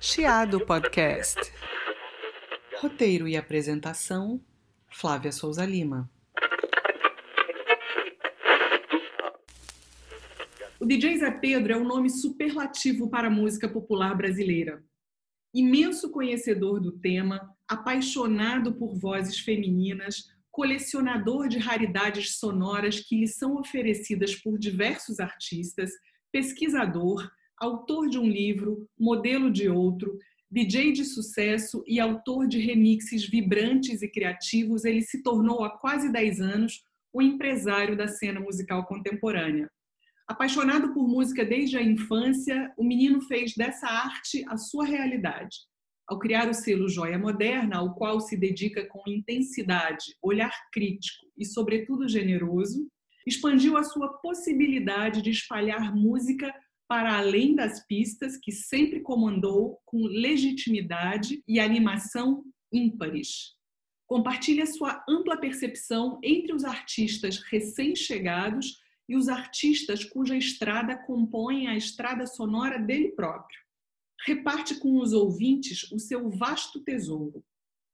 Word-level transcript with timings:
Chiado 0.00 0.64
Podcast. 0.64 1.40
Roteiro 2.80 3.26
e 3.26 3.36
apresentação: 3.36 4.40
Flávia 4.88 5.32
Souza 5.32 5.66
Lima. 5.66 6.08
O 10.78 10.86
DJ 10.86 11.18
Zé 11.18 11.32
Pedro 11.32 11.72
é 11.72 11.76
um 11.76 11.84
nome 11.84 12.08
superlativo 12.10 13.10
para 13.10 13.26
a 13.26 13.30
música 13.30 13.68
popular 13.68 14.16
brasileira. 14.16 14.84
Imenso 15.52 16.12
conhecedor 16.12 16.78
do 16.80 16.92
tema, 16.92 17.52
apaixonado 17.66 18.76
por 18.76 18.96
vozes 18.96 19.40
femininas, 19.40 20.28
colecionador 20.48 21.48
de 21.48 21.58
raridades 21.58 22.38
sonoras 22.38 23.00
que 23.00 23.16
lhe 23.16 23.26
são 23.26 23.56
oferecidas 23.56 24.36
por 24.36 24.60
diversos 24.60 25.18
artistas, 25.18 25.90
pesquisador, 26.30 27.28
autor 27.60 28.08
de 28.08 28.18
um 28.18 28.26
livro, 28.26 28.88
modelo 28.98 29.50
de 29.50 29.68
outro, 29.68 30.18
DJ 30.50 30.92
de 30.92 31.04
sucesso 31.04 31.84
e 31.86 32.00
autor 32.00 32.48
de 32.48 32.58
remixes 32.58 33.28
vibrantes 33.28 34.00
e 34.00 34.08
criativos, 34.08 34.84
ele 34.84 35.02
se 35.02 35.22
tornou 35.22 35.62
há 35.62 35.70
quase 35.78 36.10
10 36.10 36.40
anos 36.40 36.82
o 37.12 37.20
empresário 37.20 37.96
da 37.96 38.08
cena 38.08 38.40
musical 38.40 38.86
contemporânea. 38.86 39.70
Apaixonado 40.26 40.92
por 40.92 41.08
música 41.08 41.44
desde 41.44 41.76
a 41.76 41.82
infância, 41.82 42.72
o 42.76 42.84
menino 42.84 43.20
fez 43.22 43.54
dessa 43.54 43.86
arte 43.86 44.44
a 44.48 44.56
sua 44.56 44.84
realidade. 44.84 45.56
Ao 46.06 46.18
criar 46.18 46.48
o 46.48 46.54
selo 46.54 46.88
Joia 46.88 47.18
Moderna, 47.18 47.78
ao 47.78 47.94
qual 47.94 48.20
se 48.20 48.36
dedica 48.36 48.86
com 48.86 49.02
intensidade, 49.06 50.16
olhar 50.22 50.52
crítico 50.72 51.26
e, 51.36 51.44
sobretudo, 51.44 52.08
generoso, 52.08 52.88
expandiu 53.26 53.76
a 53.76 53.82
sua 53.84 54.14
possibilidade 54.18 55.20
de 55.20 55.30
espalhar 55.30 55.94
música 55.94 56.54
para 56.88 57.18
além 57.18 57.54
das 57.54 57.86
pistas, 57.86 58.38
que 58.38 58.50
sempre 58.50 59.00
comandou 59.00 59.78
com 59.84 60.06
legitimidade 60.06 61.44
e 61.46 61.60
animação 61.60 62.42
ímpares. 62.72 63.54
Compartilha 64.06 64.64
sua 64.64 65.04
ampla 65.06 65.36
percepção 65.36 66.18
entre 66.22 66.54
os 66.54 66.64
artistas 66.64 67.42
recém-chegados 67.42 68.80
e 69.06 69.14
os 69.14 69.28
artistas 69.28 70.02
cuja 70.02 70.34
estrada 70.34 70.96
compõem 70.96 71.68
a 71.68 71.76
estrada 71.76 72.26
sonora 72.26 72.78
dele 72.78 73.10
próprio. 73.10 73.60
Reparte 74.26 74.76
com 74.80 74.98
os 74.98 75.12
ouvintes 75.12 75.92
o 75.92 75.98
seu 75.98 76.30
vasto 76.30 76.80
tesouro, 76.80 77.44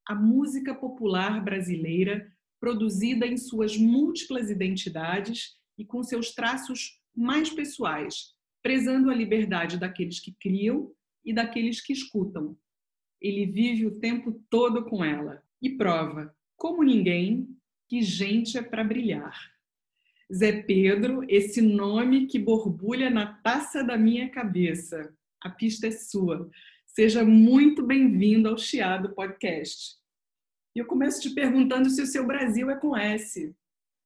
a 0.07 0.15
música 0.15 0.73
popular 0.73 1.43
brasileira, 1.43 2.33
produzida 2.61 3.27
em 3.27 3.37
suas 3.37 3.77
múltiplas 3.77 4.51
identidades 4.51 5.57
e 5.77 5.85
com 5.85 6.03
seus 6.03 6.33
traços 6.33 7.01
mais 7.15 7.51
pessoais, 7.51 8.34
prezando 8.65 9.11
a 9.11 9.15
liberdade 9.15 9.79
daqueles 9.79 10.19
que 10.19 10.33
criam 10.33 10.91
e 11.23 11.35
daqueles 11.35 11.83
que 11.83 11.93
escutam. 11.93 12.57
Ele 13.21 13.45
vive 13.45 13.85
o 13.85 14.01
tempo 14.01 14.43
todo 14.49 14.87
com 14.87 15.05
ela 15.05 15.43
e 15.61 15.77
prova, 15.77 16.35
como 16.57 16.83
ninguém, 16.83 17.47
que 17.87 18.01
gente 18.01 18.57
é 18.57 18.63
para 18.63 18.83
brilhar. 18.83 19.39
Zé 20.35 20.63
Pedro, 20.63 21.23
esse 21.29 21.61
nome 21.61 22.27
que 22.27 22.39
borbulha 22.39 23.11
na 23.11 23.35
taça 23.43 23.85
da 23.85 23.99
minha 23.99 24.31
cabeça. 24.31 25.15
A 25.43 25.51
pista 25.51 25.89
é 25.89 25.91
sua. 25.91 26.51
Seja 26.87 27.23
muito 27.23 27.87
bem-vindo 27.87 28.49
ao 28.49 28.57
Chiado 28.57 29.15
Podcast. 29.15 29.97
E 30.75 30.79
eu 30.79 30.87
começo 30.87 31.21
te 31.21 31.35
perguntando 31.35 31.91
se 31.91 32.01
o 32.01 32.07
seu 32.07 32.27
Brasil 32.27 32.71
é 32.71 32.77
com 32.77 32.97
S. 32.97 33.55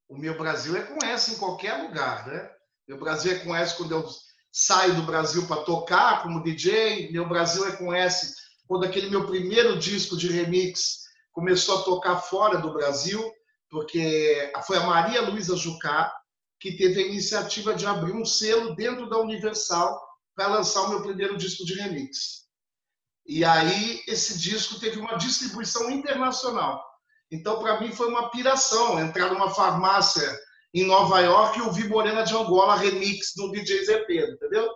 O 0.09 0.19
meu 0.19 0.37
Brasil 0.37 0.77
é 0.77 0.83
com 0.83 1.05
S 1.07 1.33
em 1.33 1.39
qualquer 1.39 1.75
lugar, 1.75 2.27
né? 2.27 2.51
Meu 2.89 2.99
Brasil 2.99 3.31
é 3.31 3.39
com 3.39 3.55
S 3.55 3.77
quando 3.77 3.93
eu 3.93 4.05
saio 4.53 4.95
do 4.95 5.03
Brasil 5.03 5.47
para 5.47 5.63
tocar 5.63 6.23
como 6.23 6.43
DJ. 6.43 7.11
Meu 7.13 7.29
Brasil 7.29 7.67
é 7.67 7.73
com 7.73 7.93
S 7.93 8.35
quando 8.67 8.85
aquele 8.85 9.09
meu 9.09 9.27
primeiro 9.27 9.79
disco 9.79 10.17
de 10.17 10.29
remix 10.29 11.05
começou 11.33 11.79
a 11.79 11.83
tocar 11.83 12.17
fora 12.17 12.59
do 12.59 12.73
Brasil, 12.73 13.23
porque 13.71 14.53
foi 14.67 14.77
a 14.77 14.87
Maria 14.87 15.23
Luísa 15.23 15.57
Jucá 15.57 16.13
que 16.61 16.77
teve 16.77 17.03
a 17.03 17.07
iniciativa 17.07 17.75
de 17.75 17.87
abrir 17.87 18.13
um 18.13 18.25
selo 18.25 18.75
dentro 18.75 19.09
da 19.09 19.19
Universal 19.19 19.99
para 20.35 20.49
lançar 20.49 20.83
o 20.83 20.89
meu 20.89 21.03
primeiro 21.03 21.37
disco 21.37 21.65
de 21.65 21.75
remix. 21.75 22.47
E 23.27 23.45
aí 23.45 24.03
esse 24.07 24.39
disco 24.39 24.81
teve 24.81 24.99
uma 24.99 25.17
distribuição 25.17 25.91
internacional. 25.91 26.85
Então, 27.31 27.59
para 27.59 27.81
mim, 27.81 27.93
foi 27.93 28.09
uma 28.09 28.31
piração 28.31 28.99
entrar 28.99 29.31
numa 29.31 29.51
farmácia 29.51 30.39
em 30.75 30.85
Nova 30.85 31.21
York 31.21 31.59
e 31.59 31.63
ouvir 31.63 31.89
Morena 31.89 32.23
de 32.23 32.35
Angola 32.35 32.77
remix 32.77 33.33
do 33.35 33.51
DJ 33.51 33.85
Zé 33.85 33.99
Pedro, 34.05 34.35
entendeu? 34.35 34.69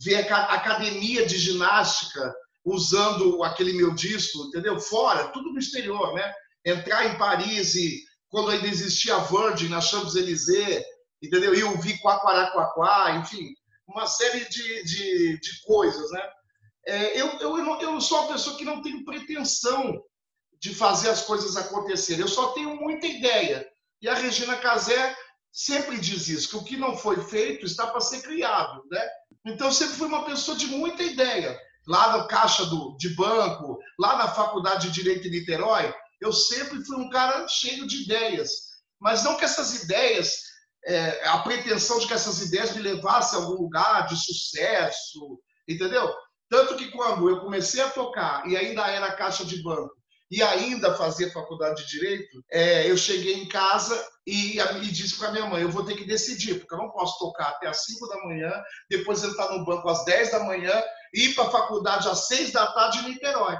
Ver 0.00 0.30
a 0.32 0.54
academia 0.54 1.26
de 1.26 1.36
ginástica 1.36 2.34
usando 2.64 3.42
aquele 3.42 3.72
meu 3.72 3.92
disco, 3.92 4.46
entendeu? 4.46 4.78
Fora, 4.78 5.28
tudo 5.28 5.52
no 5.52 5.58
exterior, 5.58 6.14
né? 6.14 6.32
Entrar 6.64 7.06
em 7.06 7.18
Paris 7.18 7.74
e 7.74 8.02
quando 8.28 8.50
ainda 8.50 8.66
existia 8.66 9.16
a 9.16 9.20
Virgin 9.20 9.68
na 9.68 9.80
Champs-Élysées, 9.80 10.84
entendeu? 11.22 11.54
E 11.54 11.64
ouvir 11.64 12.00
Quaquaraquaquá, 12.00 13.16
enfim, 13.16 13.52
uma 13.88 14.06
série 14.06 14.48
de, 14.48 14.84
de, 14.84 15.40
de 15.40 15.62
coisas, 15.66 16.10
né? 16.12 16.22
É, 16.86 17.20
eu, 17.20 17.26
eu, 17.40 17.80
eu 17.80 18.00
sou 18.00 18.20
uma 18.20 18.32
pessoa 18.32 18.56
que 18.56 18.64
não 18.64 18.82
tem 18.82 19.04
pretensão 19.04 20.02
de 20.60 20.74
fazer 20.74 21.10
as 21.10 21.22
coisas 21.22 21.56
acontecerem. 21.56 22.22
Eu 22.22 22.28
só 22.28 22.52
tenho 22.52 22.76
muita 22.76 23.06
ideia. 23.06 23.66
E 24.00 24.08
a 24.08 24.14
Regina 24.14 24.56
Casé 24.56 25.14
sempre 25.52 25.98
diz 25.98 26.28
isso, 26.28 26.48
que 26.48 26.56
o 26.56 26.64
que 26.64 26.76
não 26.76 26.96
foi 26.96 27.22
feito 27.24 27.66
está 27.66 27.86
para 27.86 28.00
ser 28.00 28.22
criado, 28.22 28.82
né? 28.90 29.08
Então, 29.46 29.72
sempre 29.72 29.96
fui 29.96 30.06
uma 30.06 30.24
pessoa 30.24 30.56
de 30.56 30.66
muita 30.66 31.02
ideia. 31.02 31.58
Lá 31.86 32.16
na 32.16 32.24
caixa 32.26 32.66
do, 32.66 32.96
de 32.98 33.08
banco, 33.14 33.78
lá 33.98 34.16
na 34.16 34.28
faculdade 34.28 34.88
de 34.88 34.94
Direito 34.94 35.26
em 35.26 35.30
Niterói, 35.30 35.92
eu 36.20 36.32
sempre 36.32 36.84
fui 36.84 36.96
um 36.96 37.08
cara 37.08 37.48
cheio 37.48 37.86
de 37.86 38.02
ideias. 38.02 38.50
Mas 39.00 39.24
não 39.24 39.36
que 39.36 39.44
essas 39.44 39.82
ideias, 39.82 40.34
é, 40.84 41.26
a 41.28 41.38
pretensão 41.38 41.98
de 41.98 42.06
que 42.06 42.12
essas 42.12 42.42
ideias 42.42 42.74
me 42.76 42.82
levassem 42.82 43.38
a 43.38 43.42
algum 43.42 43.62
lugar 43.62 44.06
de 44.06 44.16
sucesso, 44.16 45.40
entendeu? 45.66 46.14
Tanto 46.50 46.76
que 46.76 46.90
quando 46.90 47.30
eu 47.30 47.40
comecei 47.40 47.80
a 47.82 47.90
tocar 47.90 48.46
e 48.46 48.56
ainda 48.56 48.86
era 48.88 49.14
caixa 49.14 49.44
de 49.44 49.62
banco, 49.62 49.94
e 50.30 50.42
ainda 50.42 50.94
fazia 50.94 51.32
faculdade 51.32 51.82
de 51.82 51.90
direito, 51.90 52.44
é, 52.50 52.88
eu 52.88 52.96
cheguei 52.96 53.34
em 53.34 53.48
casa 53.48 54.00
e, 54.24 54.60
e 54.60 54.92
disse 54.92 55.18
para 55.18 55.32
minha 55.32 55.46
mãe: 55.46 55.62
eu 55.62 55.70
vou 55.70 55.84
ter 55.84 55.96
que 55.96 56.04
decidir, 56.04 56.60
porque 56.60 56.72
eu 56.72 56.78
não 56.78 56.90
posso 56.90 57.18
tocar 57.18 57.48
até 57.48 57.66
às 57.66 57.84
5 57.84 58.06
da 58.06 58.24
manhã, 58.24 58.52
depois 58.88 59.24
entrar 59.24 59.50
no 59.50 59.64
banco 59.64 59.88
às 59.88 60.04
10 60.04 60.30
da 60.30 60.44
manhã 60.44 60.72
ir 61.12 61.34
para 61.34 61.48
a 61.48 61.50
faculdade 61.50 62.08
às 62.08 62.28
6 62.28 62.52
da 62.52 62.68
tarde 62.68 62.98
em 63.00 63.08
Niterói. 63.08 63.58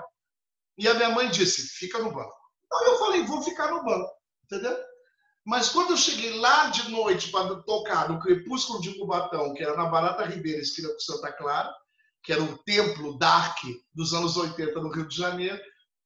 E 0.79 0.87
a 0.87 0.95
minha 0.95 1.11
mãe 1.11 1.29
disse: 1.29 1.63
fica 1.63 1.99
no 1.99 2.13
banco. 2.13 2.35
Então 2.67 2.85
eu 2.85 2.99
falei: 2.99 3.25
vou 3.25 3.43
ficar 3.43 3.73
no 3.73 3.85
banco, 3.85 4.11
entendeu? 4.45 4.79
Mas 5.45 5.71
quando 5.71 5.91
eu 5.91 5.97
cheguei 5.97 6.39
lá 6.39 6.67
de 6.67 6.89
noite 6.91 7.31
para 7.31 7.57
tocar 7.63 8.09
no 8.09 8.21
Crepúsculo 8.21 8.81
de 8.81 8.97
Cubatão, 8.97 9.55
que 9.55 9.63
era 9.65 9.77
na 9.77 9.87
Barata 9.87 10.25
Ribeira, 10.25 10.61
esquina 10.61 10.89
com 10.89 11.01
Santa 11.01 11.33
Clara, 11.33 11.75
que 12.23 12.33
era 12.33 12.43
o 12.43 12.59
templo 12.59 13.19
dark 13.19 13.59
dos 13.93 14.13
anos 14.13 14.37
80 14.37 14.81
no 14.81 14.93
Rio 14.93 15.09
de 15.09 15.17
Janeiro, 15.17 15.61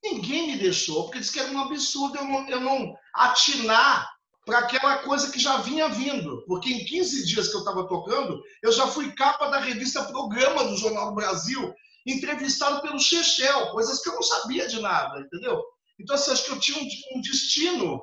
Ninguém 0.05 0.49
me 0.49 0.59
deixou, 0.59 1.05
porque 1.05 1.19
disse 1.19 1.33
que 1.33 1.41
era 1.41 1.51
um 1.51 1.61
absurdo 1.61 2.19
eu 2.19 2.25
não, 2.25 2.49
eu 2.51 2.61
não 2.61 2.95
atinar 3.15 4.15
para 4.45 4.59
aquela 4.59 4.99
coisa 4.99 5.33
que 5.33 5.39
já 5.39 5.57
vinha 5.59 5.89
vindo. 5.89 6.45
Porque 6.47 6.71
em 6.71 6.85
15 6.85 7.25
dias 7.25 7.49
que 7.49 7.57
eu 7.57 7.61
estava 7.61 7.89
tocando, 7.89 8.43
eu 8.63 8.71
já 8.71 8.87
fui 8.87 9.13
capa 9.13 9.49
da 9.49 9.59
revista 9.59 10.05
Programa 10.05 10.65
do 10.65 10.77
Jornal 10.77 11.09
do 11.09 11.15
Brasil, 11.15 11.75
entrevistado 12.07 12.83
pelo 12.83 13.01
Chechel, 13.01 13.71
coisas 13.71 14.03
que 14.03 14.11
eu 14.11 14.15
não 14.15 14.23
sabia 14.23 14.69
de 14.69 14.79
nada, 14.79 15.21
entendeu? 15.21 15.63
Então, 15.99 16.15
assim, 16.15 16.33
acho 16.33 16.45
que 16.45 16.51
eu 16.51 16.61
tinha 16.61 16.79
um, 16.79 17.17
um 17.17 17.21
destino, 17.23 18.03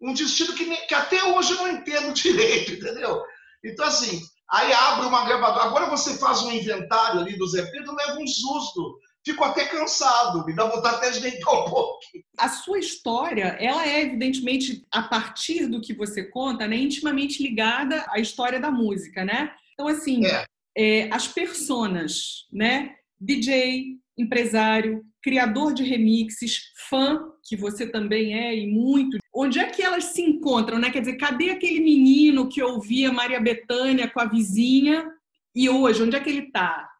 um 0.00 0.14
destino 0.14 0.54
que, 0.54 0.64
que 0.86 0.94
até 0.94 1.22
hoje 1.22 1.52
eu 1.52 1.58
não 1.58 1.68
entendo 1.68 2.14
direito, 2.16 2.72
entendeu? 2.72 3.22
Então, 3.62 3.84
assim, 3.84 4.22
aí 4.50 4.72
abre 4.72 5.06
uma 5.06 5.26
gravadora. 5.26 5.64
Agora 5.64 5.90
você 5.90 6.16
faz 6.16 6.40
um 6.42 6.52
inventário 6.52 7.20
ali 7.20 7.36
do 7.36 7.46
Zé 7.46 7.62
Pedro, 7.70 7.94
leva 7.94 8.18
um 8.18 8.26
susto 8.26 8.98
fico 9.24 9.42
até 9.42 9.66
cansado, 9.66 10.44
me 10.44 10.54
dá 10.54 10.66
vontade 10.66 10.96
até 10.96 11.10
de 11.10 11.20
deitar 11.20 11.50
um 11.50 11.64
pouco. 11.64 11.98
A 12.38 12.48
sua 12.48 12.78
história, 12.78 13.56
ela 13.58 13.86
é 13.86 14.02
evidentemente, 14.02 14.84
a 14.92 15.02
partir 15.02 15.66
do 15.66 15.80
que 15.80 15.94
você 15.94 16.24
conta, 16.24 16.66
né, 16.68 16.76
intimamente 16.76 17.42
ligada 17.42 18.04
à 18.10 18.20
história 18.20 18.60
da 18.60 18.70
música, 18.70 19.24
né? 19.24 19.52
Então, 19.72 19.88
assim, 19.88 20.26
é. 20.26 20.44
É, 20.76 21.08
as 21.12 21.28
personas, 21.28 22.46
né? 22.52 22.96
DJ, 23.20 23.96
empresário, 24.18 25.04
criador 25.22 25.72
de 25.72 25.82
remixes, 25.82 26.72
fã, 26.88 27.20
que 27.42 27.56
você 27.56 27.86
também 27.86 28.38
é 28.38 28.54
e 28.54 28.66
muito. 28.66 29.18
Onde 29.34 29.58
é 29.58 29.66
que 29.66 29.82
elas 29.82 30.04
se 30.06 30.20
encontram, 30.20 30.78
né? 30.78 30.90
Quer 30.90 31.00
dizer, 31.00 31.16
cadê 31.16 31.50
aquele 31.50 31.80
menino 31.80 32.48
que 32.48 32.62
ouvia 32.62 33.12
Maria 33.12 33.40
Bethânia 33.40 34.08
com 34.08 34.20
a 34.20 34.26
vizinha 34.26 35.08
e 35.54 35.68
hoje, 35.70 36.02
onde 36.02 36.16
é 36.16 36.20
que 36.20 36.28
ele 36.28 36.46
está? 36.46 36.90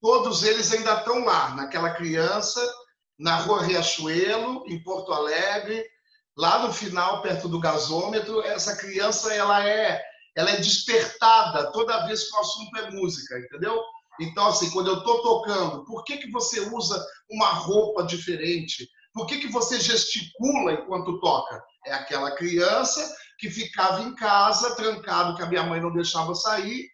Todos 0.00 0.42
eles 0.42 0.72
ainda 0.72 0.94
estão 0.94 1.24
lá, 1.24 1.54
naquela 1.54 1.90
criança, 1.90 2.60
na 3.18 3.36
rua 3.36 3.62
Riachuelo, 3.62 4.64
em 4.66 4.82
Porto 4.82 5.12
Alegre, 5.12 5.84
lá 6.36 6.66
no 6.66 6.72
final, 6.72 7.20
perto 7.20 7.48
do 7.48 7.60
gasômetro. 7.60 8.42
Essa 8.42 8.76
criança 8.76 9.32
ela 9.34 9.66
é, 9.66 10.02
ela 10.36 10.50
é 10.50 10.56
despertada 10.56 11.70
toda 11.72 12.06
vez 12.06 12.28
que 12.28 12.36
o 12.36 12.40
assunto 12.40 12.76
é 12.78 12.90
música, 12.90 13.38
entendeu? 13.38 13.78
Então, 14.20 14.46
assim, 14.46 14.70
quando 14.70 14.88
eu 14.88 14.98
estou 14.98 15.22
tocando, 15.22 15.84
por 15.84 16.04
que, 16.04 16.18
que 16.18 16.30
você 16.30 16.60
usa 16.60 17.04
uma 17.30 17.48
roupa 17.50 18.02
diferente? 18.04 18.88
Por 19.12 19.26
que, 19.26 19.38
que 19.38 19.48
você 19.48 19.80
gesticula 19.80 20.72
enquanto 20.72 21.20
toca? 21.20 21.62
É 21.86 21.92
aquela 21.92 22.30
criança 22.32 23.14
que 23.38 23.50
ficava 23.50 24.02
em 24.02 24.14
casa, 24.14 24.76
trancado, 24.76 25.36
que 25.36 25.42
a 25.42 25.46
minha 25.46 25.62
mãe 25.62 25.80
não 25.80 25.92
deixava 25.92 26.34
sair, 26.34 26.88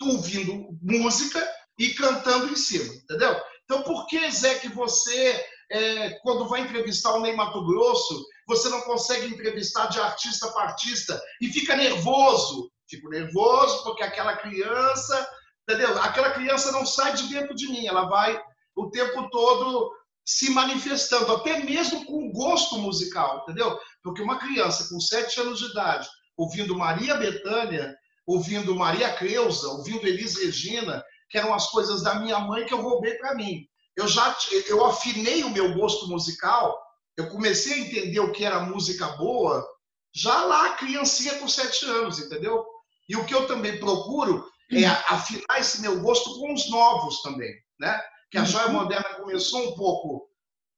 ouvindo 0.00 0.68
música 0.82 1.46
e 1.78 1.90
cantando 1.90 2.52
em 2.52 2.56
cima, 2.56 2.92
entendeu? 2.94 3.40
Então, 3.64 3.82
por 3.82 4.06
que, 4.06 4.30
Zé, 4.30 4.56
que 4.56 4.68
você, 4.68 5.44
é, 5.70 6.10
quando 6.22 6.48
vai 6.48 6.60
entrevistar 6.60 7.14
o 7.14 7.20
Ney 7.20 7.34
Mato 7.34 7.64
Grosso, 7.64 8.24
você 8.46 8.68
não 8.68 8.82
consegue 8.82 9.26
entrevistar 9.26 9.86
de 9.86 9.98
artista 9.98 10.48
para 10.48 10.64
artista 10.64 11.20
e 11.40 11.48
fica 11.48 11.74
nervoso? 11.74 12.70
Fico 12.88 13.08
nervoso 13.08 13.82
porque 13.82 14.02
aquela 14.02 14.36
criança, 14.36 15.28
entendeu? 15.62 15.98
Aquela 16.02 16.30
criança 16.30 16.70
não 16.70 16.84
sai 16.84 17.14
de 17.14 17.26
dentro 17.28 17.54
de 17.54 17.68
mim, 17.68 17.86
ela 17.86 18.06
vai 18.06 18.40
o 18.76 18.90
tempo 18.90 19.28
todo 19.30 19.90
se 20.24 20.50
manifestando, 20.50 21.32
até 21.32 21.62
mesmo 21.62 22.04
com 22.06 22.32
gosto 22.32 22.78
musical, 22.78 23.42
entendeu? 23.42 23.78
Porque 24.02 24.22
uma 24.22 24.38
criança 24.38 24.88
com 24.88 24.98
sete 24.98 25.40
anos 25.40 25.58
de 25.58 25.66
idade, 25.66 26.08
ouvindo 26.36 26.76
Maria 26.76 27.14
Bethânia, 27.14 27.94
ouvindo 28.26 28.74
Maria 28.74 29.12
Creuza, 29.12 29.68
ouvindo 29.68 30.06
Elis 30.06 30.36
Regina, 30.38 31.04
que 31.34 31.38
eram 31.38 31.52
as 31.52 31.68
coisas 31.68 32.00
da 32.00 32.14
minha 32.14 32.38
mãe 32.38 32.64
que 32.64 32.72
eu 32.72 32.80
roubei 32.80 33.14
para 33.14 33.34
mim. 33.34 33.66
Eu 33.96 34.06
já 34.06 34.36
eu 34.68 34.84
afinei 34.84 35.42
o 35.42 35.50
meu 35.50 35.74
gosto 35.74 36.06
musical, 36.06 36.80
eu 37.16 37.28
comecei 37.28 37.72
a 37.72 37.78
entender 37.78 38.20
o 38.20 38.30
que 38.30 38.44
era 38.44 38.60
música 38.60 39.08
boa 39.16 39.66
já 40.14 40.44
lá, 40.44 40.74
criancinha 40.74 41.34
com 41.40 41.48
sete 41.48 41.86
anos, 41.86 42.20
entendeu? 42.20 42.64
E 43.08 43.16
o 43.16 43.24
que 43.24 43.34
eu 43.34 43.48
também 43.48 43.80
procuro 43.80 44.48
é 44.70 44.86
afinar 44.86 45.58
esse 45.58 45.80
meu 45.80 46.00
gosto 46.00 46.38
com 46.38 46.54
os 46.54 46.70
novos 46.70 47.20
também, 47.22 47.52
né? 47.80 48.00
Que 48.30 48.38
a 48.38 48.42
uhum. 48.42 48.46
joia 48.46 48.68
moderna 48.68 49.14
começou 49.16 49.72
um 49.72 49.74
pouco 49.74 50.28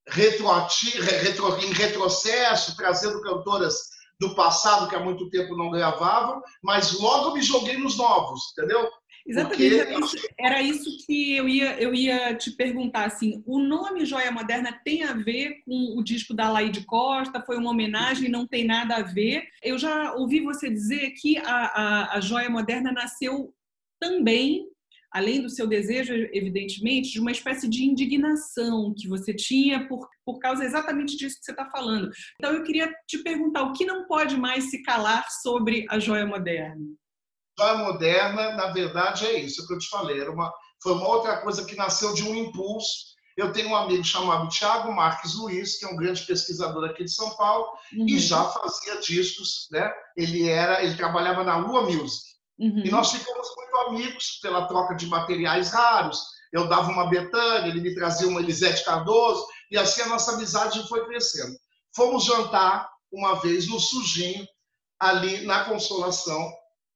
retro, 0.07 0.47
em 1.61 1.71
retrocesso, 1.71 2.75
trazendo 2.75 3.21
cantoras 3.21 3.75
do 4.19 4.33
passado 4.33 4.89
que 4.89 4.95
há 4.95 4.99
muito 4.99 5.29
tempo 5.29 5.55
não 5.55 5.69
gravavam, 5.69 6.41
mas 6.63 6.93
logo 6.99 7.35
me 7.35 7.43
joguei 7.43 7.77
nos 7.77 7.95
novos, 7.95 8.41
entendeu? 8.53 8.89
Exatamente, 9.27 9.75
Porque... 9.75 9.91
era, 9.91 9.99
isso, 9.99 10.17
era 10.39 10.61
isso 10.61 11.05
que 11.05 11.35
eu 11.35 11.49
ia, 11.49 11.79
eu 11.81 11.93
ia 11.93 12.33
te 12.35 12.51
perguntar. 12.51 13.05
Assim, 13.05 13.43
o 13.45 13.59
nome 13.59 14.05
Joia 14.05 14.31
Moderna 14.31 14.79
tem 14.85 15.03
a 15.03 15.13
ver 15.13 15.61
com 15.65 15.97
o 15.97 16.03
disco 16.03 16.33
da 16.33 16.49
Laide 16.49 16.85
Costa? 16.85 17.43
Foi 17.45 17.57
uma 17.57 17.71
homenagem? 17.71 18.29
Não 18.29 18.47
tem 18.47 18.65
nada 18.65 18.95
a 18.95 19.03
ver? 19.03 19.43
Eu 19.61 19.77
já 19.77 20.13
ouvi 20.13 20.39
você 20.39 20.69
dizer 20.69 21.11
que 21.11 21.37
a, 21.39 21.43
a, 21.43 22.17
a 22.17 22.21
Joia 22.21 22.49
Moderna 22.49 22.91
nasceu 22.91 23.53
também, 23.99 24.65
além 25.11 25.41
do 25.41 25.49
seu 25.49 25.67
desejo, 25.67 26.13
evidentemente, 26.31 27.11
de 27.11 27.19
uma 27.19 27.31
espécie 27.31 27.67
de 27.67 27.83
indignação 27.83 28.93
que 28.97 29.09
você 29.09 29.33
tinha 29.33 29.87
por, 29.89 30.07
por 30.25 30.39
causa 30.39 30.63
exatamente 30.63 31.17
disso 31.17 31.37
que 31.39 31.45
você 31.45 31.51
está 31.51 31.69
falando. 31.69 32.09
Então, 32.35 32.53
eu 32.53 32.63
queria 32.63 32.93
te 33.05 33.17
perguntar 33.23 33.63
o 33.63 33.73
que 33.73 33.85
não 33.85 34.07
pode 34.07 34.37
mais 34.37 34.69
se 34.69 34.81
calar 34.83 35.25
sobre 35.41 35.85
a 35.89 35.99
Joia 35.99 36.25
Moderna? 36.25 36.85
Joia 37.59 37.77
moderna, 37.77 38.51
na 38.53 38.67
verdade, 38.67 39.25
é 39.25 39.39
isso 39.39 39.65
que 39.65 39.73
eu 39.73 39.79
te 39.79 39.89
falei. 39.89 40.21
Era 40.21 40.31
uma, 40.31 40.53
foi 40.81 40.93
uma 40.93 41.07
outra 41.07 41.37
coisa 41.41 41.65
que 41.65 41.75
nasceu 41.75 42.13
de 42.13 42.23
um 42.23 42.35
impulso. 42.35 43.17
Eu 43.35 43.51
tenho 43.51 43.69
um 43.69 43.75
amigo 43.75 44.03
chamado 44.03 44.49
Tiago 44.49 44.91
Marques 44.91 45.35
Luiz, 45.35 45.77
que 45.77 45.85
é 45.85 45.87
um 45.87 45.95
grande 45.95 46.23
pesquisador 46.23 46.85
aqui 46.85 47.03
de 47.03 47.11
São 47.11 47.31
Paulo, 47.35 47.67
uhum. 47.93 48.07
e 48.07 48.19
já 48.19 48.43
fazia 48.43 48.99
discos, 48.99 49.67
né? 49.71 49.91
Ele 50.15 50.47
era, 50.47 50.83
ele 50.83 50.95
trabalhava 50.95 51.43
na 51.43 51.57
Lua 51.57 51.81
Music. 51.81 52.23
Uhum. 52.59 52.81
E 52.83 52.89
nós 52.89 53.11
ficamos 53.11 53.47
muito 53.55 53.77
amigos 53.87 54.39
pela 54.41 54.67
troca 54.67 54.95
de 54.95 55.05
materiais 55.07 55.71
raros. 55.71 56.19
Eu 56.51 56.67
dava 56.67 56.91
uma 56.91 57.09
Betânia, 57.09 57.69
ele 57.69 57.81
me 57.81 57.93
trazia 57.93 58.27
uma 58.27 58.39
Elisete 58.39 58.83
Cardoso, 58.83 59.45
e 59.69 59.77
assim 59.77 60.01
a 60.01 60.07
nossa 60.07 60.33
amizade 60.33 60.87
foi 60.87 61.05
crescendo. 61.05 61.55
Fomos 61.95 62.23
jantar 62.23 62.89
uma 63.11 63.35
vez 63.35 63.67
no 63.67 63.79
Sujinho, 63.79 64.47
ali 64.99 65.45
na 65.45 65.65
Consolação, 65.65 66.51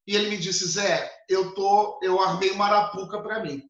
e 0.07 0.15
ele 0.15 0.29
me 0.29 0.37
disse: 0.37 0.67
Zé, 0.67 1.11
eu 1.29 1.53
tô, 1.53 1.99
eu 2.01 2.21
armei 2.21 2.51
uma 2.51 2.65
arapuca 2.65 3.21
para 3.21 3.39
mim. 3.39 3.61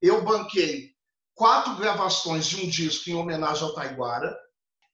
Eu 0.00 0.22
banquei 0.22 0.92
quatro 1.34 1.76
gravações 1.76 2.46
de 2.46 2.56
um 2.64 2.68
disco 2.68 3.10
em 3.10 3.14
homenagem 3.14 3.62
ao 3.64 3.74
Taiguara 3.74 4.36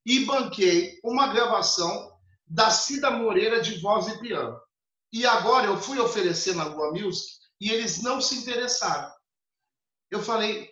e 0.04 0.24
banquei 0.24 0.98
uma 1.02 1.28
gravação 1.28 2.12
da 2.46 2.70
Cida 2.70 3.10
Moreira 3.10 3.60
de 3.60 3.80
voz 3.80 4.06
e 4.08 4.18
piano. 4.18 4.58
E 5.12 5.24
agora 5.26 5.66
eu 5.66 5.80
fui 5.80 5.98
oferecer 5.98 6.54
na 6.54 6.64
Lua 6.64 6.90
Music 6.90 7.38
e 7.60 7.70
eles 7.70 8.02
não 8.02 8.20
se 8.20 8.36
interessaram. 8.36 9.10
Eu 10.10 10.22
falei, 10.22 10.70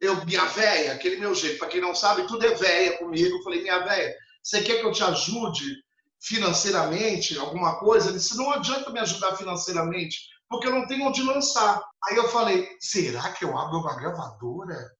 eu, 0.00 0.24
minha 0.24 0.44
véia, 0.46 0.92
aquele 0.92 1.16
meu 1.16 1.34
jeito, 1.34 1.58
para 1.58 1.68
quem 1.68 1.80
não 1.80 1.94
sabe, 1.94 2.26
tudo 2.26 2.44
é 2.44 2.54
véia 2.54 2.98
comigo. 2.98 3.36
Eu 3.36 3.42
falei, 3.42 3.62
minha 3.62 3.78
véia, 3.78 4.14
você 4.42 4.62
quer 4.62 4.80
que 4.80 4.86
eu 4.86 4.92
te 4.92 5.02
ajude 5.02 5.83
financeiramente, 6.20 7.38
alguma 7.38 7.78
coisa, 7.78 8.08
ele 8.08 8.18
disse, 8.18 8.36
não 8.36 8.50
adianta 8.50 8.90
me 8.90 9.00
ajudar 9.00 9.36
financeiramente, 9.36 10.18
porque 10.48 10.66
eu 10.66 10.72
não 10.72 10.86
tenho 10.86 11.06
onde 11.06 11.22
lançar. 11.22 11.82
Aí 12.04 12.16
eu 12.16 12.28
falei, 12.28 12.68
será 12.80 13.32
que 13.32 13.44
eu 13.44 13.56
abro 13.58 13.78
uma 13.78 13.96
gravadora? 13.96 14.90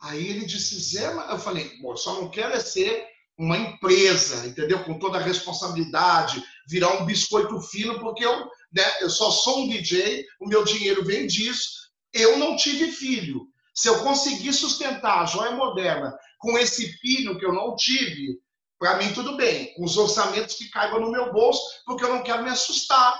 Aí 0.00 0.26
ele 0.28 0.44
disse, 0.44 0.78
Zé, 0.78 1.06
eu 1.30 1.38
falei, 1.38 1.76
bom, 1.80 1.96
só 1.96 2.20
não 2.20 2.30
quero 2.30 2.52
é 2.52 2.60
ser 2.60 3.06
uma 3.38 3.56
empresa, 3.56 4.46
entendeu? 4.46 4.82
Com 4.84 4.98
toda 4.98 5.18
a 5.18 5.22
responsabilidade, 5.22 6.42
virar 6.68 7.00
um 7.00 7.04
biscoito 7.04 7.60
fino, 7.60 7.98
porque 8.00 8.24
eu, 8.24 8.46
né, 8.72 8.84
eu 9.00 9.10
só 9.10 9.30
sou 9.30 9.64
um 9.64 9.68
DJ, 9.68 10.24
o 10.40 10.48
meu 10.48 10.64
dinheiro 10.64 11.04
vem 11.04 11.26
disso, 11.26 11.90
eu 12.12 12.38
não 12.38 12.56
tive 12.56 12.90
filho. 12.90 13.46
Se 13.74 13.88
eu 13.88 14.02
conseguir 14.02 14.52
sustentar 14.54 15.22
a 15.22 15.26
joia 15.26 15.52
moderna 15.52 16.16
com 16.38 16.56
esse 16.58 16.92
filho 16.98 17.38
que 17.38 17.44
eu 17.44 17.52
não 17.52 17.76
tive, 17.76 18.38
para 18.78 18.96
mim, 18.98 19.12
tudo 19.12 19.36
bem, 19.36 19.72
com 19.74 19.84
os 19.84 19.96
orçamentos 19.96 20.54
que 20.56 20.68
caibam 20.70 21.00
no 21.00 21.10
meu 21.10 21.32
bolso, 21.32 21.60
porque 21.84 22.04
eu 22.04 22.12
não 22.12 22.22
quero 22.22 22.42
me 22.42 22.50
assustar 22.50 23.18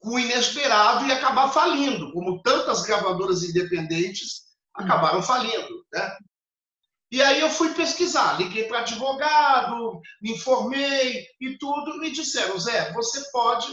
com 0.00 0.10
o 0.10 0.18
inesperado 0.18 1.06
e 1.06 1.12
acabar 1.12 1.48
falindo, 1.48 2.12
como 2.12 2.40
tantas 2.42 2.82
gravadoras 2.82 3.42
independentes 3.42 4.42
acabaram 4.72 5.22
falindo. 5.22 5.84
Né? 5.92 6.16
E 7.10 7.22
aí 7.22 7.40
eu 7.40 7.50
fui 7.50 7.74
pesquisar, 7.74 8.38
liguei 8.38 8.64
para 8.64 8.80
advogado, 8.80 10.00
me 10.22 10.32
informei 10.32 11.26
e 11.40 11.58
tudo, 11.58 11.98
me 11.98 12.10
disseram, 12.10 12.58
Zé, 12.58 12.92
você 12.92 13.30
pode, 13.32 13.66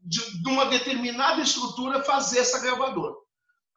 de, 0.00 0.42
de 0.42 0.48
uma 0.50 0.66
determinada 0.66 1.40
estrutura, 1.40 2.04
fazer 2.04 2.40
essa 2.40 2.60
gravadora. 2.60 3.14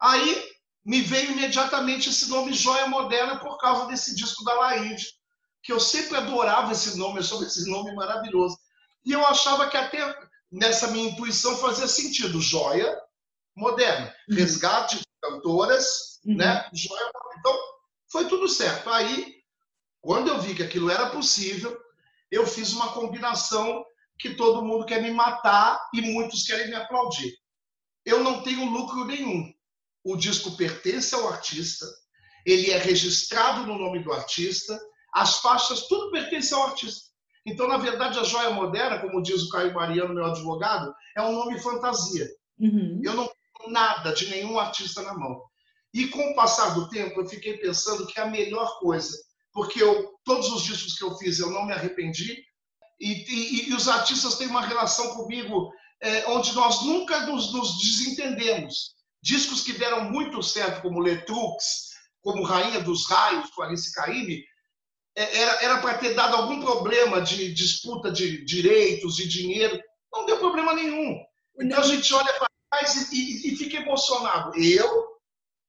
Aí 0.00 0.52
me 0.84 1.00
veio 1.00 1.32
imediatamente 1.32 2.10
esse 2.10 2.28
nome 2.28 2.52
Joia 2.52 2.88
Moderna 2.88 3.38
por 3.38 3.56
causa 3.56 3.86
desse 3.86 4.14
disco 4.14 4.44
da 4.44 4.52
Laide, 4.52 5.06
que 5.64 5.72
eu 5.72 5.80
sempre 5.80 6.16
adorava 6.18 6.72
esse 6.72 6.96
nome, 6.98 7.18
eu 7.18 7.24
soube 7.24 7.46
esse 7.46 7.68
nome 7.68 7.94
maravilhoso. 7.94 8.58
E 9.04 9.12
eu 9.12 9.26
achava 9.26 9.68
que 9.68 9.76
até 9.78 10.14
nessa 10.52 10.88
minha 10.88 11.08
intuição 11.08 11.56
fazia 11.56 11.88
sentido. 11.88 12.40
Joia 12.40 13.00
moderna, 13.56 14.14
uhum. 14.28 14.36
resgate 14.36 14.98
de 14.98 15.04
cantoras, 15.22 16.20
uhum. 16.24 16.36
né? 16.36 16.68
Joia. 16.72 17.10
Então, 17.38 17.58
foi 18.12 18.28
tudo 18.28 18.46
certo. 18.46 18.90
Aí, 18.90 19.36
quando 20.02 20.28
eu 20.28 20.38
vi 20.40 20.54
que 20.54 20.62
aquilo 20.62 20.90
era 20.90 21.08
possível, 21.08 21.74
eu 22.30 22.46
fiz 22.46 22.74
uma 22.74 22.92
combinação 22.92 23.84
que 24.18 24.34
todo 24.34 24.62
mundo 24.64 24.84
quer 24.84 25.00
me 25.00 25.10
matar 25.10 25.88
e 25.94 26.02
muitos 26.02 26.44
querem 26.44 26.68
me 26.68 26.74
aplaudir. 26.74 27.32
Eu 28.04 28.22
não 28.22 28.42
tenho 28.42 28.68
lucro 28.68 29.06
nenhum. 29.06 29.50
O 30.04 30.14
disco 30.14 30.56
pertence 30.58 31.14
ao 31.14 31.26
artista, 31.26 31.86
ele 32.44 32.70
é 32.70 32.76
registrado 32.76 33.66
no 33.66 33.78
nome 33.78 34.04
do 34.04 34.12
artista, 34.12 34.78
as 35.14 35.38
faixas, 35.38 35.86
tudo 35.86 36.10
pertence 36.10 36.52
ao 36.52 36.64
artista. 36.64 37.14
Então, 37.46 37.68
na 37.68 37.76
verdade, 37.76 38.18
a 38.18 38.24
joia 38.24 38.50
moderna, 38.50 38.98
como 38.98 39.22
diz 39.22 39.42
o 39.42 39.48
Caio 39.50 39.72
Mariano, 39.72 40.14
meu 40.14 40.24
advogado, 40.24 40.94
é 41.16 41.22
um 41.22 41.32
nome 41.32 41.60
fantasia. 41.60 42.28
Uhum. 42.58 43.00
Eu 43.04 43.14
não 43.14 43.30
tenho 43.58 43.70
nada 43.70 44.12
de 44.12 44.28
nenhum 44.28 44.58
artista 44.58 45.02
na 45.02 45.14
mão. 45.14 45.42
E 45.92 46.08
com 46.08 46.30
o 46.30 46.34
passar 46.34 46.74
do 46.74 46.88
tempo, 46.88 47.20
eu 47.20 47.28
fiquei 47.28 47.58
pensando 47.58 48.06
que 48.06 48.18
é 48.18 48.24
a 48.24 48.30
melhor 48.30 48.78
coisa, 48.80 49.16
porque 49.52 49.80
eu, 49.80 50.10
todos 50.24 50.50
os 50.50 50.62
discos 50.62 50.98
que 50.98 51.04
eu 51.04 51.16
fiz, 51.16 51.38
eu 51.38 51.50
não 51.50 51.66
me 51.66 51.72
arrependi, 51.72 52.42
e, 52.98 53.12
e, 53.12 53.70
e 53.70 53.74
os 53.74 53.88
artistas 53.88 54.36
têm 54.36 54.48
uma 54.48 54.66
relação 54.66 55.14
comigo 55.14 55.72
é, 56.02 56.28
onde 56.30 56.52
nós 56.54 56.82
nunca 56.82 57.26
nos, 57.26 57.52
nos, 57.52 57.78
desentendemos. 57.78 58.94
Discos 59.22 59.62
que 59.62 59.72
deram 59.72 60.10
muito 60.10 60.42
certo, 60.42 60.82
como 60.82 61.00
Letrux, 61.00 61.90
como 62.20 62.42
Rainha 62.42 62.80
dos 62.80 63.08
Raios, 63.08 63.50
com 63.50 63.62
Alice 63.62 63.92
Caymmi, 63.92 64.42
era 65.16 65.80
para 65.80 65.98
ter 65.98 66.14
dado 66.14 66.36
algum 66.36 66.60
problema 66.60 67.20
de 67.20 67.52
disputa 67.52 68.10
de 68.10 68.44
direitos, 68.44 69.16
de 69.16 69.28
dinheiro. 69.28 69.80
Não 70.12 70.26
deu 70.26 70.38
problema 70.38 70.74
nenhum. 70.74 71.18
Então 71.60 71.78
a 71.78 71.82
gente 71.82 72.12
olha 72.12 72.32
para 72.34 72.48
trás 72.70 73.12
e, 73.12 73.14
e, 73.14 73.52
e 73.52 73.56
fica 73.56 73.76
emocionado. 73.76 74.52
Eu 74.58 75.14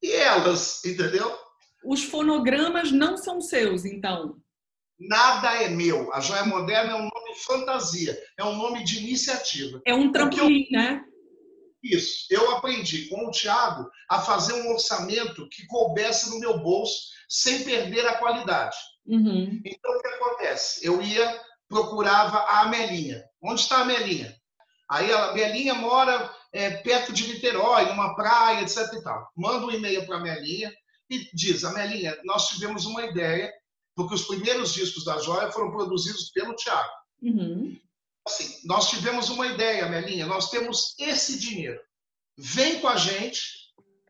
e 0.01 0.11
elas, 0.11 0.83
entendeu? 0.83 1.37
Os 1.83 2.03
fonogramas 2.03 2.91
não 2.91 3.17
são 3.17 3.39
seus, 3.39 3.85
então? 3.85 4.37
Nada 4.99 5.61
é 5.61 5.69
meu. 5.69 6.11
A 6.13 6.19
Joia 6.19 6.45
Moderna 6.45 6.93
é 6.93 6.95
um 6.95 7.09
nome 7.13 7.35
fantasia, 7.45 8.17
é 8.37 8.43
um 8.43 8.55
nome 8.55 8.83
de 8.83 8.99
iniciativa. 8.99 9.81
É 9.85 9.93
um 9.93 10.11
trampolim, 10.11 10.67
eu... 10.71 10.79
né? 10.79 11.05
Isso. 11.83 12.25
Eu 12.31 12.49
aprendi 12.55 13.07
com 13.09 13.27
o 13.27 13.31
Tiago 13.31 13.87
a 14.09 14.19
fazer 14.19 14.53
um 14.53 14.71
orçamento 14.71 15.47
que 15.49 15.67
coubesse 15.67 16.31
no 16.31 16.39
meu 16.39 16.57
bolso 16.57 17.09
sem 17.29 17.63
perder 17.63 18.07
a 18.07 18.17
qualidade. 18.17 18.75
Uhum. 19.05 19.61
Então, 19.63 19.91
o 19.91 20.01
que 20.01 20.07
acontece? 20.07 20.85
Eu 20.85 21.01
ia, 21.01 21.41
procurava 21.67 22.37
a 22.37 22.61
Amelinha. 22.61 23.23
Onde 23.41 23.61
está 23.61 23.77
a 23.77 23.81
Amelinha? 23.81 24.35
Aí 24.89 25.11
a 25.11 25.31
Amelinha 25.31 25.73
mora 25.73 26.33
é, 26.51 26.71
perto 26.77 27.11
de 27.11 27.27
Niterói, 27.27 27.85
numa 27.85 28.15
praia, 28.15 28.61
etc. 28.61 28.77
E 28.93 29.03
tal. 29.03 29.29
Manda 29.35 29.65
um 29.65 29.71
e-mail 29.71 30.05
para 30.05 30.17
a 30.17 30.19
Amelinha 30.19 30.73
e 31.09 31.29
diz: 31.33 31.63
Amelinha, 31.63 32.17
nós 32.23 32.49
tivemos 32.49 32.85
uma 32.85 33.03
ideia, 33.03 33.51
porque 33.95 34.15
os 34.15 34.25
primeiros 34.25 34.73
discos 34.73 35.03
da 35.03 35.17
Joia 35.19 35.51
foram 35.51 35.71
produzidos 35.71 36.31
pelo 36.31 36.55
Tiago. 36.55 36.89
Uhum. 37.21 37.77
Assim, 38.27 38.59
nós 38.65 38.89
tivemos 38.89 39.29
uma 39.29 39.47
ideia, 39.47 39.85
Amelinha, 39.85 40.25
nós 40.25 40.49
temos 40.49 40.95
esse 40.99 41.39
dinheiro. 41.39 41.79
Vem 42.37 42.79
com 42.79 42.87
a 42.87 42.97
gente, 42.97 43.41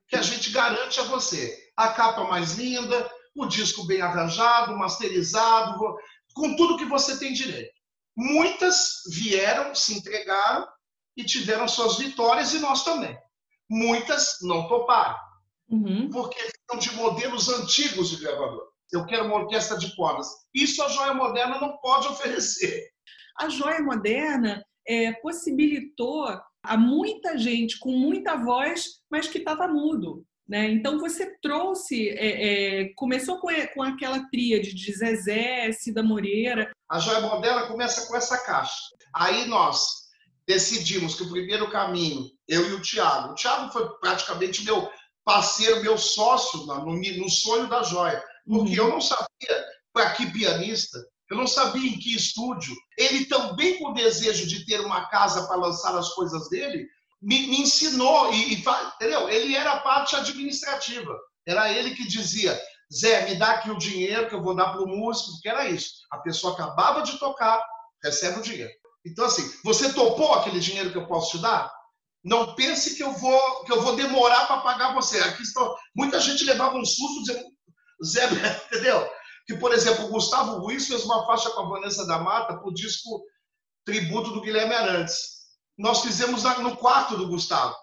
que 0.07 0.15
a 0.15 0.21
gente 0.21 0.51
garante 0.51 0.99
a 0.99 1.03
você 1.03 1.65
a 1.75 1.89
capa 1.89 2.23
mais 2.23 2.53
linda, 2.53 3.11
o 3.35 3.45
disco 3.45 3.85
bem 3.85 4.01
arranjado, 4.01 4.77
masterizado, 4.77 5.95
com 6.33 6.55
tudo 6.55 6.77
que 6.77 6.85
você 6.85 7.17
tem 7.19 7.33
direito. 7.33 7.73
Muitas 8.15 9.01
vieram, 9.11 9.75
se 9.75 9.97
entregaram 9.97 10.65
e 11.17 11.23
tiveram 11.23 11.67
suas 11.67 11.97
vitórias, 11.97 12.53
e 12.53 12.59
nós 12.59 12.83
também. 12.83 13.17
Muitas 13.69 14.37
não 14.41 14.67
toparam, 14.67 15.17
Uhum. 15.69 16.09
porque 16.11 16.39
são 16.69 16.79
de 16.79 16.93
modelos 16.95 17.49
antigos 17.49 18.09
de 18.09 18.17
gravador. 18.17 18.69
Eu 18.91 19.05
quero 19.05 19.25
uma 19.25 19.35
orquestra 19.37 19.77
de 19.77 19.93
cordas. 19.95 20.27
Isso 20.53 20.81
a 20.83 20.87
joia 20.89 21.13
moderna 21.13 21.59
não 21.59 21.77
pode 21.77 22.07
oferecer. 22.07 22.89
A 23.37 23.49
joia 23.49 23.81
moderna 23.81 24.63
é, 24.87 25.11
possibilitou 25.13 26.27
a 26.63 26.77
muita 26.77 27.37
gente 27.37 27.77
com 27.79 27.91
muita 27.91 28.35
voz, 28.37 29.01
mas 29.09 29.27
que 29.27 29.39
estava 29.39 29.67
mudo. 29.67 30.23
Né? 30.47 30.69
Então 30.69 30.99
você 30.99 31.37
trouxe, 31.41 32.09
é, 32.09 32.81
é, 32.81 32.93
começou 32.95 33.39
com, 33.39 33.47
com 33.73 33.81
aquela 33.81 34.19
tríade 34.29 34.73
de 34.73 34.93
Zezé, 34.93 35.71
Cida 35.71 36.03
Moreira. 36.03 36.71
A 36.89 36.99
joia 36.99 37.21
moderna 37.21 37.67
começa 37.67 38.07
com 38.07 38.15
essa 38.15 38.37
caixa. 38.37 38.95
Aí 39.13 39.45
nós 39.47 40.05
decidimos 40.47 41.15
que 41.15 41.23
o 41.23 41.29
primeiro 41.29 41.69
caminho, 41.71 42.29
eu 42.47 42.69
e 42.69 42.73
o 42.73 42.81
Tiago, 42.81 43.31
o 43.31 43.35
Tiago 43.35 43.71
foi 43.71 43.89
praticamente 43.99 44.63
meu 44.63 44.87
parceiro, 45.23 45.81
meu 45.81 45.97
sócio 45.97 46.65
no, 46.67 46.85
no 46.85 47.29
sonho 47.29 47.67
da 47.67 47.81
joia, 47.81 48.23
porque 48.47 48.79
Uhum. 48.79 48.87
eu 48.87 48.89
não 48.89 49.01
sabia 49.01 49.65
para 49.91 50.11
que 50.11 50.31
pianista, 50.31 50.99
eu 51.31 51.37
não 51.37 51.47
sabia 51.47 51.89
em 51.89 51.97
que 51.97 52.15
estúdio. 52.15 52.75
Ele 52.95 53.25
também, 53.25 53.79
com 53.79 53.89
o 53.89 53.93
desejo 53.93 54.45
de 54.47 54.63
ter 54.65 54.81
uma 54.81 55.09
casa 55.09 55.47
para 55.47 55.55
lançar 55.55 55.97
as 55.97 56.09
coisas 56.13 56.47
dele, 56.49 56.87
me, 57.25 57.48
me 57.48 57.62
ensinou, 57.62 58.32
e, 58.32 58.53
e 58.53 58.63
entendeu? 58.96 59.27
Ele 59.27 59.55
era 59.55 59.74
a 59.74 59.79
parte 59.79 60.15
administrativa. 60.15 61.12
Era 61.46 61.72
ele 61.72 61.96
que 61.96 62.08
dizia: 62.08 62.58
Zé, 62.94 63.25
me 63.25 63.36
dá 63.36 63.51
aqui 63.51 63.72
o 63.72 63.77
dinheiro 63.77 64.29
que 64.29 64.36
eu 64.36 64.44
vou 64.44 64.55
dar 64.55 64.72
para 64.72 64.84
o 64.84 64.88
músico, 64.88 65.32
porque 65.32 65.50
era 65.50 65.67
isso. 65.67 65.89
A 66.12 66.20
pessoa 66.20 66.53
acabava 66.53 67.01
de 67.01 67.17
tocar, 67.17 67.60
recebe 68.03 68.39
o 68.39 68.44
dinheiro. 68.44 68.72
Então, 69.03 69.25
assim, 69.25 69.51
você 69.63 69.91
topou 69.91 70.34
aquele 70.34 70.60
dinheiro 70.60 70.91
que 70.91 70.98
eu 70.98 71.08
posso 71.08 71.32
te 71.32 71.41
dar? 71.41 71.72
Não 72.24 72.55
pense 72.55 72.96
que 72.96 73.03
eu 73.03 73.12
vou, 73.12 73.63
que 73.65 73.72
eu 73.72 73.82
vou 73.82 73.96
demorar 73.96 74.48
para 74.48 74.62
pagar 74.62 74.96
você. 74.96 75.20
Aqui 75.20 75.44
estão... 75.44 75.75
Muita 75.96 76.20
gente 76.20 76.44
levava 76.44 76.75
um 76.75 76.86
susto 76.86 77.24
dizendo, 77.24 77.46
Zé, 78.03 78.25
entendeu? 78.65 79.08
Que, 79.46 79.55
por 79.58 79.72
exemplo, 79.72 80.05
o 80.05 80.10
Gustavo 80.10 80.60
Ruiz 80.60 80.88
fez 80.88 81.03
uma 81.05 81.25
faixa 81.25 81.51
com 81.51 81.62
a 81.62 81.70
Vanessa 81.70 82.05
da 82.08 82.17
Mata 82.17 82.58
para 82.58 82.67
o 82.67 82.74
disco 82.74 83.24
tributo 83.86 84.32
do 84.32 84.41
Guilherme 84.41 84.74
Arantes. 84.74 85.34
Nós 85.77 86.01
fizemos 86.01 86.44
no 86.44 86.77
quarto 86.77 87.17
do 87.17 87.27
Gustavo. 87.27 87.75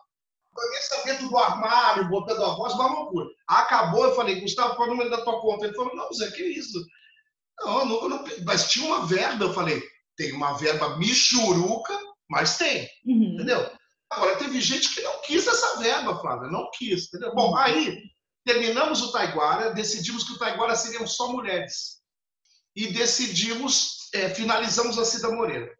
Dentro 1.05 1.29
do 1.29 1.39
armário, 1.39 2.09
botando 2.09 2.45
a 2.45 2.55
voz, 2.55 2.75
uma 2.75 2.87
loucura. 2.87 3.27
Acabou, 3.49 4.05
eu 4.05 4.15
falei, 4.15 4.41
Gustavo, 4.41 4.77
qual 4.77 4.87
é 4.89 4.91
o 4.91 4.95
número 4.95 5.11
da 5.11 5.23
tua 5.23 5.41
conta? 5.41 5.65
Ele 5.67 5.75
falou, 5.75 5.95
não, 5.97 6.13
Zé, 6.13 6.31
que 6.31 6.43
isso? 6.43 6.79
Não, 7.61 7.81
eu 7.81 7.87
não, 7.87 8.09
não- 8.09 8.25
mas 8.45 8.71
tinha 8.71 8.87
uma 8.87 9.07
verba. 9.07 9.45
Eu 9.47 9.55
falei, 9.55 9.83
tem 10.17 10.33
uma 10.33 10.53
verba 10.59 10.97
michuruca, 10.99 11.99
mas 12.29 12.59
tem, 12.59 12.89
Uhum. 13.07 13.35
entendeu? 13.35 13.71
Agora, 14.11 14.37
teve 14.37 14.61
gente 14.61 14.95
que 14.95 15.01
não 15.01 15.21
quis 15.23 15.47
essa 15.47 15.79
verba, 15.79 16.21
Flávia, 16.21 16.51
não 16.51 16.71
quis, 16.75 17.07
entendeu? 17.09 17.35
Bom, 17.35 17.57
aí 17.57 17.99
terminamos 18.45 19.01
o 19.03 19.11
Taiguara, 19.11 19.71
decidimos 19.73 20.25
que 20.25 20.33
o 20.33 20.39
Taiguara 20.39 20.77
seriam 20.77 21.07
só 21.07 21.29
mulheres. 21.33 22.03
E 22.77 22.89
decidimos, 22.93 24.09
é, 24.13 24.29
finalizamos 24.31 24.99
a 24.99 25.05
Cida 25.05 25.31
Moreira. 25.31 25.71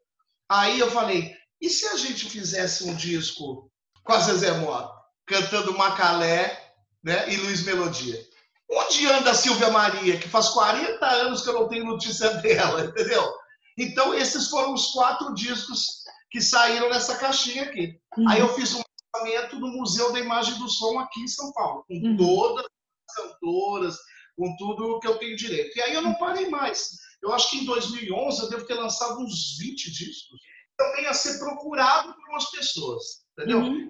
Aí 0.49 0.79
eu 0.81 0.91
falei, 0.91 1.35
e 1.63 1.71
se 1.71 1.87
a 1.87 1.97
gente 1.97 2.29
fizesse 2.29 2.83
um 2.85 2.95
disco 2.95 3.71
com 4.03 4.13
a 4.13 4.19
Zezé 4.19 4.53
Mota, 4.59 4.93
cantando 5.25 5.79
Macalé 5.79 6.75
né, 7.05 7.33
e 7.33 7.37
Luiz 7.37 7.63
Melodia? 7.63 8.21
Onde 8.69 9.07
anda 9.07 9.31
a 9.31 9.35
Silvia 9.35 9.71
Maria, 9.71 10.19
que 10.19 10.29
faz 10.29 10.49
40 10.49 11.07
anos 11.07 11.43
que 11.43 11.49
eu 11.51 11.55
não 11.55 11.69
tenho 11.69 11.85
notícia 11.85 12.31
dela, 12.43 12.87
entendeu? 12.87 13.33
Então, 13.79 14.13
esses 14.13 14.49
foram 14.49 14.75
os 14.75 14.87
quatro 14.93 15.33
discos 15.35 16.03
que 16.33 16.41
saíram 16.41 16.91
nessa 16.91 17.17
caixinha 17.17 17.63
aqui. 17.63 17.97
Uhum. 18.19 18.29
Aí 18.29 18.41
eu 18.41 18.53
fiz 18.55 18.75
um 18.75 18.83
lançamento 19.15 19.61
no 19.61 19.69
Museu 19.69 20.13
da 20.13 20.19
Imagem 20.19 20.59
do 20.59 20.69
Som 20.69 20.99
aqui 20.99 21.21
em 21.21 21.29
São 21.29 21.53
Paulo, 21.53 21.85
com 21.87 21.95
Uhum. 21.95 22.17
todas 22.17 22.65
as 22.67 23.15
cantoras, 23.15 23.97
com 24.37 24.57
tudo 24.57 24.99
que 24.99 25.07
eu 25.07 25.19
tenho 25.19 25.37
direito. 25.37 25.79
E 25.79 25.83
aí 25.83 25.95
eu 25.95 26.03
não 26.03 26.15
parei 26.15 26.49
mais. 26.49 26.91
Eu 27.23 27.33
acho 27.33 27.51
que 27.51 27.59
em 27.59 27.65
2011 27.67 28.43
eu 28.43 28.51
devo 28.51 28.67
ter 28.67 28.75
lançado 28.75 29.21
uns 29.21 29.57
20 29.59 29.93
discos. 29.93 30.41
Também 30.83 31.07
a 31.07 31.15
ser 31.15 31.39
procurado 31.39 32.15
por 32.15 32.29
umas 32.31 32.51
pessoas, 32.51 33.03
entendeu? 33.33 33.59
Uhum. 33.59 33.89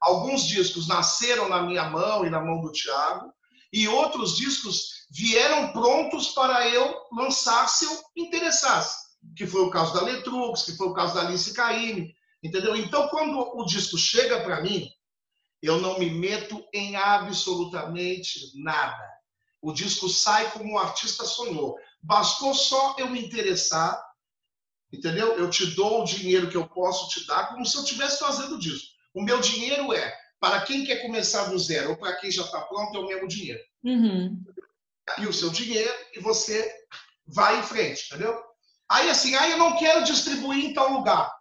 Alguns 0.00 0.46
discos 0.46 0.86
nasceram 0.86 1.48
na 1.48 1.62
minha 1.62 1.84
mão 1.88 2.24
e 2.24 2.30
na 2.30 2.40
mão 2.40 2.60
do 2.60 2.72
Thiago, 2.72 3.32
e 3.72 3.88
outros 3.88 4.36
discos 4.36 5.06
vieram 5.10 5.72
prontos 5.72 6.28
para 6.28 6.68
eu 6.68 6.94
lançar 7.12 7.68
se 7.68 7.84
eu 7.84 8.02
interessasse. 8.16 9.06
Que 9.36 9.46
foi 9.46 9.62
o 9.62 9.70
caso 9.70 9.94
da 9.94 10.02
Letrux, 10.02 10.62
que 10.62 10.76
foi 10.76 10.88
o 10.88 10.94
caso 10.94 11.14
da 11.14 11.22
Alice 11.22 11.52
Caymmi, 11.52 12.14
entendeu? 12.42 12.76
Então, 12.76 13.08
quando 13.08 13.38
o 13.38 13.64
disco 13.64 13.98
chega 13.98 14.40
para 14.40 14.60
mim, 14.60 14.88
eu 15.62 15.80
não 15.80 15.98
me 15.98 16.10
meto 16.10 16.64
em 16.72 16.96
absolutamente 16.96 18.52
nada. 18.62 19.04
O 19.60 19.72
disco 19.72 20.08
sai 20.08 20.50
como 20.52 20.74
o 20.74 20.78
artista 20.78 21.24
sonhou. 21.24 21.76
Bastou 22.00 22.54
só 22.54 22.94
eu 22.98 23.08
me 23.08 23.26
interessar, 23.26 24.00
entendeu? 24.92 25.36
Eu 25.36 25.50
te 25.50 25.66
dou 25.74 26.02
o 26.02 26.04
dinheiro 26.04 26.48
que 26.48 26.56
eu 26.56 26.66
posso 26.68 27.08
te 27.08 27.26
dar, 27.26 27.48
como 27.48 27.64
se 27.66 27.76
eu 27.76 27.82
estivesse 27.82 28.18
fazendo 28.18 28.58
disco. 28.58 28.88
O 29.14 29.22
meu 29.22 29.40
dinheiro 29.40 29.92
é 29.92 30.14
para 30.38 30.60
quem 30.62 30.84
quer 30.84 31.02
começar 31.02 31.44
do 31.46 31.58
zero 31.58 31.90
ou 31.90 31.96
para 31.96 32.14
quem 32.16 32.30
já 32.30 32.42
está 32.42 32.60
pronto, 32.62 32.96
é 32.96 33.00
o 33.00 33.06
mesmo 33.06 33.26
dinheiro. 33.28 33.60
Uhum. 33.84 34.42
E 35.18 35.26
o 35.26 35.32
seu 35.32 35.50
dinheiro 35.50 35.92
e 36.14 36.20
você 36.20 36.70
vai 37.26 37.58
em 37.58 37.62
frente, 37.62 38.06
entendeu? 38.06 38.38
Aí 38.90 39.08
assim, 39.10 39.34
aí 39.34 39.52
eu 39.52 39.58
não 39.58 39.76
quero 39.76 40.04
distribuir 40.04 40.64
em 40.64 40.74
tal 40.74 40.92
lugar. 40.92 41.32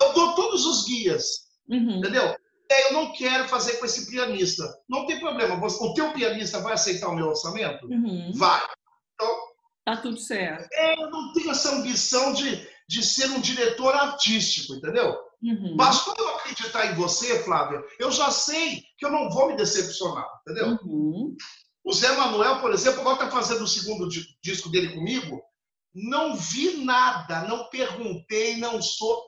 Eu 0.00 0.12
dou 0.12 0.34
todos 0.34 0.64
os 0.66 0.84
guias, 0.84 1.44
Uhum. 1.68 1.98
entendeu? 1.98 2.36
É, 2.70 2.88
Eu 2.88 2.92
não 2.94 3.12
quero 3.12 3.46
fazer 3.48 3.74
com 3.78 3.84
esse 3.84 4.10
pianista. 4.10 4.64
Não 4.88 5.06
tem 5.06 5.20
problema. 5.20 5.54
O 5.66 5.94
teu 5.94 6.12
pianista 6.12 6.60
vai 6.60 6.72
aceitar 6.72 7.08
o 7.08 7.14
meu 7.14 7.28
orçamento? 7.28 7.86
Uhum. 7.86 8.32
Vai. 8.34 8.60
Tá 9.84 9.98
tudo 9.98 10.18
certo. 10.18 10.66
Eu 10.72 11.10
não 11.10 11.32
tenho 11.34 11.50
essa 11.50 11.74
ambição 11.74 12.32
de, 12.32 12.66
de 12.88 13.02
ser 13.02 13.30
um 13.30 13.40
diretor 13.40 13.94
artístico, 13.94 14.74
entendeu? 14.74 15.16
Uhum. 15.42 15.76
Bastou 15.76 16.14
eu 16.18 16.28
acreditar 16.36 16.86
em 16.86 16.94
você, 16.94 17.42
Flávia, 17.42 17.82
eu 17.98 18.10
já 18.10 18.30
sei 18.30 18.82
que 18.96 19.04
eu 19.04 19.10
não 19.10 19.30
vou 19.30 19.48
me 19.48 19.56
decepcionar, 19.56 20.26
entendeu? 20.42 20.78
Uhum. 20.82 21.36
O 21.84 21.92
Zé 21.92 22.12
Manuel, 22.16 22.60
por 22.60 22.72
exemplo, 22.72 23.00
agora 23.00 23.24
está 23.24 23.30
fazendo 23.30 23.64
o 23.64 23.68
segundo 23.68 24.08
di- 24.08 24.26
disco 24.42 24.70
dele 24.70 24.94
comigo. 24.94 25.42
Não 25.94 26.34
vi 26.34 26.84
nada, 26.84 27.42
não 27.42 27.68
perguntei, 27.68 28.56
não 28.56 28.80
sou. 28.82 29.22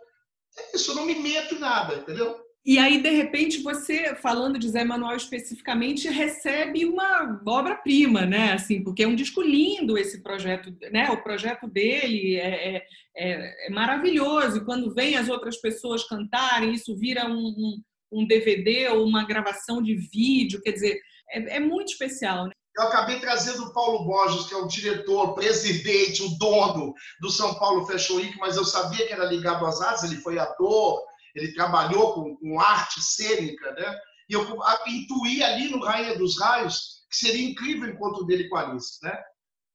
É 0.59 0.77
isso, 0.77 0.91
eu 0.91 0.95
não 0.97 1.05
me 1.05 1.15
meto 1.15 1.55
em 1.55 1.59
nada, 1.59 1.97
entendeu? 1.97 2.46
E 2.67 2.81
aí, 2.81 3.01
de 3.01 3.11
repente, 3.11 3.63
você, 3.63 4.17
falando 4.17 4.59
de 4.59 4.69
Zé 4.69 4.83
Manuel 4.83 5.17
especificamente, 5.17 6.09
recebe 6.09 6.85
uma 6.85 7.41
obra-prima, 7.47 8.27
né? 8.27 8.55
Assim, 8.55 8.83
porque 8.83 9.05
é 9.05 9.07
um 9.07 9.15
disco 9.15 9.41
lindo 9.41 9.97
esse 9.97 10.21
projeto, 10.21 10.77
né? 10.91 11.09
O 11.13 11.23
projeto 11.23 11.69
dele 11.69 12.35
é, 12.35 12.77
é, 12.77 12.87
é- 13.17 13.67
é 13.69 13.71
maravilhoso. 13.71 14.57
E 14.57 14.65
quando 14.65 14.93
vem 14.93 15.17
as 15.17 15.29
outras 15.29 15.57
pessoas 15.61 16.03
cantarem, 16.09 16.75
isso 16.75 16.97
vira 16.99 17.25
um, 17.27 17.39
um, 17.39 17.83
um 18.11 18.27
DVD 18.27 18.89
ou 18.89 19.07
uma 19.07 19.25
gravação 19.25 19.81
de 19.81 19.95
vídeo, 19.95 20.61
quer 20.61 20.73
dizer, 20.73 21.01
é, 21.31 21.59
é 21.59 21.61
muito 21.61 21.93
especial, 21.93 22.47
né? 22.47 22.51
Eu 22.77 22.83
acabei 22.83 23.21
trazendo 23.21 23.63
o 23.63 23.73
Paulo 23.73 24.05
Borges, 24.05 24.47
que 24.49 24.55
é 24.55 24.57
o 24.57 24.67
diretor, 24.67 25.35
presidente, 25.35 26.21
o 26.23 26.37
dono 26.37 26.93
do 27.21 27.31
São 27.31 27.55
Paulo 27.55 27.87
Fashion 27.87 28.17
Week, 28.17 28.37
mas 28.39 28.57
eu 28.57 28.65
sabia 28.65 29.07
que 29.07 29.13
era 29.13 29.25
ligado 29.25 29.65
às 29.65 29.81
artes, 29.81 30.03
ele 30.03 30.17
foi 30.17 30.37
ator, 30.37 31.01
ele 31.37 31.53
trabalhou 31.53 32.15
com, 32.15 32.37
com 32.37 32.61
arte 32.61 33.03
cênica, 33.03 33.71
né? 33.73 33.99
E 34.29 34.33
eu 34.33 34.45
intuí 34.87 35.43
ali 35.43 35.69
no 35.69 35.85
Rainha 35.85 36.17
dos 36.17 36.41
Raios 36.41 36.97
que 37.09 37.17
seria 37.17 37.49
incrível 37.49 37.89
o 37.89 37.93
encontro 37.93 38.25
dele 38.25 38.49
com 38.49 38.57
a 38.57 38.63
Alice, 38.63 38.99
né? 39.03 39.17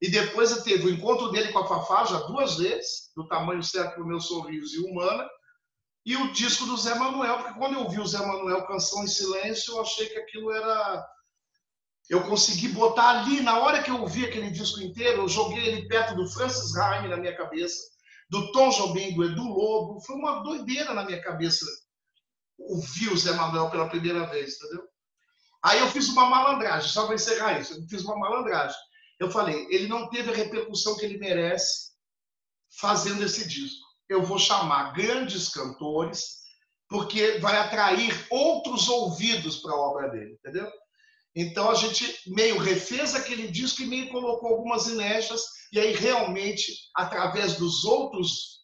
E 0.01 0.09
depois 0.09 0.51
eu 0.51 0.63
teve 0.63 0.87
o 0.87 0.89
encontro 0.89 1.31
dele 1.31 1.51
com 1.51 1.59
a 1.59 1.67
Fafá 1.67 2.03
já 2.05 2.19
duas 2.21 2.57
vezes, 2.57 3.11
do 3.15 3.27
tamanho 3.27 3.61
certo 3.61 3.93
para 3.93 4.03
o 4.03 4.07
meu 4.07 4.19
sorriso 4.19 4.75
e 4.75 4.91
humana. 4.91 5.29
e 6.03 6.17
o 6.17 6.31
disco 6.31 6.65
do 6.65 6.75
Zé 6.75 6.95
Manuel, 6.95 7.37
porque 7.37 7.59
quando 7.59 7.75
eu 7.75 7.87
vi 7.87 7.99
o 7.99 8.07
Zé 8.07 8.25
Manuel 8.25 8.65
Canção 8.65 9.03
em 9.03 9.07
Silêncio, 9.07 9.75
eu 9.75 9.81
achei 9.81 10.07
que 10.07 10.17
aquilo 10.17 10.51
era. 10.51 11.07
Eu 12.09 12.23
consegui 12.23 12.69
botar 12.69 13.09
ali, 13.09 13.39
na 13.41 13.59
hora 13.59 13.83
que 13.83 13.91
eu 13.91 14.01
ouvi 14.01 14.25
aquele 14.25 14.49
disco 14.49 14.81
inteiro, 14.81 15.21
eu 15.21 15.29
joguei 15.29 15.63
ele 15.63 15.87
perto 15.87 16.15
do 16.15 16.27
Francis 16.27 16.75
Raime 16.75 17.07
na 17.07 17.17
minha 17.17 17.37
cabeça, 17.37 17.77
do 18.31 18.51
Tom 18.51 18.71
Jobim, 18.71 19.13
do 19.13 19.23
Edu 19.23 19.43
Lobo. 19.43 20.01
Foi 20.01 20.15
uma 20.15 20.41
doideira 20.41 20.95
na 20.95 21.05
minha 21.05 21.21
cabeça 21.21 21.63
ouvir 22.57 23.11
o 23.11 23.17
Zé 23.17 23.33
Manuel 23.33 23.69
pela 23.69 23.89
primeira 23.89 24.25
vez, 24.25 24.55
entendeu? 24.55 24.87
Aí 25.63 25.79
eu 25.79 25.87
fiz 25.91 26.09
uma 26.09 26.25
malandragem, 26.25 26.89
só 26.89 27.05
para 27.05 27.13
encerrar 27.13 27.59
isso, 27.59 27.75
eu 27.75 27.87
fiz 27.87 28.03
uma 28.03 28.17
malandragem. 28.17 28.77
Eu 29.19 29.29
falei, 29.29 29.67
ele 29.69 29.87
não 29.87 30.09
teve 30.09 30.31
a 30.31 30.35
repercussão 30.35 30.97
que 30.97 31.05
ele 31.05 31.19
merece 31.19 31.91
fazendo 32.79 33.23
esse 33.23 33.47
disco 33.47 33.91
eu 34.11 34.23
vou 34.23 34.37
chamar 34.37 34.91
grandes 34.93 35.47
cantores, 35.49 36.41
porque 36.89 37.39
vai 37.39 37.57
atrair 37.57 38.13
outros 38.29 38.89
ouvidos 38.89 39.57
para 39.61 39.71
a 39.71 39.79
obra 39.79 40.09
dele, 40.09 40.33
entendeu? 40.33 40.69
Então 41.35 41.71
a 41.71 41.75
gente 41.75 42.05
meio 42.27 42.57
refez 42.57 43.15
aquele 43.15 43.47
disco 43.47 43.81
e 43.81 43.87
meio 43.87 44.09
colocou 44.09 44.49
algumas 44.49 44.87
inéditas, 44.87 45.41
e 45.71 45.79
aí 45.79 45.93
realmente, 45.93 46.73
através 46.95 47.55
dos 47.55 47.85
outros 47.85 48.61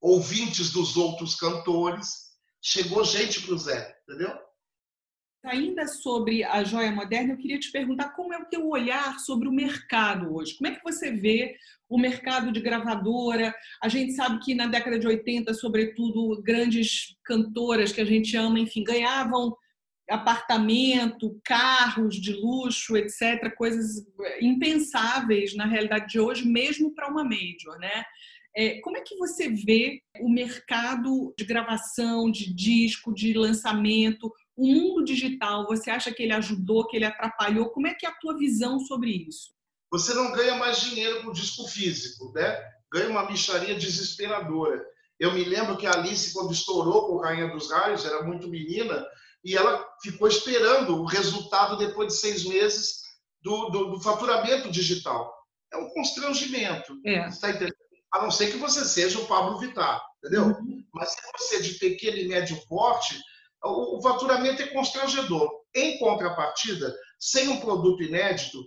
ouvintes 0.00 0.70
dos 0.70 0.96
outros 0.96 1.34
cantores, 1.34 2.32
chegou 2.60 3.04
gente 3.04 3.42
para 3.42 3.54
o 3.54 3.58
Zé, 3.58 3.96
entendeu? 4.08 4.32
Ainda 5.44 5.88
sobre 5.88 6.44
a 6.44 6.62
joia 6.62 6.92
moderna, 6.92 7.32
eu 7.32 7.36
queria 7.36 7.58
te 7.58 7.72
perguntar 7.72 8.10
como 8.10 8.32
é 8.32 8.38
o 8.38 8.44
teu 8.44 8.68
olhar 8.68 9.18
sobre 9.18 9.48
o 9.48 9.52
mercado 9.52 10.32
hoje. 10.36 10.56
Como 10.56 10.68
é 10.68 10.76
que 10.76 10.82
você 10.84 11.10
vê 11.10 11.56
o 11.88 11.98
mercado 11.98 12.52
de 12.52 12.60
gravadora? 12.60 13.52
A 13.82 13.88
gente 13.88 14.12
sabe 14.12 14.38
que 14.38 14.54
na 14.54 14.68
década 14.68 15.00
de 15.00 15.06
80, 15.06 15.52
sobretudo, 15.54 16.40
grandes 16.42 17.16
cantoras 17.24 17.90
que 17.90 18.00
a 18.00 18.04
gente 18.04 18.36
ama, 18.36 18.60
enfim, 18.60 18.84
ganhavam 18.84 19.56
apartamento, 20.12 21.40
carros 21.44 22.20
de 22.20 22.32
luxo, 22.32 22.96
etc., 22.96 23.54
coisas 23.56 24.04
impensáveis 24.40 25.54
na 25.54 25.66
realidade 25.66 26.12
de 26.12 26.20
hoje, 26.20 26.46
mesmo 26.46 26.94
para 26.94 27.08
uma 27.08 27.24
major, 27.24 27.78
né? 27.78 28.04
É, 28.54 28.80
como 28.80 28.98
é 28.98 29.00
que 29.00 29.16
você 29.16 29.48
vê 29.48 30.02
o 30.20 30.28
mercado 30.28 31.34
de 31.38 31.44
gravação, 31.44 32.30
de 32.30 32.52
disco, 32.54 33.14
de 33.14 33.32
lançamento? 33.32 34.30
O 34.54 34.66
mundo 34.66 35.04
digital, 35.04 35.66
você 35.66 35.90
acha 35.90 36.12
que 36.12 36.22
ele 36.22 36.34
ajudou, 36.34 36.86
que 36.86 36.96
ele 36.96 37.06
atrapalhou? 37.06 37.70
Como 37.70 37.86
é 37.86 37.94
que 37.94 38.04
é 38.04 38.10
a 38.10 38.14
tua 38.14 38.36
visão 38.36 38.78
sobre 38.80 39.10
isso? 39.10 39.52
Você 39.90 40.12
não 40.14 40.32
ganha 40.32 40.56
mais 40.56 40.80
dinheiro 40.80 41.22
com 41.22 41.32
disco 41.32 41.66
físico, 41.66 42.30
né? 42.34 42.58
Ganha 42.92 43.08
uma 43.08 43.30
micharia 43.30 43.74
desesperadora. 43.74 44.84
Eu 45.18 45.32
me 45.32 45.44
lembro 45.44 45.76
que 45.78 45.86
a 45.86 45.92
Alice, 45.92 46.34
quando 46.34 46.52
estourou 46.52 47.06
com 47.06 47.18
Rainha 47.18 47.48
dos 47.48 47.70
Raios, 47.70 48.04
era 48.04 48.22
muito 48.22 48.48
menina, 48.48 49.06
e 49.44 49.56
ela 49.56 49.84
ficou 50.02 50.28
esperando 50.28 51.00
o 51.00 51.04
resultado 51.04 51.76
depois 51.76 52.12
de 52.12 52.20
seis 52.20 52.44
meses 52.44 53.02
do, 53.42 53.70
do, 53.70 53.84
do 53.92 54.00
faturamento 54.00 54.70
digital. 54.70 55.32
É 55.72 55.76
um 55.76 55.88
constrangimento. 55.90 56.96
É. 57.04 57.24
Você 57.24 57.34
está 57.34 57.50
entendendo? 57.50 57.74
A 58.12 58.22
não 58.22 58.30
ser 58.30 58.50
que 58.50 58.58
você 58.58 58.84
seja 58.84 59.18
o 59.18 59.26
Pablo 59.26 59.58
Vittar, 59.58 60.02
entendeu? 60.18 60.48
Uhum. 60.48 60.84
Mas 60.92 61.10
se 61.10 61.16
você 61.38 61.56
é 61.56 61.60
de 61.60 61.74
pequeno 61.74 62.18
e 62.18 62.28
médio 62.28 62.60
porte, 62.68 63.18
o, 63.64 64.00
faturamento 64.02 64.62
é 64.62 64.66
constrangedor. 64.66 65.50
Em 65.74 65.98
contrapartida, 65.98 66.94
sem 67.18 67.48
um 67.48 67.60
produto 67.60 68.02
inédito, 68.02 68.62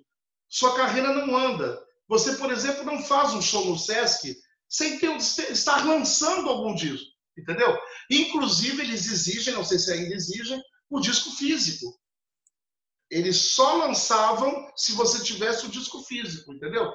sua 0.50 0.75
carreira 0.75 1.13
não 1.13 1.36
anda. 1.38 1.79
Você, 2.08 2.36
por 2.36 2.51
exemplo, 2.51 2.84
não 2.84 3.01
faz 3.03 3.34
um 3.34 3.41
show 3.41 3.65
no 3.65 3.77
Sesc 3.77 4.36
sem 4.67 5.00
ter, 5.00 5.15
estar 5.15 5.86
lançando 5.86 6.50
algum 6.50 6.74
disco, 6.74 7.08
entendeu? 7.38 7.77
Inclusive, 8.10 8.82
eles 8.82 9.08
exigem, 9.08 9.54
não 9.54 9.63
sei 9.63 9.80
se 9.80 9.92
ainda 9.92 10.13
exigem, 10.13 10.62
o 10.89 11.00
disco 11.00 11.32
físico. 11.32 11.98
Eles 13.10 13.38
só 13.38 13.77
lançavam 13.77 14.72
se 14.75 14.94
você 14.94 15.24
tivesse 15.24 15.65
o 15.65 15.70
disco 15.70 16.02
físico, 16.04 16.54
entendeu? 16.54 16.91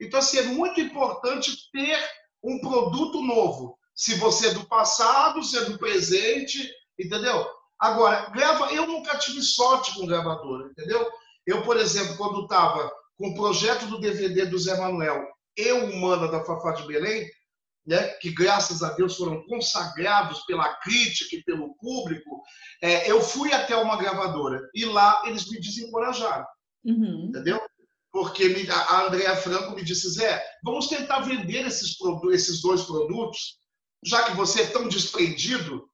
Então, 0.00 0.18
assim, 0.18 0.38
é 0.38 0.42
muito 0.42 0.80
importante 0.80 1.70
ter 1.70 1.98
um 2.42 2.60
produto 2.60 3.22
novo. 3.22 3.78
Se 3.94 4.14
você 4.16 4.48
é 4.48 4.54
do 4.54 4.66
passado, 4.66 5.42
se 5.42 5.56
é 5.56 5.64
do 5.64 5.78
presente, 5.78 6.68
entendeu? 6.98 7.46
Agora, 7.78 8.30
grava, 8.30 8.72
eu 8.72 8.86
nunca 8.86 9.18
tive 9.18 9.42
sorte 9.42 9.94
com 9.94 10.06
gravadora, 10.06 10.68
entendeu? 10.68 11.08
Eu, 11.46 11.62
por 11.62 11.76
exemplo, 11.76 12.16
quando 12.16 12.42
estava 12.42 12.90
com 13.16 13.28
o 13.28 13.34
projeto 13.34 13.86
do 13.86 14.00
DVD 14.00 14.46
do 14.46 14.58
Zé 14.58 14.76
Manuel, 14.76 15.26
Eu 15.56 15.84
Humana 15.84 16.28
da 16.28 16.44
Fafá 16.44 16.72
de 16.72 16.86
Belém, 16.86 17.28
né, 17.86 18.08
que 18.20 18.30
graças 18.30 18.82
a 18.82 18.92
Deus 18.92 19.16
foram 19.16 19.42
consagrados 19.46 20.40
pela 20.46 20.74
crítica 20.76 21.36
e 21.36 21.42
pelo 21.42 21.74
público, 21.76 22.42
é, 22.80 23.10
eu 23.10 23.20
fui 23.20 23.52
até 23.52 23.76
uma 23.76 23.96
gravadora 23.96 24.60
e 24.74 24.84
lá 24.84 25.22
eles 25.26 25.50
me 25.50 25.60
desencorajaram, 25.60 26.46
uhum. 26.84 27.26
entendeu? 27.28 27.60
Porque 28.12 28.48
me, 28.48 28.70
a 28.70 29.06
Andrea 29.06 29.34
Franco 29.36 29.74
me 29.74 29.82
disse, 29.82 30.08
Zé, 30.10 30.42
vamos 30.62 30.88
tentar 30.88 31.20
vender 31.20 31.66
esses, 31.66 31.96
esses 32.32 32.60
dois 32.60 32.82
produtos, 32.82 33.58
já 34.04 34.24
que 34.24 34.36
você 34.36 34.62
é 34.62 34.66
tão 34.66 34.86
desprendido, 34.86 35.90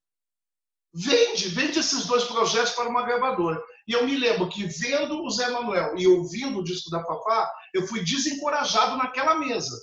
Vende, 0.94 1.48
vende 1.48 1.78
esses 1.78 2.06
dois 2.06 2.24
projetos 2.24 2.72
para 2.72 2.88
uma 2.88 3.04
gravadora. 3.04 3.62
E 3.86 3.92
eu 3.92 4.06
me 4.06 4.16
lembro 4.16 4.48
que 4.48 4.64
vendo 4.64 5.22
o 5.22 5.30
Zé 5.30 5.48
Manuel 5.50 5.96
e 5.98 6.06
ouvindo 6.06 6.58
o 6.58 6.64
disco 6.64 6.90
da 6.90 7.04
Fafá, 7.04 7.52
eu 7.74 7.86
fui 7.86 8.02
desencorajado 8.02 8.96
naquela 8.96 9.34
mesa. 9.34 9.76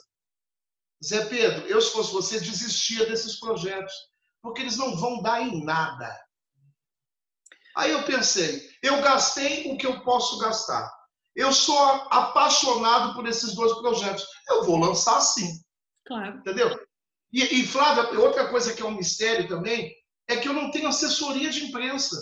Zé 1.05 1.25
Pedro, 1.25 1.67
eu 1.67 1.79
se 1.81 1.91
fosse 1.91 2.11
você 2.11 2.39
desistia 2.39 3.05
desses 3.05 3.39
projetos, 3.39 3.93
porque 4.41 4.61
eles 4.61 4.77
não 4.77 4.95
vão 4.97 5.21
dar 5.21 5.41
em 5.41 5.63
nada. 5.63 6.19
Aí 7.75 7.91
eu 7.91 8.03
pensei, 8.03 8.69
eu 8.81 9.01
gastei 9.01 9.71
o 9.71 9.77
que 9.77 9.85
eu 9.85 10.01
posso 10.01 10.39
gastar. 10.39 10.91
Eu 11.35 11.51
sou 11.51 11.77
apaixonado 12.09 13.13
por 13.13 13.27
esses 13.27 13.53
dois 13.53 13.73
projetos. 13.73 14.25
Eu 14.47 14.63
vou 14.63 14.79
lançar 14.79 15.19
sim. 15.19 15.59
Claro. 16.07 16.37
Entendeu? 16.37 16.79
E, 17.33 17.43
e 17.43 17.67
Flávia, 17.67 18.17
outra 18.19 18.47
coisa 18.49 18.73
que 18.73 18.81
é 18.81 18.85
um 18.85 18.95
mistério 18.95 19.47
também, 19.47 19.93
é 20.27 20.37
que 20.37 20.47
eu 20.47 20.53
não 20.53 20.71
tenho 20.71 20.87
assessoria 20.87 21.49
de 21.49 21.65
imprensa. 21.65 22.15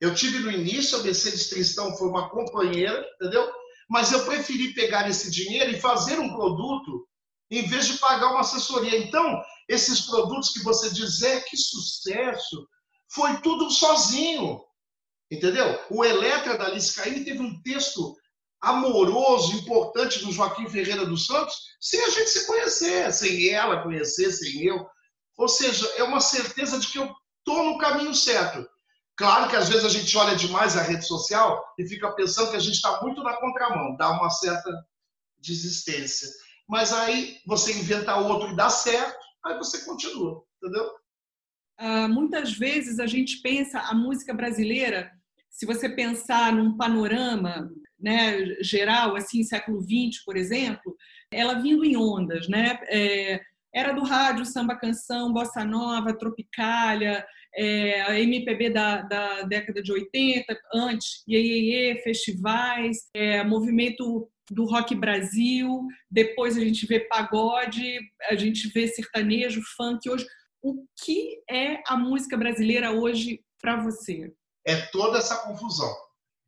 Eu 0.00 0.14
tive 0.14 0.38
no 0.38 0.50
início, 0.50 0.98
a 0.98 1.02
Mercedes 1.02 1.48
Tristão 1.48 1.96
foi 1.96 2.08
uma 2.08 2.30
companheira, 2.30 3.04
entendeu? 3.16 3.52
Mas 3.88 4.12
eu 4.12 4.24
preferi 4.24 4.72
pegar 4.72 5.08
esse 5.08 5.30
dinheiro 5.30 5.70
e 5.70 5.80
fazer 5.80 6.18
um 6.18 6.32
produto 6.34 7.06
em 7.50 7.66
vez 7.66 7.86
de 7.86 7.98
pagar 7.98 8.30
uma 8.30 8.40
assessoria. 8.40 8.98
Então, 8.98 9.42
esses 9.68 10.02
produtos 10.02 10.50
que 10.50 10.62
você 10.62 10.90
diz, 10.90 11.22
é 11.22 11.40
que 11.40 11.56
sucesso, 11.56 12.68
foi 13.08 13.40
tudo 13.40 13.70
sozinho, 13.70 14.60
entendeu? 15.30 15.78
O 15.90 16.04
Eletra 16.04 16.58
da 16.58 16.66
Alice 16.66 16.94
Caymmi 16.94 17.24
teve 17.24 17.40
um 17.40 17.62
texto 17.62 18.16
amoroso, 18.60 19.56
importante 19.56 20.24
do 20.24 20.32
Joaquim 20.32 20.68
Ferreira 20.68 21.04
dos 21.04 21.26
Santos, 21.26 21.56
sem 21.80 22.02
a 22.02 22.10
gente 22.10 22.30
se 22.30 22.46
conhecer, 22.46 23.12
sem 23.12 23.48
ela 23.50 23.82
conhecer, 23.82 24.32
sem 24.32 24.64
eu. 24.64 24.86
Ou 25.36 25.48
seja, 25.48 25.86
é 25.96 26.02
uma 26.02 26.20
certeza 26.20 26.78
de 26.78 26.88
que 26.88 26.98
eu 26.98 27.10
estou 27.38 27.64
no 27.64 27.78
caminho 27.78 28.14
certo. 28.14 28.66
Claro 29.16 29.48
que 29.48 29.56
às 29.56 29.68
vezes 29.68 29.84
a 29.84 29.88
gente 29.88 30.16
olha 30.16 30.34
demais 30.34 30.76
a 30.76 30.82
rede 30.82 31.06
social 31.06 31.62
e 31.78 31.86
fica 31.86 32.10
pensando 32.12 32.50
que 32.50 32.56
a 32.56 32.60
gente 32.60 32.74
está 32.74 33.00
muito 33.02 33.22
na 33.22 33.36
contramão, 33.36 33.96
dá 33.96 34.10
uma 34.10 34.30
certa 34.30 34.70
desistência. 35.38 36.28
Mas 36.68 36.92
aí 36.92 37.38
você 37.46 37.78
inventa 37.78 38.16
outro 38.16 38.52
e 38.52 38.56
dá 38.56 38.70
certo, 38.70 39.18
aí 39.44 39.56
você 39.58 39.84
continua, 39.84 40.42
entendeu? 40.62 40.90
Uh, 41.80 42.08
muitas 42.08 42.52
vezes 42.52 42.98
a 42.98 43.06
gente 43.06 43.42
pensa 43.42 43.80
a 43.80 43.94
música 43.94 44.32
brasileira, 44.32 45.10
se 45.50 45.66
você 45.66 45.88
pensar 45.88 46.52
num 46.52 46.76
panorama 46.76 47.70
né, 47.98 48.44
geral, 48.62 49.16
assim, 49.16 49.42
século 49.42 49.80
XX, 49.80 50.22
por 50.24 50.36
exemplo, 50.36 50.96
ela 51.30 51.54
vindo 51.54 51.84
em 51.84 51.96
ondas, 51.96 52.48
né? 52.48 52.78
É, 52.88 53.40
era 53.74 53.92
do 53.92 54.04
rádio, 54.04 54.46
samba 54.46 54.76
canção, 54.76 55.32
bossa 55.32 55.64
nova, 55.64 56.16
tropicália, 56.16 57.26
é, 57.56 58.20
MPB 58.20 58.70
da, 58.70 59.02
da, 59.02 59.42
década 59.42 59.82
de 59.82 59.92
80, 59.92 60.58
antes, 60.74 61.22
Iê, 61.26 62.00
festivais, 62.02 63.08
é, 63.14 63.44
movimento 63.44 64.28
do 64.50 64.64
rock 64.64 64.94
Brasil, 64.94 65.86
depois 66.10 66.56
a 66.56 66.60
gente 66.60 66.86
vê 66.86 67.00
pagode, 67.00 67.98
a 68.28 68.34
gente 68.34 68.68
vê 68.68 68.86
sertanejo, 68.86 69.62
funk. 69.76 70.08
Hoje, 70.08 70.26
o 70.62 70.84
que 71.02 71.42
é 71.50 71.82
a 71.86 71.96
música 71.96 72.36
brasileira 72.36 72.92
hoje 72.92 73.40
para 73.60 73.82
você? 73.82 74.32
É 74.66 74.76
toda 74.86 75.18
essa 75.18 75.36
confusão. 75.38 75.94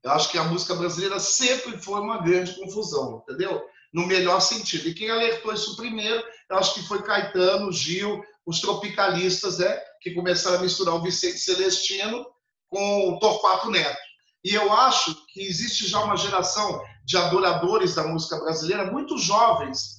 Eu 0.05 0.13
acho 0.13 0.31
que 0.31 0.39
a 0.39 0.45
música 0.45 0.75
brasileira 0.75 1.19
sempre 1.19 1.79
foi 1.79 2.01
uma 2.01 2.23
grande 2.23 2.55
confusão, 2.55 3.23
entendeu? 3.23 3.63
No 3.93 4.07
melhor 4.07 4.41
sentido. 4.41 4.89
E 4.89 4.95
quem 4.95 5.11
alertou 5.11 5.53
isso 5.53 5.77
primeiro 5.77 6.23
eu 6.49 6.57
acho 6.57 6.75
que 6.75 6.83
foi 6.87 7.03
Caetano, 7.03 7.73
Gil, 7.73 8.23
os 8.45 8.61
tropicalistas, 8.61 9.59
né, 9.59 9.81
que 10.07 10.15
começaram 10.15 10.59
a 10.59 10.63
misturar 10.63 10.95
o 10.95 11.03
Vicente 11.03 11.41
Celestino 11.41 12.25
com 12.69 13.09
o 13.11 13.19
Torquato 13.19 13.69
Neto. 13.73 13.99
E 14.45 14.55
eu 14.55 14.73
acho 14.73 15.27
que 15.33 15.43
existe 15.43 15.89
já 15.89 15.99
uma 16.05 16.17
geração 16.17 16.81
de 17.05 17.17
adoradores 17.17 17.97
da 17.97 18.07
música 18.07 18.39
brasileira, 18.39 18.89
muito 18.93 19.19
jovens, 19.19 19.97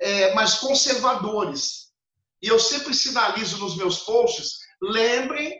é, 0.00 0.32
mas 0.32 0.54
conservadores. 0.54 1.90
E 2.42 2.48
eu 2.48 2.58
sempre 2.58 2.94
sinalizo 2.94 3.58
nos 3.58 3.76
meus 3.76 3.98
posts, 3.98 4.60
lembrem 4.80 5.54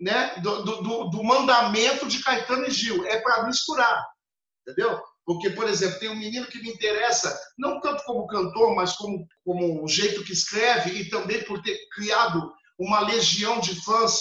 né, 0.00 0.36
do, 0.36 0.62
do, 0.62 1.10
do 1.10 1.22
mandamento 1.22 2.06
de 2.06 2.22
Caetano 2.22 2.66
e 2.66 2.70
Gil, 2.70 3.04
é 3.04 3.20
para 3.20 3.46
misturar, 3.46 4.06
entendeu? 4.62 4.98
Porque, 5.26 5.50
por 5.50 5.68
exemplo, 5.68 5.98
tem 5.98 6.08
um 6.08 6.16
menino 6.16 6.46
que 6.46 6.62
me 6.62 6.70
interessa, 6.70 7.38
não 7.58 7.78
tanto 7.80 8.02
como 8.04 8.26
cantor, 8.26 8.74
mas 8.74 8.94
como, 8.94 9.26
como 9.44 9.84
o 9.84 9.88
jeito 9.88 10.24
que 10.24 10.32
escreve 10.32 10.92
e 10.92 11.10
também 11.10 11.44
por 11.44 11.62
ter 11.62 11.78
criado 11.94 12.50
uma 12.78 13.00
legião 13.00 13.60
de 13.60 13.74
fãs 13.82 14.18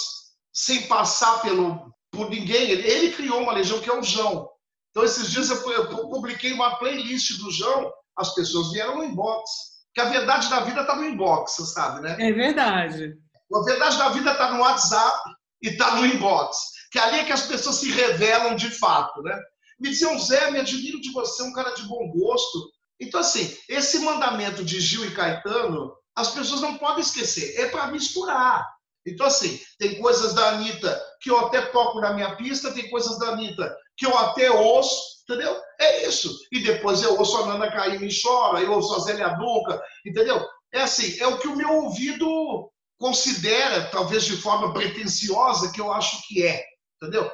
sem 0.54 0.84
passar 0.84 1.42
pelo, 1.42 1.94
por 2.12 2.30
ninguém. 2.30 2.70
Ele, 2.70 2.88
ele 2.88 3.12
criou 3.12 3.42
uma 3.42 3.54
legião 3.54 3.80
que 3.80 3.90
é 3.90 3.98
o 3.98 4.04
João. 4.04 4.50
Então, 4.92 5.04
esses 5.04 5.32
dias 5.32 5.50
eu, 5.50 5.72
eu 5.72 6.10
publiquei 6.10 6.54
uma 6.54 6.78
playlist 6.78 7.40
do 7.40 7.50
João, 7.52 7.92
as 8.16 8.34
pessoas 8.36 8.72
vieram 8.72 8.98
no 8.98 9.04
inbox. 9.04 9.50
Que 9.94 10.02
a 10.02 10.10
verdade 10.10 10.50
da 10.50 10.62
vida 10.62 10.82
está 10.82 10.96
no 10.96 11.06
inbox, 11.06 11.54
você 11.54 11.66
sabe, 11.66 12.02
né? 12.02 12.16
É 12.20 12.32
verdade. 12.32 13.14
A 13.54 13.64
verdade 13.64 13.98
da 13.98 14.10
vida 14.10 14.32
está 14.32 14.52
no 14.52 14.62
WhatsApp 14.62 15.30
e 15.62 15.70
está 15.70 15.96
no 15.96 16.06
inbox. 16.06 16.58
Que 16.92 17.00
ali 17.00 17.20
é 17.20 17.24
que 17.24 17.32
as 17.32 17.46
pessoas 17.46 17.78
se 17.78 17.92
revelam 17.92 18.56
de 18.56 18.70
fato, 18.70 19.22
né? 19.22 19.40
Me 19.80 19.90
diziam, 19.90 20.18
Zé, 20.18 20.52
me 20.52 20.60
admiro 20.60 21.02
de 21.02 21.12
você, 21.12 21.44
um 21.44 21.54
cara 21.54 21.72
de 21.72 21.84
bom 21.84 22.12
gosto. 22.12 22.72
Então, 23.00 23.20
assim, 23.20 23.56
esse 23.68 24.00
mandamento 24.00 24.64
de 24.64 24.80
Gil 24.80 25.06
e 25.06 25.12
Caetano, 25.12 25.94
as 26.16 26.32
pessoas 26.32 26.62
não 26.62 26.78
podem 26.78 27.02
esquecer. 27.02 27.60
É 27.60 27.70
para 27.70 27.88
misturar. 27.88 28.68
Então, 29.06 29.26
assim, 29.26 29.60
tem 29.78 30.00
coisas 30.00 30.34
da 30.34 30.50
Anitta 30.50 31.02
que 31.22 31.30
eu 31.30 31.38
até 31.40 31.62
toco 31.62 32.00
na 32.00 32.14
minha 32.14 32.36
pista, 32.36 32.74
tem 32.74 32.90
coisas 32.90 33.18
da 33.20 33.30
Anitta 33.30 33.76
que 33.98 34.06
eu 34.06 34.18
até 34.18 34.50
ouço, 34.50 35.24
entendeu? 35.24 35.60
É 35.80 36.08
isso. 36.08 36.38
E 36.52 36.62
depois 36.62 37.02
eu 37.04 37.18
ouço 37.18 37.38
a 37.38 37.46
Nana 37.48 37.72
Caymmi 37.72 38.10
chora, 38.22 38.62
eu 38.62 38.72
ouço 38.72 38.96
a 38.96 39.00
Zélia 39.00 39.30
Duca, 39.30 39.82
entendeu? 40.06 40.46
É 40.72 40.82
assim, 40.82 41.20
é 41.20 41.28
o 41.28 41.38
que 41.38 41.48
o 41.48 41.56
meu 41.56 41.70
ouvido 41.70 42.72
considera, 42.98 43.90
talvez 43.92 44.24
de 44.24 44.38
forma 44.38 44.74
pretensiosa, 44.74 45.72
que 45.72 45.82
eu 45.82 45.92
acho 45.92 46.26
que 46.28 46.46
é, 46.46 46.64
entendeu? 47.02 47.30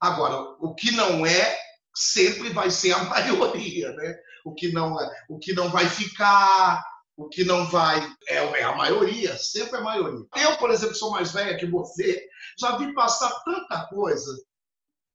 Agora, 0.00 0.36
o 0.60 0.74
que 0.74 0.90
não 0.90 1.24
é, 1.24 1.58
sempre 1.94 2.50
vai 2.50 2.70
ser 2.70 2.92
a 2.92 3.02
maioria, 3.04 3.90
né? 3.92 4.14
O 4.44 4.54
que 4.54 4.70
não 4.72 5.00
é, 5.00 5.10
o 5.28 5.38
que 5.38 5.54
não 5.54 5.70
vai 5.70 5.88
ficar, 5.88 6.84
o 7.16 7.28
que 7.28 7.44
não 7.44 7.66
vai 7.66 8.00
é, 8.28 8.36
é 8.36 8.64
a 8.64 8.74
maioria, 8.74 9.36
sempre 9.36 9.76
é 9.76 9.80
a 9.80 9.84
maioria. 9.84 10.26
Eu, 10.36 10.56
por 10.56 10.70
exemplo, 10.70 10.94
sou 10.94 11.10
mais 11.10 11.32
velha 11.32 11.56
que 11.56 11.66
você, 11.66 12.28
já 12.58 12.76
vi 12.76 12.92
passar 12.94 13.30
tanta 13.44 13.86
coisa. 13.86 14.30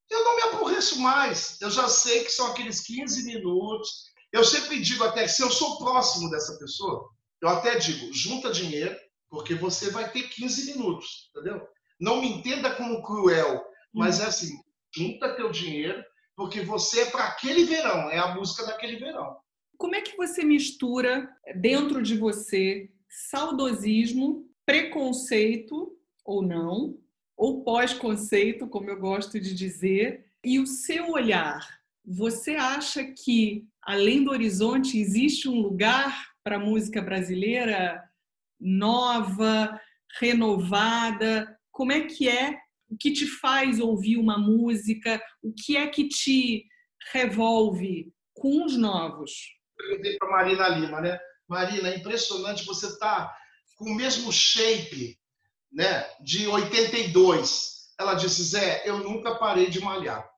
Eu 0.09 0.23
não 0.23 0.35
me 0.35 0.41
aborreço 0.43 0.99
mais. 0.99 1.59
Eu 1.61 1.69
já 1.69 1.87
sei 1.87 2.23
que 2.23 2.31
são 2.31 2.47
aqueles 2.47 2.81
15 2.81 3.25
minutos. 3.25 4.05
Eu 4.31 4.43
sempre 4.43 4.81
digo 4.81 5.03
até 5.03 5.23
que 5.23 5.29
se 5.29 5.43
eu 5.43 5.51
sou 5.51 5.77
próximo 5.77 6.29
dessa 6.29 6.57
pessoa, 6.57 7.09
eu 7.41 7.49
até 7.49 7.77
digo, 7.77 8.13
junta 8.13 8.51
dinheiro, 8.51 8.95
porque 9.29 9.53
você 9.55 9.91
vai 9.91 10.09
ter 10.11 10.23
15 10.23 10.73
minutos, 10.73 11.29
entendeu? 11.29 11.67
Não 11.99 12.21
me 12.21 12.29
entenda 12.29 12.73
como 12.75 13.03
cruel, 13.03 13.63
mas 13.93 14.19
é 14.19 14.25
assim, 14.25 14.57
junta 14.95 15.35
teu 15.35 15.51
dinheiro, 15.51 16.03
porque 16.35 16.61
você 16.61 17.01
é 17.01 17.05
para 17.09 17.25
aquele 17.25 17.65
verão, 17.65 18.09
é 18.09 18.17
a 18.17 18.33
música 18.33 18.65
daquele 18.65 18.97
verão. 18.97 19.37
Como 19.79 19.95
é 19.95 20.01
que 20.01 20.17
você 20.17 20.43
mistura 20.43 21.33
dentro 21.55 22.03
de 22.03 22.17
você 22.17 22.91
saudosismo, 23.07 24.45
preconceito 24.65 25.97
ou 26.25 26.41
não, 26.41 26.99
ou 27.37 27.63
pós-conceito, 27.63 28.67
como 28.67 28.89
eu 28.89 28.99
gosto 28.99 29.39
de 29.39 29.55
dizer, 29.55 30.33
e 30.43 30.59
o 30.59 30.67
seu 30.67 31.11
olhar? 31.11 31.79
Você 32.05 32.55
acha 32.55 33.05
que 33.05 33.69
além 33.81 34.25
do 34.25 34.31
horizonte 34.31 34.99
existe 34.99 35.47
um 35.47 35.61
lugar 35.61 36.27
para 36.43 36.57
a 36.57 36.59
música 36.59 37.01
brasileira 37.01 38.03
nova, 38.59 39.79
renovada? 40.19 41.57
Como 41.71 41.93
é 41.93 42.01
que 42.01 42.27
é? 42.27 42.59
O 42.89 42.97
que 42.97 43.13
te 43.13 43.25
faz 43.25 43.79
ouvir 43.79 44.17
uma 44.17 44.37
música? 44.37 45.21
O 45.41 45.53
que 45.53 45.77
é 45.77 45.87
que 45.87 46.09
te 46.09 46.65
revolve 47.13 48.11
com 48.33 48.65
os 48.65 48.75
novos? 48.75 49.57
Perguntei 49.79 50.17
para 50.17 50.29
Marina 50.29 50.67
Lima, 50.67 51.01
né? 51.01 51.17
Marina, 51.47 51.89
é 51.89 51.97
impressionante, 51.97 52.65
você 52.65 52.87
está 52.87 53.33
com 53.77 53.85
o 53.85 53.95
mesmo 53.95 54.31
shape 54.31 55.17
né, 55.71 56.05
de 56.21 56.47
82. 56.47 57.93
Ela 57.97 58.13
disse, 58.13 58.43
Zé, 58.43 58.83
eu 58.85 58.97
nunca 58.99 59.35
parei 59.35 59.69
de 59.69 59.79
malhar. 59.79 60.29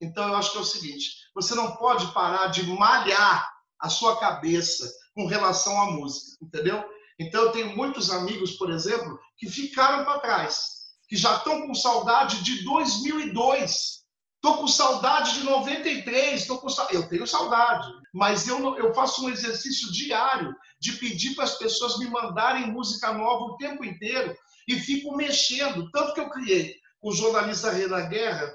Então, 0.00 0.28
eu 0.28 0.36
acho 0.36 0.52
que 0.52 0.58
é 0.58 0.60
o 0.60 0.64
seguinte: 0.64 1.10
você 1.34 1.54
não 1.54 1.76
pode 1.76 2.12
parar 2.12 2.48
de 2.48 2.66
malhar 2.66 3.48
a 3.78 3.88
sua 3.88 4.18
cabeça 4.18 4.90
com 5.14 5.26
relação 5.26 5.80
à 5.80 5.90
música, 5.92 6.36
entendeu? 6.42 6.84
Então, 7.18 7.44
eu 7.44 7.52
tenho 7.52 7.76
muitos 7.76 8.10
amigos, 8.10 8.52
por 8.52 8.70
exemplo, 8.70 9.18
que 9.38 9.48
ficaram 9.48 10.04
para 10.04 10.20
trás, 10.20 10.88
que 11.08 11.16
já 11.16 11.36
estão 11.36 11.66
com 11.66 11.74
saudade 11.74 12.42
de 12.42 12.64
2002. 12.64 14.04
Estou 14.36 14.58
com 14.58 14.68
saudade 14.68 15.34
de 15.34 15.44
93, 15.44 16.46
tô 16.46 16.58
com 16.58 16.68
eu 16.90 17.08
tenho 17.08 17.26
saudade, 17.26 17.88
mas 18.12 18.46
eu, 18.46 18.76
eu 18.76 18.94
faço 18.94 19.24
um 19.24 19.30
exercício 19.30 19.90
diário 19.90 20.54
de 20.78 20.92
pedir 20.92 21.34
para 21.34 21.44
as 21.44 21.58
pessoas 21.58 21.98
me 21.98 22.08
mandarem 22.08 22.70
música 22.70 23.12
nova 23.12 23.44
o 23.44 23.56
tempo 23.56 23.84
inteiro 23.84 24.36
e 24.68 24.78
fico 24.78 25.16
mexendo. 25.16 25.90
Tanto 25.90 26.14
que 26.14 26.20
eu 26.20 26.30
criei 26.30 26.76
com 27.00 27.08
o 27.08 27.14
jornalista 27.14 27.70
Renan 27.70 28.08
Guerra, 28.08 28.52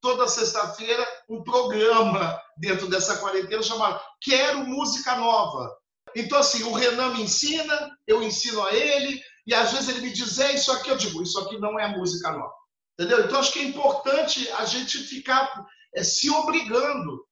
toda 0.00 0.28
sexta-feira, 0.28 1.06
um 1.28 1.42
programa 1.42 2.40
dentro 2.56 2.88
dessa 2.88 3.18
quarentena 3.18 3.62
chamado 3.62 4.00
Quero 4.20 4.66
Música 4.66 5.16
Nova. 5.16 5.76
Então, 6.16 6.38
assim, 6.38 6.62
o 6.64 6.72
Renan 6.72 7.14
me 7.14 7.22
ensina, 7.22 7.90
eu 8.06 8.22
ensino 8.22 8.64
a 8.64 8.72
ele, 8.72 9.20
e 9.46 9.54
às 9.54 9.72
vezes 9.72 9.88
ele 9.88 10.00
me 10.00 10.12
diz, 10.12 10.38
é 10.38 10.52
isso 10.52 10.72
aqui, 10.72 10.90
eu 10.90 10.96
digo, 10.96 11.22
isso 11.22 11.38
aqui 11.40 11.58
não 11.58 11.78
é 11.78 11.86
música 11.88 12.32
nova. 12.32 12.57
Entendeu? 12.98 13.24
Então, 13.24 13.38
acho 13.38 13.52
que 13.52 13.60
é 13.60 13.64
importante 13.64 14.50
a 14.52 14.64
gente 14.64 14.98
ficar 14.98 15.64
é, 15.94 16.02
se 16.02 16.28
obrigando. 16.30 17.24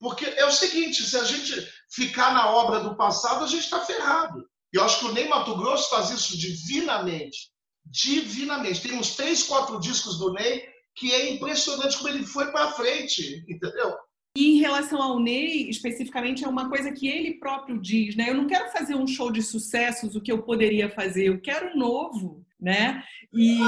Porque 0.00 0.24
é 0.24 0.44
o 0.44 0.52
seguinte, 0.52 1.04
se 1.04 1.16
a 1.16 1.24
gente 1.24 1.54
ficar 1.90 2.34
na 2.34 2.50
obra 2.50 2.80
do 2.80 2.96
passado, 2.96 3.44
a 3.44 3.48
gente 3.48 3.64
está 3.64 3.84
ferrado. 3.84 4.44
E 4.72 4.76
eu 4.76 4.84
acho 4.84 5.00
que 5.00 5.06
o 5.06 5.12
Ney 5.12 5.28
Mato 5.28 5.56
Grosso 5.56 5.88
faz 5.90 6.10
isso 6.10 6.36
divinamente. 6.36 7.50
Divinamente. 7.86 8.82
Tem 8.82 8.98
uns 8.98 9.14
três, 9.14 9.44
quatro 9.44 9.78
discos 9.80 10.18
do 10.18 10.32
Ney 10.32 10.68
que 10.94 11.12
é 11.12 11.30
impressionante 11.30 11.96
como 11.96 12.08
ele 12.08 12.26
foi 12.26 12.50
para 12.50 12.72
frente, 12.72 13.44
entendeu? 13.48 13.94
E 14.36 14.56
em 14.56 14.58
relação 14.58 15.00
ao 15.00 15.18
Ney, 15.20 15.68
especificamente, 15.70 16.44
é 16.44 16.48
uma 16.48 16.68
coisa 16.68 16.92
que 16.92 17.08
ele 17.08 17.38
próprio 17.38 17.80
diz, 17.80 18.16
né? 18.16 18.30
Eu 18.30 18.34
não 18.34 18.46
quero 18.46 18.70
fazer 18.72 18.96
um 18.96 19.06
show 19.06 19.30
de 19.30 19.40
sucessos, 19.40 20.16
o 20.16 20.20
que 20.20 20.30
eu 20.30 20.42
poderia 20.42 20.90
fazer, 20.90 21.28
eu 21.28 21.40
quero 21.40 21.72
um 21.72 21.78
novo 21.78 22.44
né? 22.60 23.02
E, 23.32 23.58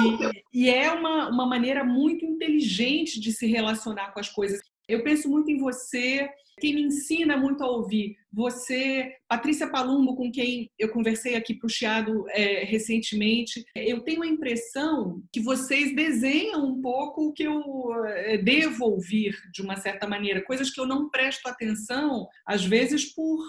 e 0.52 0.68
é 0.68 0.90
uma, 0.92 1.28
uma 1.28 1.46
maneira 1.46 1.84
muito 1.84 2.24
inteligente 2.24 3.20
de 3.20 3.32
se 3.32 3.46
relacionar 3.46 4.12
com 4.12 4.20
as 4.20 4.28
coisas. 4.28 4.60
Eu 4.88 5.04
penso 5.04 5.28
muito 5.28 5.50
em 5.50 5.58
você, 5.58 6.28
quem 6.60 6.74
me 6.74 6.82
ensina 6.82 7.36
muito 7.36 7.62
a 7.62 7.70
ouvir. 7.70 8.16
Você, 8.32 9.12
Patrícia 9.28 9.68
Palumbo, 9.68 10.14
com 10.14 10.30
quem 10.30 10.70
eu 10.78 10.90
conversei 10.90 11.34
aqui 11.34 11.54
para 11.54 11.66
o 11.66 11.70
Chiado 11.70 12.24
é, 12.30 12.64
recentemente, 12.64 13.64
eu 13.74 14.00
tenho 14.02 14.22
a 14.22 14.26
impressão 14.26 15.22
que 15.32 15.40
vocês 15.40 15.94
desenham 15.94 16.64
um 16.64 16.80
pouco 16.80 17.28
o 17.28 17.32
que 17.32 17.44
eu 17.44 17.62
é, 18.04 18.38
devo 18.38 18.84
ouvir, 18.84 19.36
de 19.52 19.62
uma 19.62 19.76
certa 19.76 20.06
maneira, 20.06 20.44
coisas 20.44 20.70
que 20.70 20.80
eu 20.80 20.86
não 20.86 21.08
presto 21.08 21.46
atenção, 21.48 22.28
às 22.46 22.64
vezes 22.64 23.14
por 23.14 23.40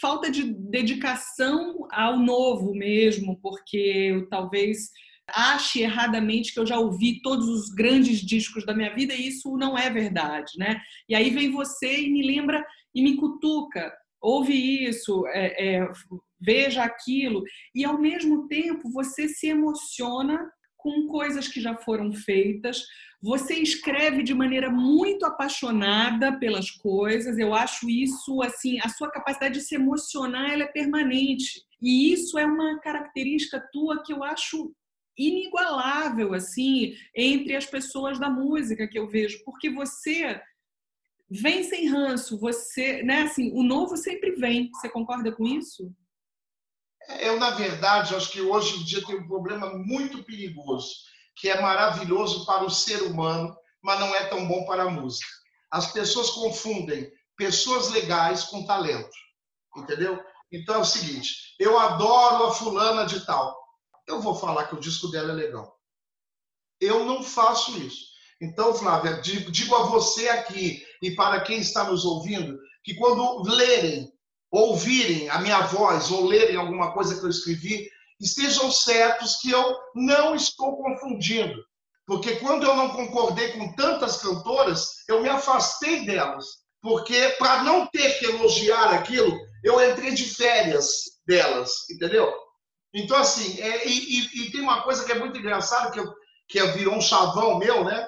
falta 0.00 0.30
de 0.30 0.52
dedicação 0.52 1.86
ao 1.90 2.18
novo 2.18 2.74
mesmo, 2.74 3.38
porque 3.40 3.76
eu 3.76 4.28
talvez 4.28 4.90
ache 5.28 5.80
erradamente 5.80 6.52
que 6.52 6.60
eu 6.60 6.66
já 6.66 6.78
ouvi 6.78 7.22
todos 7.22 7.48
os 7.48 7.70
grandes 7.70 8.20
discos 8.20 8.66
da 8.66 8.74
minha 8.74 8.94
vida 8.94 9.14
e 9.14 9.28
isso 9.28 9.56
não 9.56 9.76
é 9.76 9.88
verdade, 9.88 10.52
né? 10.58 10.80
E 11.08 11.14
aí 11.14 11.30
vem 11.30 11.50
você 11.50 12.02
e 12.02 12.10
me 12.10 12.22
lembra 12.26 12.64
e 12.94 13.02
me 13.02 13.16
cutuca, 13.16 13.92
ouve 14.20 14.52
isso, 14.52 15.26
é, 15.28 15.78
é, 15.78 15.88
veja 16.40 16.82
aquilo, 16.82 17.42
e 17.74 17.84
ao 17.84 17.98
mesmo 17.98 18.46
tempo 18.48 18.90
você 18.90 19.28
se 19.28 19.48
emociona 19.48 20.38
com 20.76 21.06
coisas 21.06 21.48
que 21.48 21.60
já 21.60 21.74
foram 21.74 22.12
feitas. 22.12 22.82
Você 23.24 23.54
escreve 23.54 24.22
de 24.22 24.34
maneira 24.34 24.70
muito 24.70 25.24
apaixonada 25.24 26.38
pelas 26.38 26.70
coisas. 26.70 27.38
Eu 27.38 27.54
acho 27.54 27.88
isso 27.88 28.42
assim, 28.42 28.78
a 28.82 28.90
sua 28.90 29.10
capacidade 29.10 29.54
de 29.54 29.60
se 29.62 29.76
emocionar, 29.76 30.52
ela 30.52 30.64
é 30.64 30.66
permanente. 30.66 31.64
E 31.80 32.12
isso 32.12 32.38
é 32.38 32.44
uma 32.44 32.78
característica 32.80 33.66
tua 33.72 34.02
que 34.02 34.12
eu 34.12 34.22
acho 34.22 34.70
inigualável 35.16 36.34
assim 36.34 36.94
entre 37.16 37.56
as 37.56 37.64
pessoas 37.64 38.18
da 38.18 38.28
música 38.28 38.86
que 38.86 38.98
eu 38.98 39.08
vejo, 39.08 39.42
porque 39.42 39.70
você 39.70 40.38
vem 41.30 41.62
sem 41.62 41.88
ranço, 41.88 42.38
você, 42.38 43.02
né, 43.02 43.22
assim, 43.22 43.50
o 43.54 43.62
novo 43.62 43.96
sempre 43.96 44.32
vem. 44.32 44.70
Você 44.74 44.90
concorda 44.90 45.32
com 45.32 45.46
isso? 45.46 45.90
Eu, 47.20 47.40
na 47.40 47.52
verdade, 47.52 48.14
acho 48.14 48.30
que 48.30 48.42
hoje 48.42 48.80
em 48.80 48.84
dia 48.84 49.02
tem 49.02 49.16
um 49.16 49.26
problema 49.26 49.78
muito 49.78 50.22
perigoso, 50.24 51.13
que 51.36 51.48
é 51.48 51.60
maravilhoso 51.60 52.46
para 52.46 52.64
o 52.64 52.70
ser 52.70 53.02
humano, 53.02 53.56
mas 53.82 54.00
não 54.00 54.14
é 54.14 54.24
tão 54.26 54.46
bom 54.46 54.64
para 54.64 54.84
a 54.84 54.90
música. 54.90 55.30
As 55.70 55.92
pessoas 55.92 56.30
confundem 56.30 57.10
pessoas 57.36 57.90
legais 57.90 58.44
com 58.44 58.64
talento, 58.64 59.16
entendeu? 59.76 60.22
Então 60.52 60.76
é 60.76 60.78
o 60.78 60.84
seguinte, 60.84 61.54
eu 61.58 61.78
adoro 61.78 62.46
a 62.46 62.54
fulana 62.54 63.04
de 63.06 63.24
tal. 63.26 63.58
Eu 64.06 64.20
vou 64.20 64.34
falar 64.34 64.66
que 64.66 64.74
o 64.74 64.80
disco 64.80 65.08
dela 65.08 65.32
é 65.32 65.34
legal. 65.34 65.76
Eu 66.80 67.04
não 67.04 67.22
faço 67.22 67.76
isso. 67.78 68.14
Então, 68.40 68.74
Flávia, 68.74 69.20
digo 69.20 69.74
a 69.74 69.84
você 69.84 70.28
aqui 70.28 70.84
e 71.00 71.12
para 71.12 71.40
quem 71.40 71.58
está 71.58 71.84
nos 71.84 72.04
ouvindo, 72.04 72.58
que 72.82 72.94
quando 72.94 73.42
lerem, 73.42 74.12
ouvirem 74.50 75.28
a 75.30 75.38
minha 75.40 75.62
voz 75.62 76.10
ou 76.10 76.26
lerem 76.26 76.56
alguma 76.56 76.92
coisa 76.92 77.18
que 77.18 77.24
eu 77.24 77.30
escrevi, 77.30 77.90
estejam 78.20 78.70
certos 78.70 79.36
que 79.36 79.50
eu 79.50 79.76
não 79.94 80.34
estou 80.34 80.76
confundindo. 80.76 81.62
Porque 82.06 82.36
quando 82.36 82.64
eu 82.64 82.76
não 82.76 82.90
concordei 82.90 83.52
com 83.52 83.74
tantas 83.74 84.18
cantoras, 84.18 85.04
eu 85.08 85.22
me 85.22 85.28
afastei 85.28 86.04
delas. 86.04 86.46
Porque 86.82 87.30
para 87.38 87.62
não 87.62 87.86
ter 87.86 88.18
que 88.18 88.26
elogiar 88.26 88.92
aquilo, 88.92 89.34
eu 89.62 89.82
entrei 89.90 90.12
de 90.12 90.24
férias 90.24 91.04
delas, 91.26 91.88
entendeu? 91.90 92.30
Então, 92.92 93.16
assim, 93.16 93.58
é, 93.60 93.88
e, 93.88 94.20
e, 94.20 94.42
e, 94.42 94.52
tem 94.52 94.60
uma 94.60 94.82
coisa 94.82 95.04
que 95.04 95.10
é 95.10 95.18
muito 95.18 95.38
engraçada, 95.38 95.90
que, 95.90 96.00
que 96.46 96.62
virou 96.72 96.94
um 96.94 97.00
chavão 97.00 97.58
meu, 97.58 97.84
né? 97.84 98.06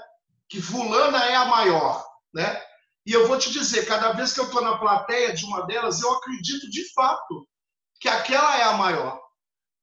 Que 0.49 0.61
fulana 0.61 1.25
é 1.25 1.35
a 1.35 1.47
maior, 1.47 2.07
né? 2.33 2.63
E 3.07 3.13
eu 3.13 3.27
vou 3.27 3.39
te 3.39 3.51
dizer, 3.51 3.87
cada 3.87 4.13
vez 4.13 4.33
que 4.33 4.41
eu 4.41 4.45
estou 4.45 4.61
na 4.61 4.79
plateia 4.79 5.33
de 5.33 5.45
uma 5.45 5.67
delas, 5.67 6.03
eu 6.03 6.13
acredito 6.13 6.69
de 6.71 6.93
fato 6.93 7.49
que 7.99 8.09
aquela 8.09 8.59
é 8.59 8.65
a 8.65 8.73
maior. 8.73 9.21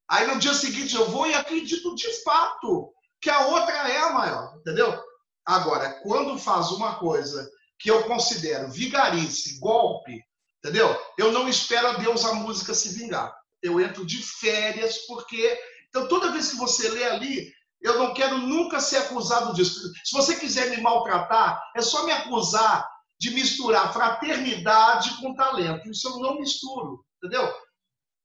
Aí 0.10 0.28
no 0.28 0.40
dia 0.40 0.54
seguinte 0.54 0.96
eu 0.96 1.10
vou 1.10 1.28
e 1.28 1.34
acredito 1.34 1.96
de 1.96 2.24
fato 2.24 2.94
que 3.22 3.30
a 3.30 3.48
outra 3.48 3.90
é 3.90 4.00
a 4.00 4.14
maior, 4.14 4.56
entendeu? 4.58 5.02
Agora, 5.46 6.00
quando 6.04 6.38
faz 6.38 6.72
uma 6.72 6.96
coisa 6.96 7.50
que 7.80 7.90
eu 7.90 8.04
considero 8.04 8.70
vigarice, 8.70 9.60
golpe, 9.60 10.22
entendeu? 10.60 10.96
Eu 11.18 11.32
não 11.32 11.48
espero 11.48 11.88
a 11.88 11.94
Deus 11.94 12.26
a 12.26 12.34
música 12.34 12.74
se 12.74 12.90
vingar. 12.98 13.34
Eu 13.62 13.80
entro 13.80 14.06
de 14.06 14.22
férias 14.22 15.00
porque 15.08 15.58
então 15.90 16.08
toda 16.08 16.32
vez 16.32 16.50
que 16.50 16.58
você 16.58 16.90
lê 16.90 17.04
ali, 17.04 17.54
eu 17.80 18.00
não 18.00 18.14
quero 18.14 18.40
nunca 18.40 18.80
ser 18.80 18.98
acusado 18.98 19.54
disso. 19.54 19.92
Se 20.04 20.14
você 20.14 20.36
quiser 20.36 20.70
me 20.72 20.82
maltratar, 20.82 21.62
é 21.76 21.82
só 21.82 22.06
me 22.06 22.12
acusar 22.12 22.90
de 23.20 23.30
misturar 23.32 23.94
fraternidade 23.94 25.16
com 25.22 25.36
talento. 25.36 25.90
Isso 25.90 26.08
eu 26.08 26.20
não 26.20 26.40
misturo, 26.40 27.06
entendeu? 27.18 27.54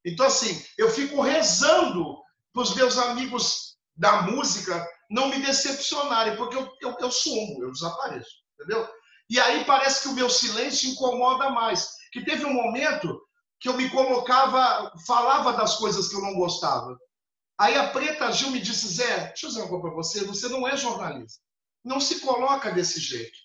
Então, 0.08 0.26
assim, 0.26 0.62
eu 0.76 0.90
fico 0.90 1.20
rezando 1.20 2.16
para 2.52 2.62
os 2.62 2.74
meus 2.74 2.98
amigos 2.98 3.76
da 3.96 4.22
música 4.22 4.86
não 5.10 5.28
me 5.28 5.38
decepcionarem, 5.40 6.36
porque 6.36 6.56
eu, 6.56 6.70
eu, 6.82 6.96
eu 7.00 7.10
sumo, 7.10 7.62
eu 7.62 7.72
desapareço, 7.72 8.30
entendeu? 8.54 8.88
E 9.30 9.38
aí 9.38 9.64
parece 9.64 10.02
que 10.02 10.08
o 10.08 10.14
meu 10.14 10.30
silêncio 10.30 10.90
incomoda 10.90 11.50
mais. 11.50 11.88
Que 12.12 12.24
teve 12.24 12.44
um 12.44 12.52
momento 12.52 13.20
que 13.60 13.68
eu 13.68 13.74
me 13.74 13.90
colocava, 13.90 14.92
falava 15.06 15.52
das 15.52 15.76
coisas 15.76 16.08
que 16.08 16.14
eu 16.14 16.22
não 16.22 16.34
gostava. 16.34 16.96
Aí 17.58 17.76
a 17.76 17.88
Preta 17.88 18.30
Gil 18.32 18.50
me 18.50 18.60
disse, 18.60 18.88
Zé, 18.88 19.26
deixa 19.28 19.46
eu 19.46 19.50
dizer 19.50 19.62
uma 19.62 19.68
coisa 19.68 19.82
para 19.82 19.94
você, 19.94 20.24
você 20.24 20.48
não 20.48 20.66
é 20.66 20.76
jornalista. 20.76 21.42
Não 21.84 22.00
se 22.00 22.20
coloca 22.20 22.70
desse 22.70 23.00
jeito. 23.00 23.36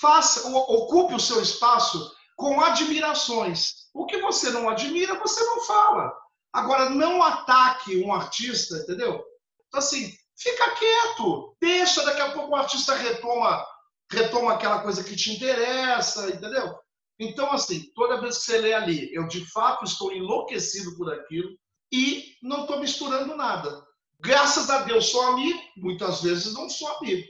Faça, 0.00 0.48
ocupe 0.48 1.14
o 1.14 1.20
seu 1.20 1.40
espaço 1.42 2.10
com 2.38 2.60
admirações. 2.60 3.88
O 3.92 4.06
que 4.06 4.18
você 4.18 4.50
não 4.50 4.68
admira, 4.68 5.18
você 5.18 5.44
não 5.44 5.60
fala. 5.62 6.16
Agora, 6.52 6.88
não 6.88 7.20
ataque 7.20 8.00
um 8.02 8.14
artista, 8.14 8.76
entendeu? 8.76 9.22
Então, 9.66 9.80
assim, 9.80 10.14
fica 10.36 10.70
quieto. 10.76 11.56
Deixa, 11.60 12.04
daqui 12.04 12.20
a 12.20 12.30
pouco 12.30 12.52
o 12.52 12.56
artista 12.56 12.94
retoma, 12.94 13.66
retoma 14.10 14.52
aquela 14.52 14.80
coisa 14.82 15.02
que 15.02 15.16
te 15.16 15.32
interessa, 15.32 16.28
entendeu? 16.28 16.78
Então, 17.18 17.52
assim, 17.52 17.90
toda 17.92 18.20
vez 18.20 18.38
que 18.38 18.44
você 18.44 18.58
lê 18.58 18.72
ali, 18.72 19.12
eu 19.12 19.26
de 19.26 19.44
fato 19.50 19.84
estou 19.84 20.12
enlouquecido 20.12 20.96
por 20.96 21.12
aquilo 21.12 21.50
e 21.92 22.36
não 22.40 22.60
estou 22.62 22.78
misturando 22.78 23.34
nada. 23.34 23.84
Graças 24.20 24.70
a 24.70 24.82
Deus 24.82 25.06
sou 25.06 25.22
amigo, 25.22 25.60
muitas 25.76 26.22
vezes 26.22 26.54
não 26.54 26.70
sou 26.70 26.86
amigo. 26.98 27.26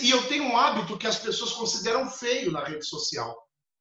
E 0.00 0.10
eu 0.10 0.28
tenho 0.28 0.44
um 0.44 0.56
hábito 0.56 0.96
que 0.96 1.08
as 1.08 1.18
pessoas 1.18 1.52
consideram 1.52 2.08
feio 2.08 2.52
na 2.52 2.62
rede 2.62 2.86
social, 2.86 3.36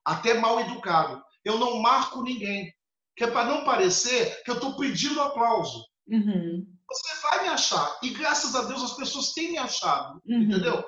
até 0.05 0.33
mal 0.33 0.59
educado. 0.59 1.21
Eu 1.43 1.57
não 1.57 1.81
marco 1.81 2.21
ninguém, 2.21 2.73
que 3.15 3.23
é 3.23 3.27
para 3.27 3.45
não 3.45 3.63
parecer 3.63 4.41
que 4.43 4.51
eu 4.51 4.55
estou 4.55 4.75
pedindo 4.75 5.21
aplauso. 5.21 5.85
Uhum. 6.07 6.65
Você 6.89 7.21
vai 7.21 7.43
me 7.43 7.49
achar. 7.49 7.99
E 8.01 8.09
graças 8.09 8.55
a 8.55 8.63
Deus 8.63 8.83
as 8.83 8.93
pessoas 8.93 9.33
têm 9.33 9.51
me 9.51 9.57
achado. 9.57 10.21
Uhum. 10.25 10.43
Entendeu? 10.43 10.83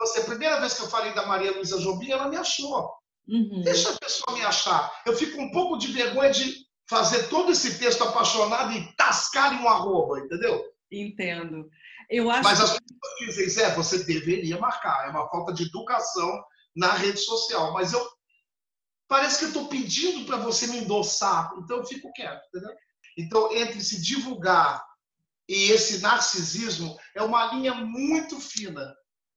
Você, 0.00 0.20
a 0.20 0.24
primeira 0.24 0.60
vez 0.60 0.74
que 0.74 0.82
eu 0.82 0.88
falei 0.88 1.12
da 1.14 1.26
Maria 1.26 1.52
Luísa 1.52 1.80
Jobim, 1.80 2.10
ela 2.10 2.28
me 2.28 2.36
achou. 2.36 2.92
Uhum. 3.28 3.62
Deixa 3.62 3.90
a 3.90 3.98
pessoa 3.98 4.36
me 4.36 4.44
achar. 4.44 4.92
Eu 5.06 5.16
fico 5.16 5.40
um 5.40 5.50
pouco 5.52 5.78
de 5.78 5.88
vergonha 5.92 6.30
de 6.30 6.66
fazer 6.88 7.28
todo 7.28 7.52
esse 7.52 7.78
texto 7.78 8.02
apaixonado 8.02 8.72
e 8.72 8.92
tascar 8.96 9.54
em 9.54 9.62
um 9.62 9.68
arroba, 9.68 10.18
entendeu? 10.18 10.64
Entendo. 10.90 11.68
Eu 12.10 12.30
acho 12.30 12.42
Mas 12.42 12.60
as 12.60 12.70
pessoas 12.70 13.18
dizem, 13.20 13.48
Zé, 13.48 13.74
você 13.74 14.04
deveria 14.04 14.58
marcar. 14.58 15.06
É 15.06 15.10
uma 15.10 15.28
falta 15.30 15.52
de 15.52 15.64
educação 15.64 16.42
na 16.76 16.92
rede 16.92 17.18
social. 17.18 17.72
Mas 17.72 17.92
eu 17.92 18.06
parece 19.12 19.38
que 19.38 19.44
eu 19.44 19.48
estou 19.48 19.68
pedindo 19.68 20.24
para 20.24 20.38
você 20.38 20.66
me 20.68 20.78
endossar, 20.78 21.52
então 21.58 21.76
eu 21.76 21.84
fico 21.84 22.10
quieto, 22.14 22.40
entendeu? 22.48 22.74
Então, 23.18 23.52
entre 23.54 23.78
se 23.82 24.00
divulgar 24.00 24.82
e 25.46 25.70
esse 25.70 26.00
narcisismo, 26.00 26.98
é 27.14 27.22
uma 27.22 27.52
linha 27.52 27.74
muito 27.74 28.40
fina, 28.40 28.90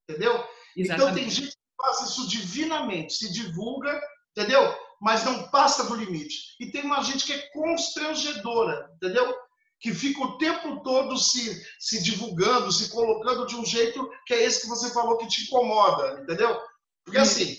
entendeu? 0.07 0.31
Exatamente. 0.77 0.93
Então, 0.93 1.13
tem 1.13 1.29
gente 1.29 1.49
que 1.49 1.57
faz 1.75 2.09
isso 2.09 2.25
divinamente, 2.29 3.15
se 3.15 3.33
divulga, 3.33 4.01
entendeu? 4.31 4.73
Mas 5.01 5.25
não 5.25 5.49
passa 5.49 5.83
do 5.83 5.95
limite. 5.95 6.55
E 6.57 6.71
tem 6.71 6.83
uma 6.83 7.03
gente 7.03 7.25
que 7.25 7.33
é 7.33 7.49
constrangedora, 7.49 8.89
entendeu? 8.95 9.35
que 9.81 9.93
fica 9.93 10.23
o 10.23 10.37
tempo 10.37 10.81
todo 10.83 11.17
se, 11.17 11.61
se 11.77 12.01
divulgando, 12.01 12.71
se 12.71 12.89
colocando 12.89 13.45
de 13.45 13.57
um 13.57 13.65
jeito 13.65 14.09
que 14.25 14.33
é 14.33 14.41
esse 14.41 14.61
que 14.61 14.69
você 14.69 14.89
falou 14.91 15.17
que 15.17 15.27
te 15.27 15.43
incomoda, 15.43 16.21
entendeu? 16.21 16.57
Porque 17.03 17.19
assim, 17.19 17.57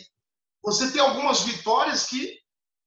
você 0.66 0.90
tem 0.90 1.00
algumas 1.00 1.42
vitórias 1.42 2.06
que 2.06 2.36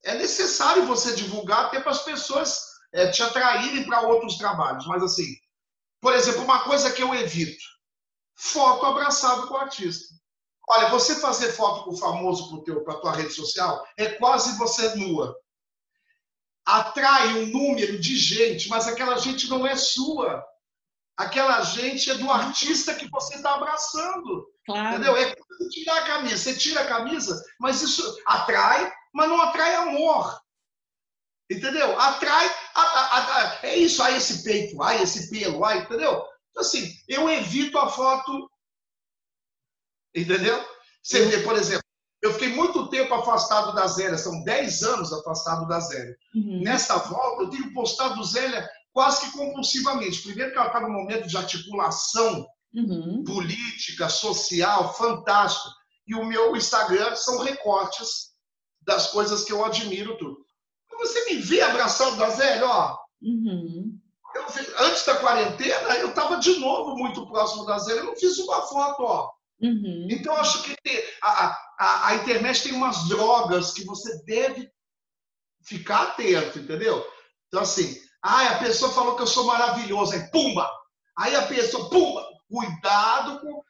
é 0.04 0.14
necessário 0.16 0.86
você 0.86 1.16
divulgar 1.16 1.66
até 1.66 1.80
para 1.80 1.92
as 1.92 2.04
pessoas 2.04 2.60
é, 2.94 3.10
te 3.10 3.24
atraírem 3.24 3.86
para 3.86 4.02
outros 4.02 4.38
trabalhos. 4.38 4.86
Mas 4.86 5.02
assim, 5.02 5.34
por 6.02 6.14
exemplo, 6.14 6.44
uma 6.44 6.64
coisa 6.64 6.92
que 6.92 7.02
eu 7.02 7.16
evito: 7.16 7.64
foto 8.36 8.86
abraçado 8.86 9.48
com 9.48 9.54
o 9.54 9.58
artista. 9.58 10.14
Olha, 10.70 10.90
você 10.90 11.16
fazer 11.16 11.54
foto 11.54 11.86
com 11.86 11.92
o 11.92 11.98
famoso 11.98 12.62
para 12.64 12.94
a 12.94 12.98
tua 13.00 13.16
rede 13.16 13.34
social 13.34 13.84
é 13.98 14.10
quase 14.10 14.58
você 14.58 14.94
nua 14.96 15.34
atrai 16.70 17.30
um 17.40 17.48
número 17.48 18.00
de 18.00 18.16
gente, 18.16 18.70
mas 18.70 18.88
aquela 18.88 19.18
gente 19.18 19.50
não 19.50 19.66
é 19.66 19.76
sua. 19.76 20.46
Aquela 21.18 21.64
gente 21.64 22.12
é 22.12 22.14
do 22.14 22.30
artista 22.30 22.94
que 22.94 23.10
você 23.10 23.36
está 23.36 23.56
abraçando. 23.56 24.48
Claro. 24.70 24.98
Entendeu? 24.98 25.18
É 25.18 25.36
tirar 25.72 25.98
a 25.98 26.06
camisa. 26.06 26.38
Você 26.38 26.56
tira 26.56 26.82
a 26.82 26.88
camisa, 26.88 27.44
mas 27.60 27.82
isso 27.82 28.22
atrai, 28.28 28.94
mas 29.12 29.28
não 29.28 29.42
atrai 29.42 29.76
amor. 29.76 30.40
Entendeu? 31.50 32.00
Atrai. 32.00 32.48
A, 32.76 32.82
a, 32.82 33.18
a, 33.18 33.66
é 33.66 33.76
isso, 33.78 34.04
ai, 34.04 34.16
esse 34.16 34.44
peito, 34.44 34.82
ai, 34.84 35.02
esse 35.02 35.32
pelo, 35.32 35.66
ai, 35.66 35.80
entendeu? 35.80 36.24
Então, 36.52 36.62
assim, 36.62 36.94
eu 37.08 37.28
evito 37.28 37.80
a 37.80 37.90
foto. 37.90 38.48
Entendeu? 40.16 40.64
Você 41.02 41.26
vê, 41.26 41.42
por 41.42 41.56
exemplo, 41.56 41.84
eu 42.22 42.34
fiquei 42.34 42.50
muito 42.50 42.90
tempo 42.90 43.12
afastado 43.16 43.74
da 43.74 43.88
Zélia, 43.88 44.20
são 44.20 44.44
10 44.44 44.84
anos 44.84 45.12
afastado 45.12 45.68
da 45.68 45.80
Zélia. 45.80 46.16
Uhum. 46.36 46.62
Nessa 46.62 46.96
volta, 46.98 47.44
eu 47.44 47.50
tenho 47.50 47.74
postado 47.74 48.24
Zélia 48.24 48.70
quase 48.94 49.22
que 49.22 49.32
compulsivamente. 49.32 50.22
Primeiro, 50.22 50.52
que 50.52 50.58
ela 50.60 50.68
está 50.68 50.80
num 50.80 50.92
momento 50.92 51.28
de 51.28 51.38
articulação 51.38 52.46
uhum. 52.74 53.24
política, 53.24 54.10
social, 54.10 54.94
fantástico. 54.94 55.70
E 56.08 56.16
o 56.16 56.26
meu 56.26 56.56
Instagram 56.56 57.16
são 57.16 57.44
recortes 57.44 58.30
das 58.82 59.08
coisas 59.12 59.44
que 59.44 59.54
eu 59.54 59.64
admiro 59.64 60.18
tudo. 60.18 60.38
Você 60.98 61.26
me 61.26 61.38
vê 61.38 61.62
abraçando 61.62 62.18
da 62.18 62.30
Zélia, 62.30 62.68
ó. 62.68 62.98
Uhum. 63.22 63.98
Eu, 64.36 64.44
antes 64.86 65.06
da 65.06 65.16
quarentena, 65.16 65.96
eu 65.98 66.10
estava 66.10 66.38
de 66.38 66.60
novo 66.60 66.96
muito 66.96 67.26
próximo 67.28 67.66
da 67.66 67.80
Zélia. 67.80 68.02
Eu 68.02 68.06
não 68.08 68.16
fiz 68.16 68.38
uma 68.40 68.62
foto, 68.64 69.04
ó. 69.04 69.32
Uhum. 69.62 70.08
Então, 70.10 70.36
acho 70.36 70.64
que 70.64 70.78
a, 71.22 71.58
a, 71.80 72.08
a 72.08 72.16
internet 72.16 72.64
tem 72.64 72.74
umas 72.74 73.08
drogas 73.08 73.72
que 73.74 73.84
você 73.86 74.24
deve 74.26 74.70
ficar 75.64 76.04
atento, 76.04 76.60
entendeu? 76.60 77.06
Então, 77.48 77.62
assim, 77.62 77.98
ah, 78.22 78.50
a 78.50 78.60
pessoa 78.60 78.92
falou 78.92 79.16
que 79.16 79.22
eu 79.22 79.28
sou 79.28 79.46
maravilhoso, 79.46 80.14
aí 80.14 80.30
pumba! 80.32 80.70
Aí 81.18 81.36
a 81.36 81.48
pessoa, 81.48 81.90
pumba! 81.90 82.26
Cuidado 82.50 83.40
com 83.42 83.62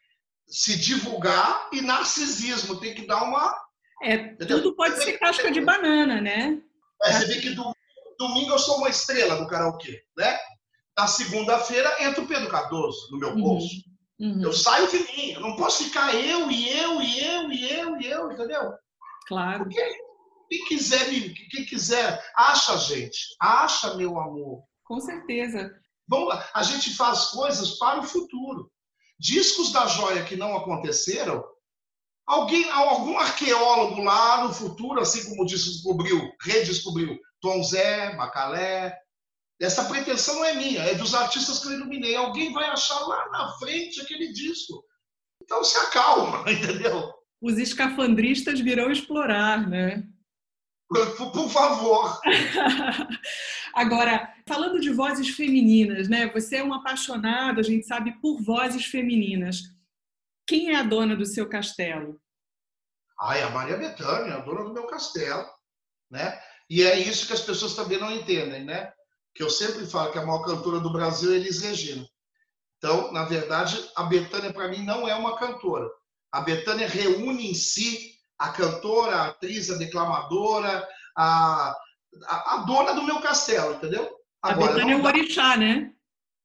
se 0.47 0.77
divulgar 0.77 1.69
e 1.71 1.81
narcisismo, 1.81 2.79
tem 2.79 2.95
que 2.95 3.05
dar 3.05 3.23
uma. 3.23 3.55
É, 4.01 4.35
tudo 4.45 4.75
pode 4.75 5.03
ser 5.03 5.19
casca 5.19 5.51
de 5.51 5.61
banana, 5.61 6.19
né? 6.19 6.59
É, 7.03 7.11
você 7.11 7.25
vê 7.25 7.39
que 7.39 7.49
domingo, 7.49 7.75
domingo 8.17 8.51
eu 8.51 8.59
sou 8.59 8.77
uma 8.77 8.89
estrela 8.89 9.35
do 9.35 9.47
karaokê, 9.47 10.01
né? 10.17 10.37
Na 10.97 11.07
segunda-feira 11.07 11.95
entra 11.99 12.21
o 12.21 12.27
Pedro 12.27 12.49
Cardoso 12.49 13.11
no 13.11 13.19
meu 13.19 13.29
uhum. 13.29 13.41
bolso. 13.41 13.75
Uhum. 14.19 14.41
Eu 14.43 14.51
saio 14.51 14.89
de 14.89 14.97
mim, 14.97 15.31
eu 15.31 15.39
não 15.39 15.55
posso 15.55 15.85
ficar 15.85 16.13
eu 16.13 16.51
e 16.51 16.69
eu 16.69 17.01
e 17.01 17.19
eu 17.23 17.51
e 17.51 17.71
eu 17.71 17.97
e 18.01 18.05
eu, 18.07 18.31
entendeu? 18.31 18.73
Claro. 19.27 19.63
Porque 19.63 19.81
Quem 20.49 20.65
quiser, 20.65 21.05
quem 21.51 21.65
quiser, 21.65 22.21
acha 22.35 22.77
gente, 22.77 23.35
acha 23.39 23.95
meu 23.95 24.19
amor. 24.19 24.63
Com 24.83 24.99
certeza. 24.99 25.71
Bom, 26.09 26.27
a 26.31 26.63
gente 26.63 26.95
faz 26.95 27.25
coisas 27.25 27.77
para 27.77 27.99
o 27.99 28.03
futuro. 28.03 28.71
Discos 29.19 29.71
da 29.71 29.85
joia 29.85 30.25
que 30.25 30.35
não 30.35 30.57
aconteceram, 30.57 31.45
alguém, 32.25 32.67
algum 32.71 33.15
arqueólogo 33.19 34.01
lá 34.01 34.43
no 34.43 34.51
futuro, 34.51 34.99
assim 34.99 35.29
como 35.29 35.45
descobriu, 35.45 36.19
redescobriu 36.41 37.15
Tom 37.39 37.61
Zé, 37.61 38.15
Macalé, 38.15 38.97
essa 39.61 39.85
pretensão 39.85 40.35
não 40.35 40.45
é 40.45 40.55
minha, 40.55 40.81
é 40.81 40.95
dos 40.95 41.13
artistas 41.13 41.59
que 41.59 41.67
eu 41.67 41.73
iluminei. 41.73 42.15
Alguém 42.15 42.51
vai 42.53 42.65
achar 42.69 42.99
lá 43.01 43.29
na 43.29 43.51
frente 43.59 44.01
aquele 44.01 44.33
disco. 44.33 44.83
Então 45.43 45.63
se 45.63 45.77
acalma, 45.77 46.43
entendeu? 46.51 47.13
Os 47.39 47.59
escafandristas 47.59 48.59
virão 48.61 48.89
explorar, 48.89 49.69
né? 49.69 50.03
Por, 50.87 51.31
por 51.31 51.49
favor. 51.49 52.19
Agora, 53.75 54.33
falando 54.49 54.79
de 54.79 54.91
vozes 54.91 55.29
femininas, 55.29 56.09
né? 56.09 56.27
Você 56.33 56.57
é 56.57 56.63
um 56.63 56.73
apaixonado, 56.73 57.59
a 57.59 57.63
gente 57.63 57.85
sabe, 57.85 58.19
por 58.19 58.41
vozes 58.41 58.83
femininas. 58.85 59.61
Quem 60.47 60.71
é 60.71 60.75
a 60.75 60.83
dona 60.83 61.15
do 61.15 61.23
seu 61.23 61.47
castelo? 61.47 62.19
Ah, 63.21 63.37
é 63.37 63.43
a 63.43 63.51
Maria 63.51 63.77
Bethânia, 63.77 64.33
a 64.33 64.39
dona 64.39 64.63
do 64.63 64.73
meu 64.73 64.87
castelo, 64.87 65.47
né? 66.09 66.41
E 66.67 66.81
é 66.81 66.97
isso 66.97 67.27
que 67.27 67.33
as 67.33 67.41
pessoas 67.41 67.75
também 67.75 67.99
não 67.99 68.11
entendem, 68.11 68.65
né? 68.65 68.91
Que 69.35 69.43
eu 69.43 69.51
sempre 69.51 69.85
falo 69.85 70.11
que 70.11 70.17
a 70.17 70.25
maior 70.25 70.43
cantora 70.43 70.79
do 70.79 70.91
Brasil 70.91 71.31
é 71.31 71.35
Elis 71.35 71.61
Regina. 71.61 72.09
Então, 72.79 73.11
na 73.11 73.25
verdade, 73.25 73.87
a 73.95 74.03
Bethânia 74.05 74.51
para 74.51 74.67
mim 74.69 74.83
não 74.83 75.07
é 75.07 75.13
uma 75.13 75.37
cantora. 75.37 75.87
A 76.31 76.41
Bethânia 76.41 76.87
reúne 76.87 77.51
em 77.51 77.53
si 77.53 78.15
a 78.35 78.49
cantora, 78.49 79.15
a 79.15 79.27
atriz, 79.27 79.69
a 79.69 79.77
declamadora, 79.77 80.87
a, 81.15 81.75
a, 82.25 82.55
a 82.55 82.57
dona 82.65 82.93
do 82.93 83.03
meu 83.03 83.21
castelo, 83.21 83.75
entendeu? 83.75 84.18
Agora, 84.41 84.71
a 84.71 84.73
Bethânia 84.73 84.93
é 84.93 84.97
o 84.97 85.05
orixá, 85.05 85.57
né? 85.57 85.91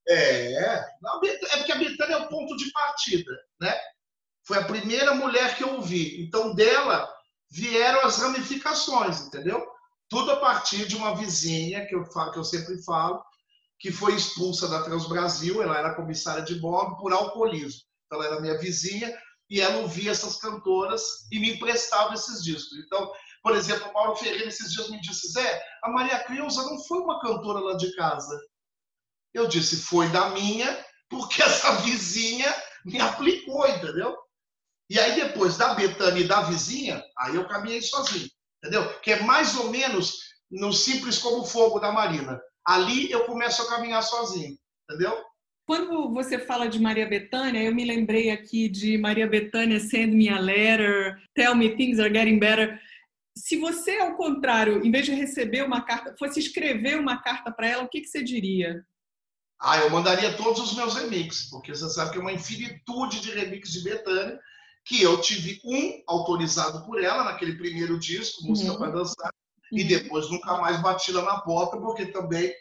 É, 0.07 0.53
é 0.53 1.57
porque 1.57 1.73
a 1.73 1.79
Bethânia 1.79 2.15
é 2.15 2.19
o 2.19 2.29
ponto 2.29 2.57
de 2.57 2.71
partida, 2.73 3.33
né? 3.61 3.75
Foi 4.47 4.59
a 4.59 4.65
primeira 4.65 5.15
mulher 5.15 5.57
que 5.57 5.65
eu 5.65 5.75
ouvi. 5.75 6.23
Então, 6.23 6.55
dela 6.55 7.09
vieram 7.51 8.05
as 8.05 8.19
ramificações, 8.19 9.21
entendeu? 9.21 9.65
Tudo 10.09 10.33
a 10.33 10.37
partir 10.37 10.87
de 10.87 10.97
uma 10.97 11.15
vizinha, 11.17 11.87
que 11.87 11.95
eu, 11.95 12.05
falo, 12.07 12.33
que 12.33 12.39
eu 12.39 12.45
sempre 12.45 12.83
falo, 12.83 13.25
que 13.79 13.91
foi 13.91 14.15
expulsa 14.15 14.69
da 14.69 14.83
Transbrasil, 14.83 15.63
ela 15.63 15.79
era 15.79 15.95
comissária 15.95 16.43
de 16.43 16.57
bordo 16.57 16.97
por 16.97 17.13
alcoolismo. 17.13 17.83
Então, 18.07 18.23
ela 18.23 18.33
era 18.33 18.41
minha 18.41 18.59
vizinha 18.59 19.17
e 19.49 19.61
ela 19.61 19.79
ouvia 19.79 20.11
essas 20.11 20.37
cantoras 20.37 21.03
e 21.31 21.39
me 21.39 21.55
emprestava 21.55 22.15
esses 22.15 22.43
discos. 22.43 22.79
Então, 22.79 23.11
por 23.45 23.55
exemplo, 23.55 23.91
o 23.91 23.93
Mauro 23.93 24.17
Ferreira 24.17 24.49
esses 24.49 24.73
dias 24.73 24.89
me 24.89 24.99
disse, 25.03 25.31
Zé, 25.31 25.63
a 25.83 25.91
Maria 25.91 26.19
Creuza 26.21 26.63
não 26.63 26.83
foi 26.85 26.99
uma 27.01 27.21
cantora 27.21 27.61
lá 27.61 27.77
de 27.77 27.95
casa. 27.95 28.41
Eu 29.35 29.47
disse, 29.47 29.77
foi 29.77 30.09
da 30.09 30.31
minha, 30.31 30.83
porque 31.11 31.43
essa 31.43 31.77
vizinha 31.83 32.51
me 32.87 32.99
aplicou, 32.99 33.69
entendeu? 33.69 34.17
E 34.89 34.99
aí 34.99 35.15
depois 35.15 35.59
da 35.59 35.75
Betânia 35.75 36.23
e 36.23 36.27
da 36.27 36.41
vizinha, 36.41 37.05
aí 37.19 37.37
eu 37.37 37.47
caminhei 37.47 37.83
sozinho, 37.83 38.29
entendeu? 38.63 38.99
Que 39.01 39.13
é 39.13 39.23
mais 39.23 39.55
ou 39.57 39.71
menos 39.71 40.21
no 40.51 40.73
Simples 40.73 41.19
como 41.19 41.45
Fogo 41.45 41.79
da 41.79 41.93
Marina. 41.93 42.41
Ali 42.67 43.11
eu 43.11 43.27
começo 43.27 43.61
a 43.61 43.69
caminhar 43.69 44.03
sozinho, 44.03 44.57
entendeu? 44.89 45.23
Quando 45.67 46.13
você 46.15 46.39
fala 46.39 46.67
de 46.67 46.79
Maria 46.79 47.07
Bethânia, 47.07 47.63
eu 47.63 47.75
me 47.75 47.85
lembrei 47.85 48.31
aqui 48.31 48.71
de 48.71 48.97
Maria 48.97 49.27
Bethânia 49.27 49.81
Send 49.81 50.15
Me 50.15 50.31
a 50.31 50.39
Letter, 50.39 51.19
Tell 51.35 51.55
Me 51.55 51.77
Things 51.77 51.99
Are 51.99 52.13
Getting 52.13 52.39
Better. 52.39 52.81
Se 53.37 53.59
você, 53.59 53.99
ao 53.99 54.17
contrário, 54.17 54.85
em 54.85 54.91
vez 54.91 55.07
de 55.07 55.13
receber 55.13 55.63
uma 55.63 55.83
carta, 55.83 56.15
fosse 56.19 56.39
escrever 56.39 56.99
uma 56.99 57.21
carta 57.23 57.51
para 57.51 57.69
ela, 57.69 57.83
o 57.83 57.89
que, 57.89 58.01
que 58.01 58.09
você 58.09 58.23
diria? 58.23 58.85
Ah, 59.61 59.79
eu 59.79 59.91
mandaria 59.91 60.37
todos 60.37 60.61
os 60.61 60.75
meus 60.75 60.95
remixes, 60.95 61.51
porque 61.51 61.75
você 61.75 61.89
sabe 61.89 62.13
que 62.13 62.19
é 62.19 62.21
uma 62.21 62.33
infinitude 62.33 63.21
de 63.21 63.31
remixes 63.33 63.73
de 63.75 63.83
Bethânia, 63.83 64.39
que 64.85 65.03
eu 65.03 65.21
tive 65.21 65.61
um 65.65 66.03
autorizado 66.07 66.85
por 66.85 67.03
ela 67.03 67.25
naquele 67.25 67.57
primeiro 67.57 67.99
disco, 67.99 68.47
Música 68.47 68.73
uhum. 68.73 68.79
para 68.79 68.91
Dançar, 68.91 69.33
uhum. 69.73 69.79
e 69.79 69.85
depois 69.85 70.31
nunca 70.31 70.59
mais 70.59 70.81
bati 70.81 71.11
lá 71.13 71.23
na 71.23 71.41
porta, 71.41 71.77
porque 71.77 72.07
também 72.07 72.53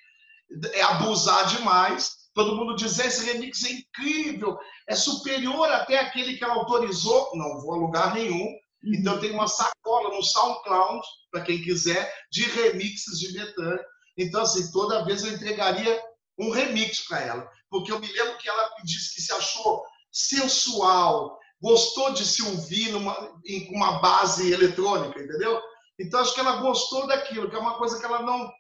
é 0.74 0.82
abusar 0.82 1.48
demais 1.48 2.24
Todo 2.34 2.56
mundo 2.56 2.76
diz: 2.76 2.98
esse 3.00 3.32
remix 3.32 3.64
é 3.64 3.72
incrível, 3.72 4.58
é 4.88 4.96
superior 4.96 5.70
até 5.72 6.00
aquele 6.00 6.36
que 6.36 6.44
ela 6.44 6.56
autorizou. 6.56 7.32
Não 7.36 7.60
vou 7.62 7.74
a 7.74 7.78
lugar 7.78 8.14
nenhum. 8.14 8.48
Uhum. 8.84 8.94
Então, 8.96 9.20
tem 9.20 9.32
uma 9.32 9.48
sacola 9.48 10.16
no 10.16 10.22
SoundCloud, 10.22 11.06
para 11.32 11.42
quem 11.42 11.62
quiser, 11.62 12.14
de 12.32 12.44
remixes 12.44 13.20
de 13.20 13.34
Betânia. 13.34 13.84
Então, 14.18 14.42
assim, 14.42 14.72
toda 14.72 15.06
vez 15.06 15.24
eu 15.24 15.34
entregaria 15.34 16.02
um 16.38 16.52
remix 16.52 17.08
para 17.08 17.22
ela. 17.22 17.50
Porque 17.70 17.92
eu 17.92 18.00
me 18.00 18.12
lembro 18.12 18.38
que 18.38 18.50
ela 18.50 18.70
me 18.78 18.84
disse 18.86 19.16
que 19.16 19.22
se 19.22 19.32
achou 19.32 19.84
sensual, 20.12 21.40
gostou 21.62 22.14
de 22.14 22.26
se 22.26 22.44
ouvir 22.44 22.92
numa, 22.92 23.16
em 23.46 23.76
uma 23.76 24.00
base 24.00 24.52
eletrônica, 24.52 25.20
entendeu? 25.20 25.60
Então, 26.00 26.20
acho 26.20 26.34
que 26.34 26.40
ela 26.40 26.58
gostou 26.58 27.08
daquilo, 27.08 27.50
que 27.50 27.56
é 27.56 27.60
uma 27.60 27.78
coisa 27.78 28.00
que 28.00 28.06
ela 28.06 28.22
não 28.22 28.52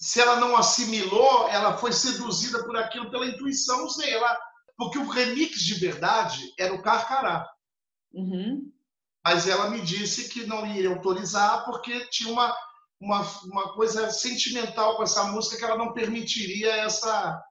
se 0.00 0.20
ela 0.20 0.36
não 0.36 0.56
assimilou, 0.56 1.48
ela 1.48 1.78
foi 1.78 1.92
seduzida 1.92 2.62
por 2.64 2.76
aquilo 2.76 3.10
pela 3.10 3.26
intuição, 3.26 3.88
sei, 3.88 4.12
ela, 4.12 4.38
porque 4.76 4.98
o 4.98 5.08
remix 5.08 5.60
de 5.60 5.74
verdade 5.74 6.52
era 6.58 6.74
o 6.74 6.82
Carcará. 6.82 7.48
Uhum. 8.12 8.70
Mas 9.28 9.46
ela 9.46 9.68
me 9.68 9.82
disse 9.82 10.30
que 10.30 10.46
não 10.46 10.66
iria 10.66 10.88
autorizar 10.88 11.66
porque 11.66 12.06
tinha 12.06 12.32
uma, 12.32 12.56
uma, 12.98 13.20
uma 13.44 13.74
coisa 13.74 14.10
sentimental 14.10 14.96
com 14.96 15.02
essa 15.02 15.22
música 15.24 15.58
que 15.58 15.64
ela 15.64 15.76
não 15.76 15.92
permitiria 15.92 16.72
essa, 16.76 17.44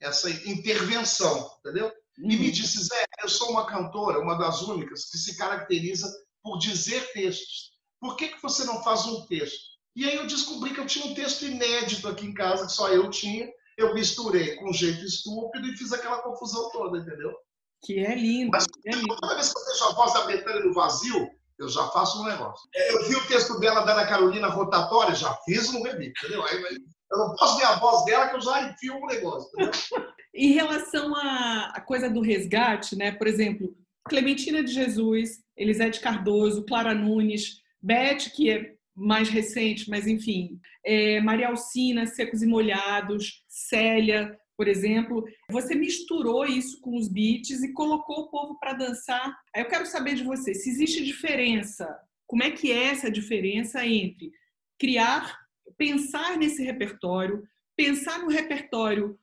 essa 0.00 0.30
intervenção, 0.48 1.52
entendeu? 1.58 1.92
Uhum. 2.18 2.30
E 2.30 2.36
me 2.38 2.46
uhum. 2.46 2.52
disse, 2.52 2.82
Zé, 2.84 3.04
eu 3.22 3.28
sou 3.28 3.50
uma 3.50 3.66
cantora, 3.66 4.18
uma 4.18 4.38
das 4.38 4.62
únicas, 4.62 5.10
que 5.10 5.18
se 5.18 5.36
caracteriza 5.36 6.10
por 6.42 6.58
dizer 6.58 7.12
textos. 7.12 7.72
Por 8.00 8.16
que, 8.16 8.28
que 8.28 8.40
você 8.40 8.64
não 8.64 8.82
faz 8.82 9.04
um 9.04 9.26
texto? 9.26 9.60
E 9.94 10.06
aí 10.08 10.16
eu 10.16 10.26
descobri 10.26 10.72
que 10.72 10.80
eu 10.80 10.86
tinha 10.86 11.04
um 11.04 11.14
texto 11.14 11.44
inédito 11.44 12.08
aqui 12.08 12.24
em 12.24 12.32
casa, 12.32 12.64
que 12.64 12.72
só 12.72 12.88
eu 12.88 13.10
tinha. 13.10 13.46
Eu 13.76 13.92
misturei 13.92 14.56
com 14.56 14.70
um 14.70 14.72
jeito 14.72 15.04
estúpido 15.04 15.68
e 15.68 15.76
fiz 15.76 15.92
aquela 15.92 16.22
confusão 16.22 16.70
toda, 16.70 16.96
entendeu? 16.96 17.36
Que 17.82 18.04
é 18.04 18.14
lindo. 18.14 18.50
Mas 18.52 18.66
é 18.86 18.90
lindo. 18.90 19.16
toda 19.16 19.34
vez 19.34 19.52
que 19.52 19.58
eu 19.58 19.64
vejo 19.66 19.84
a 19.84 19.92
voz 19.92 20.12
da 20.12 20.26
Betânia 20.26 20.64
no 20.64 20.74
vazio, 20.74 21.30
eu 21.58 21.68
já 21.68 21.86
faço 21.88 22.22
um 22.22 22.26
negócio. 22.26 22.68
Eu 22.74 23.08
vi 23.08 23.16
o 23.16 23.26
texto 23.26 23.58
dela 23.58 23.80
da 23.80 23.92
Ana 23.92 24.06
Carolina 24.06 24.48
rotatória, 24.48 25.14
já 25.14 25.34
fiz 25.44 25.68
um 25.70 25.82
remix, 25.82 26.12
entendeu? 26.22 26.44
Aí, 26.44 26.62
eu 27.10 27.18
não 27.18 27.34
posso 27.34 27.58
ver 27.58 27.64
a 27.64 27.78
voz 27.78 28.04
dela 28.04 28.28
que 28.28 28.36
eu 28.36 28.40
já 28.40 28.70
enfio 28.70 28.94
um 28.96 29.06
negócio. 29.06 29.50
Em 30.34 30.52
relação 30.52 31.16
à 31.16 31.82
coisa 31.84 32.08
do 32.08 32.20
resgate, 32.20 32.94
né? 32.94 33.10
Por 33.12 33.26
exemplo, 33.26 33.74
Clementina 34.08 34.62
de 34.62 34.72
Jesus, 34.72 35.42
Elisete 35.56 36.00
Cardoso, 36.00 36.64
Clara 36.64 36.94
Nunes, 36.94 37.60
Beth, 37.82 38.30
que 38.34 38.50
é 38.50 38.74
mais 38.94 39.28
recente, 39.28 39.88
mas 39.88 40.06
enfim, 40.06 40.60
é, 40.84 41.20
Maria 41.20 41.48
Alcina, 41.48 42.06
Secos 42.06 42.42
e 42.42 42.46
Molhados, 42.46 43.44
Célia, 43.48 44.36
por 44.58 44.66
exemplo, 44.66 45.24
você 45.48 45.76
misturou 45.76 46.44
isso 46.44 46.80
com 46.80 46.96
os 46.96 47.06
beats 47.06 47.62
e 47.62 47.72
colocou 47.72 48.22
o 48.22 48.28
povo 48.28 48.58
para 48.58 48.72
dançar. 48.72 49.32
Aí 49.54 49.62
eu 49.62 49.68
quero 49.68 49.86
saber 49.86 50.16
de 50.16 50.24
você, 50.24 50.52
se 50.52 50.68
existe 50.68 51.04
diferença, 51.04 51.88
como 52.26 52.42
é 52.42 52.50
que 52.50 52.72
é 52.72 52.86
essa 52.86 53.08
diferença 53.08 53.86
entre 53.86 54.32
criar, 54.76 55.38
pensar 55.76 56.36
nesse 56.36 56.64
repertório, 56.64 57.44
pensar 57.76 58.18
no 58.18 58.28
repertório 58.28 59.16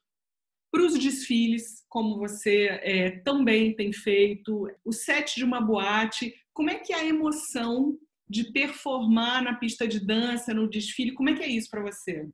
para 0.71 0.81
os 0.81 0.97
desfiles, 0.97 1.83
como 1.89 2.17
você 2.17 2.67
é, 2.81 3.11
também 3.19 3.75
tem 3.75 3.91
feito, 3.91 4.69
o 4.85 4.93
set 4.93 5.35
de 5.35 5.43
uma 5.43 5.59
boate, 5.59 6.33
como 6.53 6.69
é 6.69 6.75
que 6.75 6.93
é 6.93 7.01
a 7.01 7.05
emoção 7.05 7.99
de 8.27 8.53
performar 8.53 9.43
na 9.43 9.55
pista 9.55 9.85
de 9.85 9.99
dança, 9.99 10.53
no 10.53 10.69
desfile. 10.69 11.13
Como 11.13 11.29
é 11.29 11.35
que 11.35 11.43
é 11.43 11.47
isso 11.47 11.69
para 11.69 11.81
você? 11.81 12.27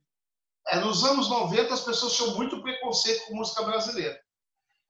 É, 0.68 0.78
nos 0.78 1.04
anos 1.04 1.28
90 1.28 1.74
as 1.74 1.80
pessoas 1.80 2.14
tinham 2.14 2.34
muito 2.34 2.62
preconceito 2.62 3.26
com 3.26 3.36
música 3.36 3.62
brasileira. 3.62 4.18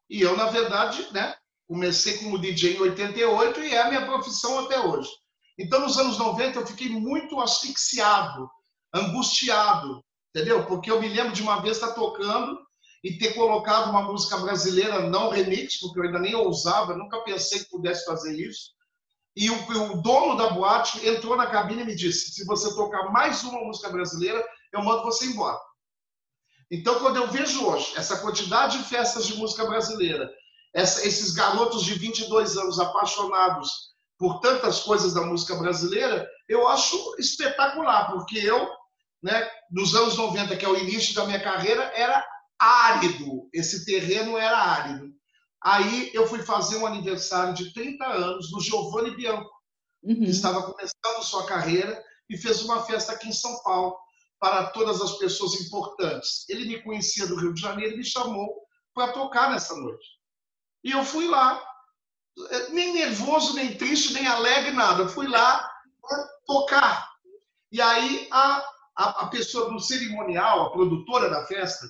E 0.08 0.20
eu, 0.20 0.36
na 0.36 0.46
verdade, 0.46 1.06
né, 1.12 1.34
comecei 1.66 2.18
como 2.18 2.38
DJ 2.38 2.76
em 2.76 2.80
88 2.80 3.60
e 3.60 3.74
é 3.74 3.80
a 3.80 3.88
minha 3.88 4.04
profissão 4.04 4.60
até 4.60 4.78
hoje. 4.78 5.10
Então, 5.58 5.80
nos 5.80 5.98
anos 5.98 6.18
90 6.18 6.58
eu 6.58 6.66
fiquei 6.66 6.88
muito 6.88 7.40
asfixiado, 7.40 8.48
angustiado, 8.94 10.02
entendeu? 10.34 10.66
Porque 10.66 10.90
eu 10.90 11.00
me 11.00 11.08
lembro 11.08 11.32
de 11.32 11.42
uma 11.42 11.60
vez 11.60 11.76
estar 11.76 11.92
tocando 11.92 12.58
e 13.02 13.18
ter 13.18 13.34
colocado 13.34 13.90
uma 13.90 14.02
música 14.02 14.36
brasileira 14.38 15.08
não 15.08 15.30
remix, 15.30 15.80
porque 15.80 15.98
eu 15.98 16.04
ainda 16.04 16.18
nem 16.18 16.34
ousava, 16.34 16.96
nunca 16.96 17.20
pensei 17.22 17.60
que 17.60 17.70
pudesse 17.70 18.04
fazer 18.04 18.38
isso. 18.38 18.70
E 19.34 19.50
o, 19.50 19.92
o, 19.92 20.02
dono 20.02 20.36
da 20.36 20.50
boate 20.50 21.06
entrou 21.06 21.36
na 21.36 21.46
cabine 21.46 21.82
e 21.82 21.86
me 21.86 21.94
disse: 21.94 22.32
se 22.32 22.44
você 22.44 22.74
tocar 22.74 23.10
mais 23.10 23.42
uma 23.42 23.64
música 23.64 23.88
brasileira, 23.88 24.46
eu 24.72 24.82
mando 24.82 25.02
você 25.02 25.26
embora. 25.26 25.58
Então, 26.72 26.98
quando 27.00 27.16
eu 27.16 27.28
vejo 27.28 27.66
hoje 27.66 27.92
essa 27.96 28.16
quantidade 28.16 28.78
de 28.78 28.84
festas 28.84 29.26
de 29.26 29.36
música 29.36 29.66
brasileira, 29.66 30.32
essa, 30.74 31.06
esses 31.06 31.32
garotos 31.32 31.84
de 31.84 31.92
22 31.92 32.56
anos 32.56 32.80
apaixonados 32.80 33.92
por 34.18 34.40
tantas 34.40 34.80
coisas 34.80 35.12
da 35.12 35.20
música 35.20 35.54
brasileira, 35.56 36.26
eu 36.48 36.66
acho 36.66 36.96
espetacular, 37.18 38.10
porque 38.10 38.38
eu, 38.38 38.66
né, 39.22 39.46
nos 39.70 39.94
anos 39.94 40.16
90, 40.16 40.56
que 40.56 40.64
é 40.64 40.68
o 40.68 40.78
início 40.78 41.14
da 41.14 41.26
minha 41.26 41.42
carreira, 41.42 41.82
era 41.94 42.24
árido, 42.58 43.50
esse 43.52 43.84
terreno 43.84 44.38
era 44.38 44.56
árido. 44.56 45.12
Aí 45.62 46.10
eu 46.14 46.26
fui 46.26 46.42
fazer 46.42 46.78
um 46.78 46.86
aniversário 46.86 47.52
de 47.52 47.74
30 47.74 48.02
anos 48.06 48.50
do 48.50 48.60
Giovanni 48.60 49.14
Bianco, 49.14 49.50
uhum. 50.02 50.14
que 50.14 50.30
estava 50.30 50.62
começando 50.62 51.22
sua 51.22 51.44
carreira 51.44 52.02
e 52.30 52.38
fez 52.38 52.62
uma 52.62 52.82
festa 52.86 53.12
aqui 53.12 53.28
em 53.28 53.32
São 53.32 53.62
Paulo 53.62 53.94
para 54.42 54.64
todas 54.70 55.00
as 55.00 55.18
pessoas 55.18 55.54
importantes. 55.60 56.44
Ele 56.48 56.64
me 56.64 56.82
conhecia 56.82 57.28
do 57.28 57.36
Rio 57.36 57.54
de 57.54 57.60
Janeiro 57.60 57.94
e 57.94 57.98
me 57.98 58.04
chamou 58.04 58.66
para 58.92 59.12
tocar 59.12 59.52
nessa 59.52 59.72
noite. 59.76 60.04
E 60.82 60.90
eu 60.90 61.04
fui 61.04 61.28
lá, 61.28 61.64
é, 62.50 62.70
nem 62.70 62.92
nervoso, 62.92 63.54
nem 63.54 63.76
triste, 63.76 64.12
nem 64.12 64.26
alegre, 64.26 64.72
nada. 64.72 65.04
Eu 65.04 65.08
fui 65.08 65.28
lá 65.28 65.70
para 66.02 66.28
tocar. 66.44 67.08
E 67.70 67.80
aí 67.80 68.26
a, 68.32 68.66
a, 68.98 69.22
a, 69.22 69.26
pessoa 69.28 69.70
do 69.70 69.78
cerimonial, 69.78 70.66
a 70.66 70.70
produtora 70.72 71.30
da 71.30 71.46
festa, 71.46 71.86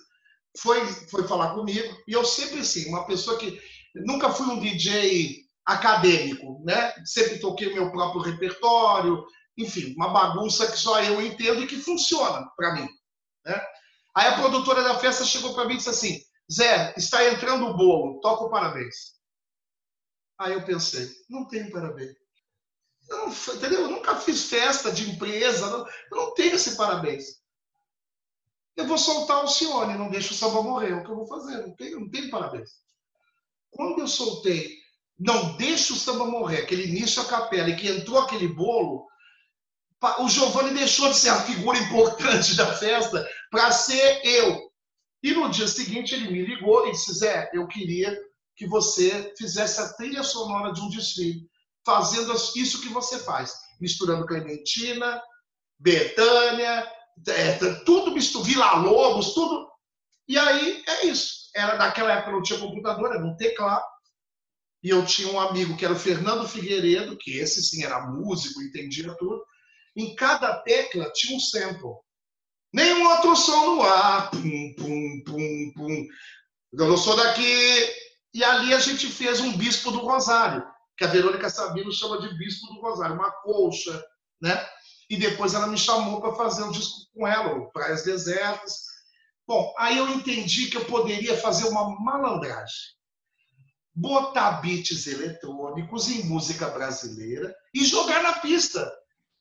foi, 0.59 0.85
foi 1.11 1.27
falar 1.27 1.55
comigo. 1.55 1.97
E 2.07 2.13
eu 2.13 2.23
sempre 2.23 2.61
assim, 2.61 2.87
uma 2.91 3.07
pessoa 3.07 3.39
que 3.39 3.59
nunca 3.95 4.29
fui 4.29 4.47
um 4.47 4.61
DJ 4.61 5.39
acadêmico, 5.65 6.61
né? 6.67 6.93
Sempre 7.07 7.39
toquei 7.39 7.73
meu 7.73 7.91
próprio 7.91 8.21
repertório, 8.21 9.25
enfim, 9.57 9.95
uma 9.97 10.09
bagunça 10.13 10.71
que 10.71 10.79
só 10.79 11.03
eu 11.03 11.21
entendo 11.21 11.63
e 11.63 11.67
que 11.67 11.77
funciona 11.77 12.49
para 12.57 12.75
mim, 12.75 12.89
né? 13.45 13.61
Aí 14.15 14.29
a 14.29 14.37
produtora 14.37 14.83
da 14.83 14.99
festa 14.99 15.25
chegou 15.25 15.55
para 15.55 15.65
mim 15.65 15.75
e 15.75 15.77
disse 15.79 15.91
assim: 15.91 16.21
Zé, 16.51 16.95
está 16.97 17.27
entrando 17.29 17.67
o 17.67 17.77
bolo, 17.77 18.21
toca 18.21 18.45
o 18.45 18.51
parabéns. 18.51 19.13
Aí 20.39 20.53
eu 20.53 20.65
pensei, 20.65 21.11
não 21.29 21.47
tem 21.47 21.71
parabéns. 21.71 22.15
Eu 23.09 23.19
não, 23.19 23.29
entendeu? 23.29 23.81
Eu 23.83 23.91
nunca 23.91 24.17
fiz 24.17 24.45
festa 24.45 24.91
de 24.93 25.11
empresa, 25.11 25.71
não, 25.71 25.87
eu 25.87 26.17
não 26.17 26.35
tenho 26.35 26.55
esse 26.55 26.77
parabéns. 26.77 27.43
Eu 28.77 28.87
vou 28.87 28.97
soltar 28.97 29.45
o 29.45 29.49
Cione, 29.49 29.99
não 29.99 30.11
deixa 30.11 30.33
o 30.33 30.37
samba 30.37 30.63
morrer, 30.63 30.93
é 30.93 30.95
o 30.95 31.05
que 31.05 31.11
eu 31.11 31.17
vou 31.17 31.27
fazer, 31.27 31.67
não 31.67 31.75
tem, 31.75 31.91
não 31.93 32.09
tem 32.09 32.31
parabéns. 32.31 32.71
Quando 33.71 34.01
eu 34.01 34.09
soltei, 34.09 34.79
não 35.19 35.57
deixa 35.57 35.93
o 35.93 35.97
samba 35.97 36.25
morrer, 36.25 36.63
aquele 36.63 36.87
início 36.87 37.23
a 37.23 37.27
capela, 37.27 37.69
e 37.69 37.77
que 37.77 37.89
entrou 37.89 38.19
aquele 38.19 38.49
bolo, 38.49 39.07
o 40.19 40.29
Giovanni 40.29 40.75
deixou 40.75 41.09
de 41.11 41.17
ser 41.17 41.29
a 41.29 41.43
figura 41.43 41.79
importante 41.79 42.57
da 42.57 42.75
festa 42.75 43.27
para 43.51 43.71
ser 43.71 44.21
eu. 44.25 44.61
E 45.23 45.33
no 45.33 45.49
dia 45.49 45.69
seguinte 45.69 46.15
ele 46.15 46.31
me 46.31 46.45
ligou 46.45 46.89
e 46.89 46.93
disse: 46.93 47.13
Zé, 47.15 47.49
eu 47.53 47.67
queria 47.69 48.19
que 48.57 48.67
você 48.67 49.33
fizesse 49.39 49.81
a 49.81 49.93
trilha 49.95 50.23
sonora 50.23 50.73
de 50.73 50.81
um 50.81 50.89
desfile, 50.89 51.49
fazendo 51.87 52.33
isso 52.57 52.81
que 52.81 52.89
você 52.89 53.19
faz, 53.21 53.55
misturando 53.81 54.27
Clementina, 54.27 55.23
Betânia, 55.79 56.91
é, 57.29 57.75
tudo 57.85 58.13
misturado, 58.13 58.49
Vila 58.49 58.75
Lobos, 58.75 59.35
tudo. 59.35 59.69
E 60.29 60.39
aí 60.39 60.83
é 60.87 61.07
isso. 61.07 61.51
Era 61.55 61.77
naquela 61.77 62.13
época 62.13 62.33
não 62.33 62.43
tinha 62.43 62.59
computador, 62.59 63.15
era 63.15 63.25
um 63.25 63.37
teclado. 63.37 63.85
E 64.83 64.89
eu 64.89 65.05
tinha 65.07 65.33
um 65.33 65.41
amigo 65.41 65.77
que 65.77 65.85
era 65.85 65.95
o 65.95 65.99
Fernando 65.99 66.49
Figueiredo, 66.49 67.17
que 67.17 67.39
esse 67.39 67.63
sim 67.63 67.85
era 67.85 68.07
músico, 68.09 68.61
entendia 68.61 69.15
tudo. 69.17 69.45
Em 69.97 70.15
cada 70.15 70.59
tecla 70.63 71.11
tinha 71.13 71.37
um 71.37 71.41
sample. 71.41 71.97
Nenhum 72.73 73.07
outro 73.09 73.37
som 73.37 73.77
no 73.77 73.83
ar. 73.83 74.31
Pum, 74.31 74.75
pum, 74.79 75.23
pum, 75.27 75.73
pum. 75.75 76.07
Eu 76.73 76.89
não 76.89 76.97
sou 76.97 77.17
daqui. 77.17 78.03
E 78.35 78.43
ali 78.43 78.73
a 78.73 78.79
gente 78.79 79.07
fez 79.09 79.41
um 79.41 79.57
Bispo 79.57 79.91
do 79.91 79.99
Rosário, 79.99 80.67
que 80.97 81.05
a 81.05 81.09
Verônica 81.09 81.51
Sabino 81.51 81.93
chama 81.93 82.21
de 82.21 82.35
Bispo 82.39 82.73
do 82.73 82.81
Rosário, 82.81 83.15
uma 83.15 83.31
colcha, 83.31 84.03
né? 84.41 84.67
E 85.11 85.19
depois 85.19 85.53
ela 85.53 85.67
me 85.67 85.77
chamou 85.77 86.21
para 86.21 86.35
fazer 86.35 86.63
um 86.63 86.73
disco 86.73 87.07
com 87.15 87.29
ela, 87.29 87.71
Praias 87.73 88.03
Desertas. 88.03 88.87
Bom, 89.47 89.75
aí 89.77 89.99
eu 89.99 90.09
entendi 90.09 90.71
que 90.71 90.79
eu 90.79 90.87
poderia 90.87 91.37
fazer 91.37 91.69
uma 91.69 92.01
malandragem. 92.01 92.93
Botar 93.95 94.63
beats 94.63 95.07
eletrônicos 95.07 96.09
em 96.09 96.25
música 96.25 96.69
brasileira 96.69 97.55
e 97.75 97.85
jogar 97.85 98.23
na 98.23 98.35
pista. 98.35 98.91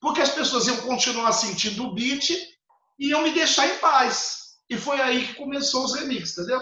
Porque 0.02 0.20
as 0.20 0.32
pessoas 0.32 0.68
iam 0.68 0.82
continuar 0.82 1.32
sentindo 1.32 1.84
o 1.84 1.93
beat 1.93 2.32
e 2.99 3.10
iam 3.10 3.22
me 3.22 3.32
deixar 3.32 3.68
em 3.68 3.78
paz. 3.78 4.56
E 4.70 4.78
foi 4.78 4.99
aí 4.99 5.28
que 5.28 5.36
começou 5.36 5.86
os 5.86 5.93
remixes, 5.93 6.38
entendeu? 6.38 6.60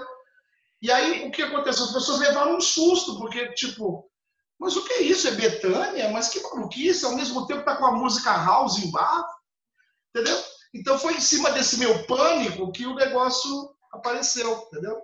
E 0.81 0.91
aí 0.91 1.27
o 1.27 1.31
que 1.31 1.41
aconteceu? 1.41 1.85
As 1.85 1.93
pessoas 1.93 2.19
levaram 2.19 2.57
um 2.57 2.61
susto, 2.61 3.17
porque, 3.17 3.53
tipo, 3.53 4.09
mas 4.59 4.75
o 4.75 4.83
que 4.83 4.93
é 4.93 5.01
isso? 5.03 5.27
É 5.27 5.31
Betânia? 5.31 6.09
Mas 6.09 6.29
que 6.29 6.41
maluquice, 6.41 7.05
ao 7.05 7.15
mesmo 7.15 7.47
tempo 7.47 7.63
tá 7.63 7.77
com 7.77 7.85
a 7.85 7.93
música 7.93 8.31
house 8.31 8.77
embaixo, 8.77 9.33
entendeu? 10.09 10.37
Então 10.73 10.99
foi 10.99 11.13
em 11.15 11.21
cima 11.21 11.49
desse 11.51 11.79
meu 11.79 12.05
pânico 12.05 12.71
que 12.71 12.85
o 12.85 12.95
negócio 12.95 13.73
apareceu, 13.91 14.67
entendeu? 14.67 15.01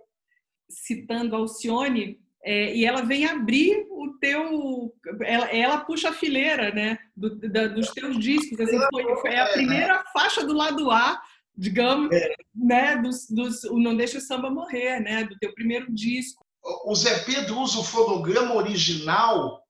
Citando 0.70 1.36
Alcione, 1.36 2.20
é, 2.46 2.76
e 2.76 2.86
ela 2.86 3.02
vem 3.02 3.26
abrir 3.26 3.88
o 3.90 4.18
teu. 4.22 4.94
Ela, 5.22 5.48
ela 5.48 5.78
puxa 5.80 6.10
a 6.10 6.14
fileira, 6.14 6.72
né? 6.72 7.00
Do, 7.18 7.36
da, 7.50 7.68
dos 7.68 7.90
teus 7.90 8.20
discos. 8.20 8.60
Assim, 8.60 8.80
foi, 8.92 9.16
foi 9.16 9.36
a 9.36 9.48
primeira 9.48 10.04
faixa 10.14 10.46
do 10.46 10.54
lado 10.54 10.92
A 10.92 11.20
digamos, 11.58 12.12
é. 12.12 12.36
né, 12.54 12.98
dos, 12.98 13.28
dos, 13.30 13.64
o 13.66 13.80
Não 13.80 13.96
Deixa 13.96 14.18
o 14.18 14.22
Samba 14.22 14.50
Morrer, 14.50 15.00
né, 15.00 15.24
do 15.24 15.38
teu 15.38 15.54
primeiro 15.54 15.92
disco. 15.94 16.44
O 16.86 16.96
Zé 16.96 17.20
Pedro 17.20 17.60
usa 17.60 17.80
o 17.80 17.84
fonograma 17.84 18.56
original, 18.56 19.64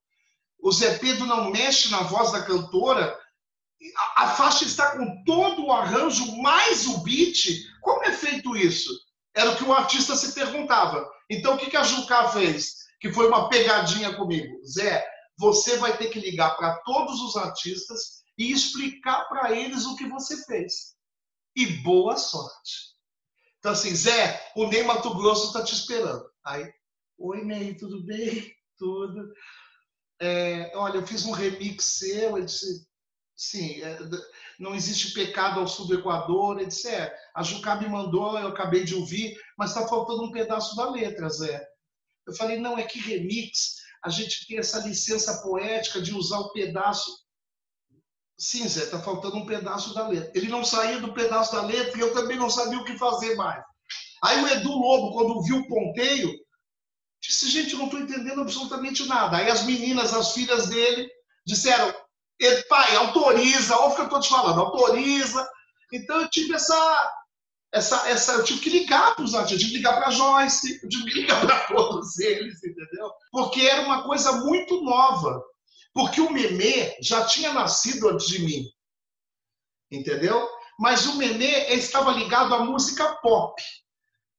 o 0.60 0.72
Zé 0.72 0.98
Pedro 0.98 1.26
não 1.26 1.52
mexe 1.52 1.92
na 1.92 2.02
voz 2.02 2.32
da 2.32 2.44
cantora, 2.44 3.16
a, 4.18 4.24
a 4.24 4.28
faixa 4.30 4.66
está 4.66 4.98
com 4.98 5.24
todo 5.24 5.66
o 5.66 5.72
arranjo, 5.72 6.42
mais 6.42 6.88
o 6.88 7.04
beat. 7.04 7.68
Como 7.82 8.04
é 8.04 8.12
feito 8.12 8.56
isso? 8.56 8.90
Era 9.36 9.52
o 9.52 9.56
que 9.58 9.64
o 9.64 9.74
artista 9.74 10.16
se 10.16 10.34
perguntava. 10.34 11.06
Então, 11.30 11.56
o 11.56 11.58
que, 11.58 11.76
a 11.76 11.84
Jucá 11.84 12.30
fez? 12.30 12.76
Que 13.00 13.12
foi 13.12 13.28
uma 13.28 13.50
pegadinha 13.50 14.16
comigo. 14.16 14.64
Zé, 14.66 15.06
você 15.38 15.78
vai 15.78 15.98
ter 15.98 16.10
que 16.10 16.20
ligar 16.20 16.56
para 16.56 16.78
todos 16.84 17.20
os 17.22 17.36
artistas 17.36 18.24
e 18.38 18.52
explicar 18.52 19.28
para 19.28 19.52
eles 19.52 19.86
o 19.86 19.96
que 19.96 20.08
você 20.08 20.44
fez 20.46 20.96
e 21.56 21.66
boa 21.82 22.18
sorte. 22.18 22.96
Então, 23.60 23.72
assim, 23.72 23.96
Zé, 23.96 24.52
o 24.56 24.68
Ney 24.68 24.84
Mato 24.84 25.14
Grosso 25.16 25.48
está 25.48 25.64
te 25.64 25.74
esperando. 25.74 26.30
Aí, 26.46 26.72
oi, 27.18 27.44
Ney, 27.44 27.76
tudo 27.76 28.04
bem? 28.04 28.54
Tudo. 28.78 29.32
É, 30.20 30.70
olha, 30.76 30.98
eu 30.98 31.08
fiz 31.08 31.26
um 31.26 31.32
remix 31.32 31.86
seu. 31.86 32.36
Ele 32.36 32.46
disse, 32.46 32.86
sim, 33.38 33.82
é, 33.82 33.98
não 34.60 34.76
existe 34.76 35.14
pecado 35.14 35.60
ao 35.60 35.68
sul 35.68 35.88
do 35.88 35.96
Equador. 35.96 36.62
É, 36.62 37.16
a 37.36 37.44
Jucá 37.44 37.76
me 37.76 37.88
mandou, 37.88 38.38
eu 38.40 38.48
acabei 38.48 38.84
de 38.84 38.96
ouvir, 38.96 39.38
mas 39.58 39.72
está 39.72 39.88
faltando 39.88 40.24
um 40.24 40.32
pedaço 40.32 40.76
da 40.76 40.90
letra, 40.90 41.30
Zé. 41.30 41.66
Eu 42.28 42.34
falei, 42.36 42.60
não, 42.60 42.78
é 42.78 42.84
que 42.84 43.00
remix, 43.00 43.76
a 44.04 44.10
gente 44.10 44.48
tem 44.48 44.58
essa 44.58 44.80
licença 44.80 45.42
poética 45.42 46.02
de 46.02 46.14
usar 46.14 46.40
o 46.40 46.52
pedaço 46.52 47.26
Sim, 48.38 48.68
Zé, 48.68 48.84
está 48.84 49.00
faltando 49.00 49.38
um 49.38 49.46
pedaço 49.46 49.94
da 49.94 50.08
letra. 50.08 50.32
Ele 50.36 50.50
não 50.50 50.64
saía 50.64 51.00
do 51.00 51.14
pedaço 51.14 51.54
da 51.54 51.62
letra 51.62 51.98
e 51.98 52.02
eu 52.02 52.14
também 52.14 52.38
não 52.38 52.50
sabia 52.50 52.78
o 52.78 52.84
que 52.84 52.98
fazer 52.98 53.36
mais. 53.36 53.64
Aí 54.24 54.44
o 54.44 54.48
Edu 54.48 54.72
Lobo, 54.72 55.14
quando 55.14 55.42
viu 55.44 55.58
o 55.58 55.68
ponteio, 55.68 56.34
disse: 57.22 57.50
gente, 57.50 57.74
eu 57.74 57.80
não 57.80 57.86
estou 57.86 58.00
entendendo 58.00 58.42
absolutamente 58.42 59.06
nada. 59.08 59.38
Aí 59.38 59.50
as 59.50 59.64
meninas, 59.64 60.14
as 60.14 60.34
filhas 60.34 60.68
dele, 60.68 61.10
disseram: 61.46 61.94
pai, 62.68 62.96
autoriza, 62.96 63.78
olha 63.78 63.92
o 63.92 63.96
que 63.96 64.02
eu 64.02 64.06
estou 64.06 64.20
te 64.20 64.30
falando, 64.30 64.60
autoriza. 64.60 65.48
Então 65.92 66.22
eu 66.22 66.30
tive 66.30 66.54
essa. 66.54 67.12
Essa, 67.74 68.10
essa, 68.10 68.32
eu 68.34 68.44
tive 68.46 68.62
que 68.62 68.70
ligar 68.70 69.16
para 69.16 69.26
os 69.26 69.36
artistas, 69.36 69.52
eu 69.52 69.60
tive 69.60 69.74
que 69.74 69.78
ligar 69.78 69.96
para 69.98 70.08
a 70.08 70.12
Joyce, 70.12 70.80
eu 70.82 70.88
tive 70.88 71.12
que 71.12 71.20
ligar 71.22 71.42
para 71.46 71.60
todos 71.68 72.18
eles, 72.20 72.64
entendeu? 72.64 73.12
Porque 73.32 73.62
era 73.64 73.82
uma 73.82 74.04
coisa 74.04 74.32
muito 74.44 74.82
nova. 74.82 75.44
Porque 75.94 76.22
o 76.22 76.32
Memê 76.32 76.96
já 77.02 77.26
tinha 77.26 77.54
nascido 77.54 78.10
antes 78.10 78.28
de 78.28 78.40
mim. 78.40 78.66
Entendeu? 79.92 80.48
Mas 80.80 81.06
o 81.06 81.18
Memê 81.18 81.74
estava 81.74 82.12
ligado 82.12 82.54
à 82.54 82.60
música 82.60 83.16
pop. 83.16 83.62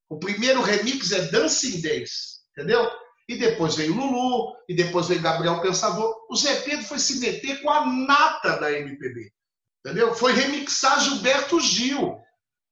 O 0.08 0.18
primeiro 0.18 0.62
remix 0.62 1.12
é 1.12 1.22
Dancing 1.30 1.80
Days. 1.80 2.40
Entendeu? 2.52 2.90
E 3.28 3.36
depois 3.36 3.74
veio 3.74 3.94
Lulu, 3.94 4.54
e 4.68 4.74
depois 4.74 5.08
veio 5.08 5.20
Gabriel 5.20 5.60
Pensador. 5.60 6.14
O 6.30 6.36
Zé 6.36 6.60
Pedro 6.60 6.84
foi 6.84 6.98
se 6.98 7.18
meter 7.18 7.60
com 7.60 7.70
a 7.70 7.84
nata 7.84 8.56
da 8.56 8.72
MPB. 8.72 9.32
Entendeu? 9.84 10.14
Foi 10.14 10.32
remixar 10.32 11.00
Gilberto 11.00 11.60
Gil. 11.60 12.18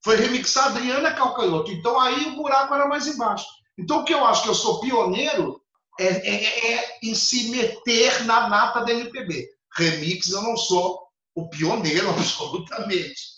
Foi 0.05 0.17
remixar 0.17 0.67
Adriana 0.67 1.15
Calcanhoto. 1.15 1.73
Então 1.73 1.99
aí 1.99 2.27
o 2.27 2.37
buraco 2.37 2.75
era 2.75 2.87
mais 2.87 3.07
embaixo. 3.07 3.47
Então 3.79 4.01
o 4.01 4.05
que 4.05 4.15
eu 4.15 4.25
acho 4.25 4.43
que 4.43 4.49
eu 4.49 4.55
sou 4.55 4.81
pioneiro 4.81 5.61
é, 5.99 6.07
é, 6.07 6.73
é, 6.73 6.99
em 7.03 7.15
se 7.15 7.51
meter 7.51 8.25
na 8.25 8.49
nata 8.49 8.85
da 8.85 8.93
MPB. 8.93 9.49
Remix 9.77 10.31
eu 10.31 10.43
não 10.43 10.57
sou 10.57 11.05
o 11.35 11.49
pioneiro 11.49 12.11
absolutamente. 12.11 13.35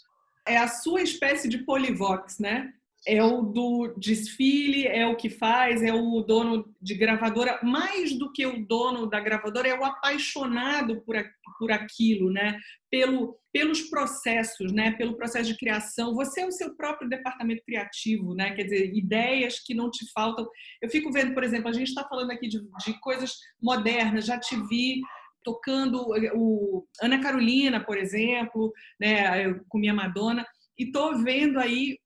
É 0.47 0.59
a 0.59 0.69
sua 0.69 1.03
espécie 1.03 1.49
de 1.49 1.59
polivox, 1.59 2.39
né? 2.39 2.73
É 3.07 3.23
o 3.23 3.43
do 3.43 3.95
desfile, 3.97 4.87
é 4.87 5.07
o 5.07 5.17
que 5.17 5.31
faz, 5.31 5.81
é 5.81 5.93
o 5.93 6.21
dono 6.23 6.75
de 6.83 6.95
gravadora, 6.95 7.61
mais 7.63 8.19
do 8.19 8.33
que 8.33 8.45
o 8.45 8.67
dono 8.67 9.07
da 9.07 9.21
gravadora, 9.21 9.69
é 9.69 9.79
o 9.79 9.85
apaixonado 9.85 11.01
por, 11.03 11.17
por 11.59 11.71
aquilo, 11.71 12.33
né? 12.33 12.59
Pelo, 12.91 13.39
pelos 13.53 13.83
processos, 13.83 14.73
né? 14.73 14.91
Pelo 14.93 15.17
processo 15.17 15.53
de 15.53 15.57
criação. 15.57 16.15
Você 16.15 16.41
é 16.41 16.47
o 16.47 16.51
seu 16.51 16.75
próprio 16.77 17.09
departamento 17.09 17.63
criativo, 17.65 18.35
né? 18.35 18.55
Quer 18.57 18.65
dizer, 18.65 18.93
ideias 18.93 19.61
que 19.61 19.73
não 19.73 19.89
te 19.89 20.05
faltam. 20.13 20.45
Eu 20.83 20.91
fico 20.91 21.13
vendo, 21.13 21.33
por 21.33 21.45
exemplo, 21.45 21.69
a 21.69 21.73
gente 21.73 21.89
está 21.89 22.03
falando 22.09 22.33
aqui 22.33 22.49
de, 22.49 22.59
de 22.59 23.01
coisas 23.01 23.35
modernas, 23.63 24.27
já 24.27 24.39
te 24.39 24.57
vi 24.69 25.01
tocando 25.45 26.05
o 26.35 26.85
Ana 27.01 27.21
Carolina, 27.21 27.79
por 27.79 27.97
exemplo, 27.97 28.73
né, 29.01 29.55
com 29.69 29.79
minha 29.79 29.95
Madonna, 29.95 30.45
e 30.77 30.91
tô 30.91 31.17
vendo 31.19 31.61
aí 31.61 31.97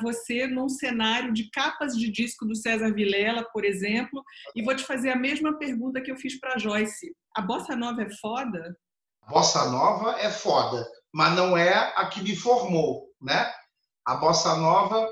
você 0.00 0.46
num 0.46 0.68
cenário 0.68 1.32
de 1.32 1.50
capas 1.50 1.96
de 1.96 2.10
disco 2.10 2.46
do 2.46 2.56
César 2.56 2.92
Vilela, 2.92 3.44
por 3.52 3.64
exemplo, 3.64 4.22
e 4.54 4.62
vou 4.62 4.74
te 4.74 4.84
fazer 4.84 5.10
a 5.10 5.16
mesma 5.16 5.58
pergunta 5.58 6.00
que 6.00 6.10
eu 6.10 6.16
fiz 6.16 6.38
para 6.38 6.58
Joyce. 6.58 7.14
A 7.34 7.42
bossa 7.42 7.76
nova 7.76 8.02
é 8.02 8.10
foda? 8.10 8.76
Bossa 9.28 9.70
nova 9.70 10.18
é 10.20 10.30
foda, 10.30 10.88
mas 11.12 11.36
não 11.36 11.56
é 11.56 11.92
a 11.96 12.06
que 12.06 12.22
me 12.22 12.34
formou, 12.34 13.08
né? 13.20 13.52
A 14.06 14.16
bossa 14.16 14.56
nova 14.56 15.06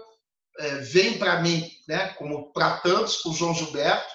é, 0.59 0.77
vem 0.77 1.19
para 1.19 1.41
mim, 1.43 1.71
né? 1.87 2.09
Como 2.15 2.51
para 2.53 2.79
tantos, 2.79 3.25
o 3.27 3.33
João 3.33 3.55
Gilberto, 3.55 4.11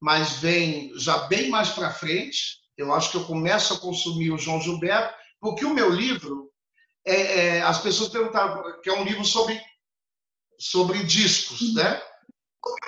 mas 0.00 0.38
vem 0.38 0.92
já 0.96 1.26
bem 1.26 1.50
mais 1.50 1.70
para 1.70 1.92
frente. 1.92 2.60
Eu 2.76 2.94
acho 2.94 3.10
que 3.10 3.16
eu 3.16 3.24
começo 3.24 3.74
a 3.74 3.80
consumir 3.80 4.30
o 4.30 4.38
João 4.38 4.60
Gilberto, 4.60 5.14
porque 5.40 5.64
o 5.64 5.74
meu 5.74 5.90
livro 5.90 6.52
é, 7.04 7.56
é, 7.56 7.62
as 7.62 7.80
pessoas 7.80 8.10
perguntaram 8.10 8.80
que 8.80 8.88
é 8.88 8.92
um 8.92 9.04
livro 9.04 9.24
sobre, 9.24 9.60
sobre 10.58 11.02
discos, 11.04 11.60
uhum. 11.60 11.74
né? 11.74 12.02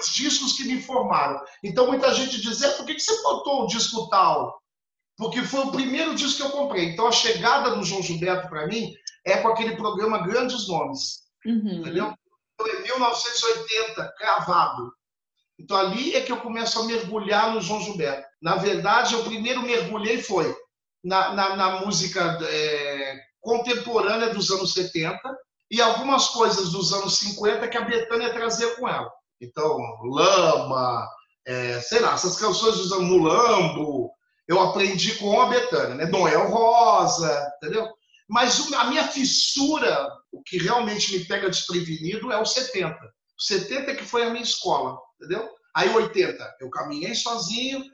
Os 0.00 0.14
discos 0.14 0.52
que 0.52 0.64
me 0.64 0.80
formaram. 0.80 1.40
Então, 1.62 1.88
muita 1.88 2.14
gente 2.14 2.40
diz, 2.40 2.62
é, 2.62 2.70
por 2.70 2.86
que, 2.86 2.94
que 2.94 3.00
você 3.00 3.22
botou 3.22 3.62
o 3.62 3.66
disco 3.66 4.08
tal? 4.08 4.60
Porque 5.16 5.42
foi 5.42 5.60
o 5.60 5.72
primeiro 5.72 6.14
disco 6.14 6.36
que 6.36 6.42
eu 6.42 6.50
comprei. 6.50 6.86
Então, 6.86 7.06
a 7.06 7.12
chegada 7.12 7.74
do 7.74 7.84
João 7.84 8.02
Gilberto, 8.02 8.48
para 8.48 8.66
mim, 8.66 8.92
é 9.24 9.38
com 9.38 9.48
aquele 9.48 9.76
programa 9.76 10.24
Grandes 10.24 10.68
Nomes. 10.68 11.24
Uhum. 11.44 11.80
Entendeu? 11.80 12.14
Então, 12.54 12.66
é 12.68 12.82
1980, 12.82 14.14
cravado. 14.16 14.92
Então, 15.58 15.76
ali 15.76 16.14
é 16.14 16.20
que 16.20 16.32
eu 16.32 16.40
começo 16.40 16.80
a 16.80 16.84
mergulhar 16.84 17.52
no 17.52 17.60
João 17.60 17.80
Gilberto. 17.80 18.26
Na 18.42 18.56
verdade, 18.56 19.14
eu 19.14 19.24
primeiro 19.24 19.62
mergulhei 19.62 20.22
foi 20.22 20.54
na, 21.02 21.32
na, 21.34 21.56
na 21.56 21.80
música 21.80 22.38
é, 22.42 23.20
contemporânea 23.40 24.32
dos 24.32 24.50
anos 24.50 24.72
70 24.72 25.20
e 25.70 25.80
algumas 25.80 26.28
coisas 26.28 26.70
dos 26.70 26.92
anos 26.92 27.18
50 27.18 27.68
que 27.68 27.76
a 27.76 27.84
Betânia 27.84 28.32
trazia 28.32 28.74
com 28.76 28.88
ela. 28.88 29.10
Então, 29.40 29.78
Lama, 30.04 31.08
é, 31.46 31.80
sei 31.80 32.00
lá, 32.00 32.14
essas 32.14 32.36
canções 32.36 32.76
dos 32.76 32.92
anos 32.92 33.08
Mulambo, 33.08 34.10
eu 34.46 34.60
aprendi 34.60 35.14
com 35.16 35.40
a 35.40 35.46
Betânia, 35.46 35.94
né? 35.94 36.06
Noel 36.06 36.48
Rosa, 36.48 37.52
entendeu? 37.56 37.88
Mas 38.28 38.72
a 38.72 38.84
minha 38.84 39.08
fissura, 39.08 40.10
o 40.32 40.42
que 40.42 40.58
realmente 40.58 41.16
me 41.16 41.24
pega 41.24 41.50
desprevenido 41.50 42.32
é 42.32 42.40
o 42.40 42.46
70. 42.46 42.96
O 42.96 43.42
70 43.42 43.90
é 43.90 43.94
que 43.94 44.04
foi 44.04 44.24
a 44.24 44.30
minha 44.30 44.42
escola, 44.42 44.98
entendeu? 45.16 45.48
Aí 45.74 45.88
80, 45.88 46.56
eu 46.60 46.70
caminhei 46.70 47.14
sozinho. 47.14 47.84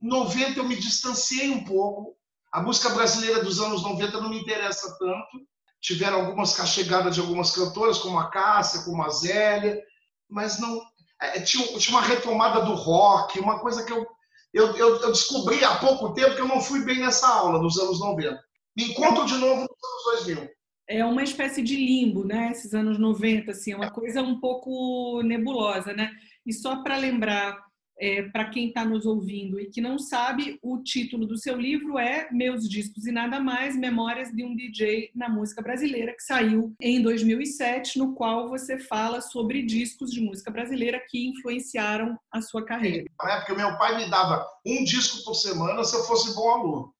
90 0.00 0.58
eu 0.58 0.64
me 0.64 0.76
distanciei 0.76 1.50
um 1.50 1.64
pouco. 1.64 2.16
A 2.52 2.62
música 2.62 2.88
brasileira 2.90 3.42
dos 3.42 3.60
anos 3.60 3.82
90 3.82 4.20
não 4.20 4.30
me 4.30 4.40
interessa 4.40 4.96
tanto. 4.98 5.46
Tiveram 5.86 6.26
algumas 6.26 6.52
chegadas 6.68 7.14
de 7.14 7.20
algumas 7.20 7.52
cantoras, 7.52 7.98
como 7.98 8.18
a 8.18 8.28
Cássia, 8.28 8.82
como 8.82 9.04
a 9.04 9.08
Zélia, 9.08 9.80
mas 10.28 10.58
não. 10.58 10.80
É, 11.22 11.40
tinha, 11.40 11.64
tinha, 11.78 11.96
uma 11.96 12.04
retomada 12.04 12.64
do 12.64 12.74
rock, 12.74 13.38
uma 13.38 13.60
coisa 13.60 13.84
que 13.84 13.92
eu, 13.92 14.04
eu, 14.52 14.76
eu, 14.76 15.00
eu, 15.00 15.12
descobri 15.12 15.64
há 15.64 15.76
pouco 15.76 16.12
tempo 16.12 16.34
que 16.34 16.40
eu 16.40 16.48
não 16.48 16.60
fui 16.60 16.84
bem 16.84 16.98
nessa 16.98 17.28
aula 17.28 17.60
dos 17.60 17.78
anos 17.78 18.00
90. 18.00 18.36
Me 18.76 18.90
encontro 18.90 19.26
de 19.26 19.34
novo 19.34 19.60
nos 19.60 20.10
anos 20.10 20.24
2000. 20.24 20.50
É 20.88 21.04
uma 21.04 21.22
espécie 21.22 21.62
de 21.62 21.76
limbo, 21.76 22.24
né? 22.24 22.50
Esses 22.50 22.74
anos 22.74 22.98
90, 22.98 23.52
assim, 23.52 23.72
é 23.72 23.76
uma 23.76 23.90
coisa 23.90 24.22
um 24.22 24.40
pouco 24.40 25.22
nebulosa, 25.22 25.92
né? 25.92 26.10
E 26.44 26.52
só 26.52 26.82
para 26.82 26.96
lembrar 26.96 27.64
é, 27.98 28.22
para 28.24 28.50
quem 28.50 28.68
está 28.68 28.84
nos 28.84 29.06
ouvindo 29.06 29.58
e 29.58 29.66
que 29.66 29.80
não 29.80 29.98
sabe, 29.98 30.58
o 30.62 30.82
título 30.82 31.26
do 31.26 31.38
seu 31.38 31.56
livro 31.58 31.98
é 31.98 32.28
Meus 32.30 32.68
Discos 32.68 33.06
e 33.06 33.12
Nada 33.12 33.40
Mais, 33.40 33.76
Memórias 33.76 34.30
de 34.30 34.44
um 34.44 34.54
DJ 34.54 35.10
na 35.14 35.28
Música 35.28 35.62
Brasileira, 35.62 36.12
que 36.12 36.22
saiu 36.22 36.74
em 36.80 37.02
2007, 37.02 37.98
no 37.98 38.14
qual 38.14 38.48
você 38.48 38.78
fala 38.78 39.20
sobre 39.20 39.62
discos 39.62 40.10
de 40.10 40.20
música 40.20 40.50
brasileira 40.50 41.00
que 41.08 41.28
influenciaram 41.28 42.18
a 42.30 42.42
sua 42.42 42.64
carreira. 42.64 43.06
É, 43.22 43.36
porque 43.38 43.54
meu 43.54 43.76
pai 43.78 43.96
me 43.96 44.10
dava 44.10 44.46
um 44.64 44.84
disco 44.84 45.24
por 45.24 45.34
semana 45.34 45.82
se 45.84 45.96
eu 45.96 46.04
fosse 46.04 46.34
bom 46.34 46.50
aluno. 46.50 46.94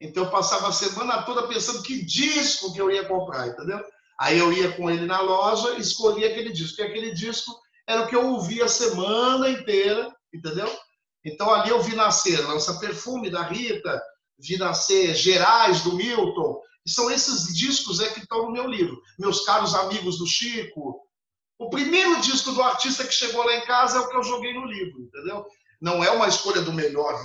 Então 0.00 0.24
eu 0.24 0.30
passava 0.30 0.68
a 0.68 0.72
semana 0.72 1.22
toda 1.22 1.48
pensando 1.48 1.82
que 1.82 2.04
disco 2.04 2.72
que 2.74 2.80
eu 2.80 2.90
ia 2.90 3.06
comprar, 3.06 3.48
entendeu? 3.48 3.82
Aí 4.20 4.38
eu 4.38 4.52
ia 4.52 4.72
com 4.72 4.90
ele 4.90 5.06
na 5.06 5.20
loja 5.20 5.78
escolhia 5.78 6.28
aquele 6.28 6.52
disco. 6.52 6.80
E 6.80 6.84
aquele 6.84 7.12
disco 7.12 7.58
era 7.86 8.02
o 8.02 8.06
que 8.06 8.16
eu 8.16 8.26
ouvia 8.26 8.66
a 8.66 8.68
semana 8.68 9.48
inteira 9.48 10.14
entendeu? 10.36 10.70
Então 11.24 11.52
ali 11.52 11.70
eu 11.70 11.82
vi 11.82 11.94
nascer 11.94 12.40
Lança 12.46 12.78
Perfume 12.78 13.30
da 13.30 13.42
Rita, 13.42 14.00
vi 14.38 14.56
nascer 14.56 15.14
Gerais 15.14 15.82
do 15.82 15.96
Milton, 15.96 16.60
e 16.86 16.90
são 16.90 17.10
esses 17.10 17.52
discos 17.54 18.00
é 18.00 18.08
que 18.10 18.20
estão 18.20 18.46
no 18.46 18.52
meu 18.52 18.68
livro. 18.68 19.00
Meus 19.18 19.44
caros 19.44 19.74
amigos 19.74 20.18
do 20.18 20.26
Chico. 20.26 21.00
O 21.58 21.68
primeiro 21.68 22.20
disco 22.20 22.52
do 22.52 22.62
artista 22.62 23.04
que 23.04 23.12
chegou 23.12 23.44
lá 23.44 23.56
em 23.56 23.66
casa 23.66 23.98
é 23.98 24.00
o 24.00 24.08
que 24.08 24.16
eu 24.16 24.22
joguei 24.22 24.54
no 24.54 24.66
livro, 24.66 25.00
entendeu? 25.00 25.44
Não 25.80 26.04
é 26.04 26.10
uma 26.10 26.28
escolha 26.28 26.62
do 26.62 26.72
melhor, 26.72 27.20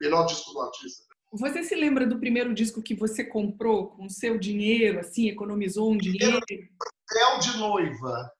melhor 0.00 0.26
disco 0.26 0.52
do 0.52 0.60
artista. 0.60 1.04
Você 1.32 1.62
se 1.62 1.74
lembra 1.74 2.06
do 2.06 2.18
primeiro 2.18 2.52
disco 2.52 2.82
que 2.82 2.94
você 2.94 3.24
comprou 3.24 3.88
com 3.88 4.08
seu 4.08 4.38
dinheiro, 4.38 5.00
assim, 5.00 5.28
economizou 5.28 5.90
um 5.90 5.96
dinheiro? 5.96 6.38
Papel 6.38 7.38
de 7.38 7.56
noiva. 7.56 8.30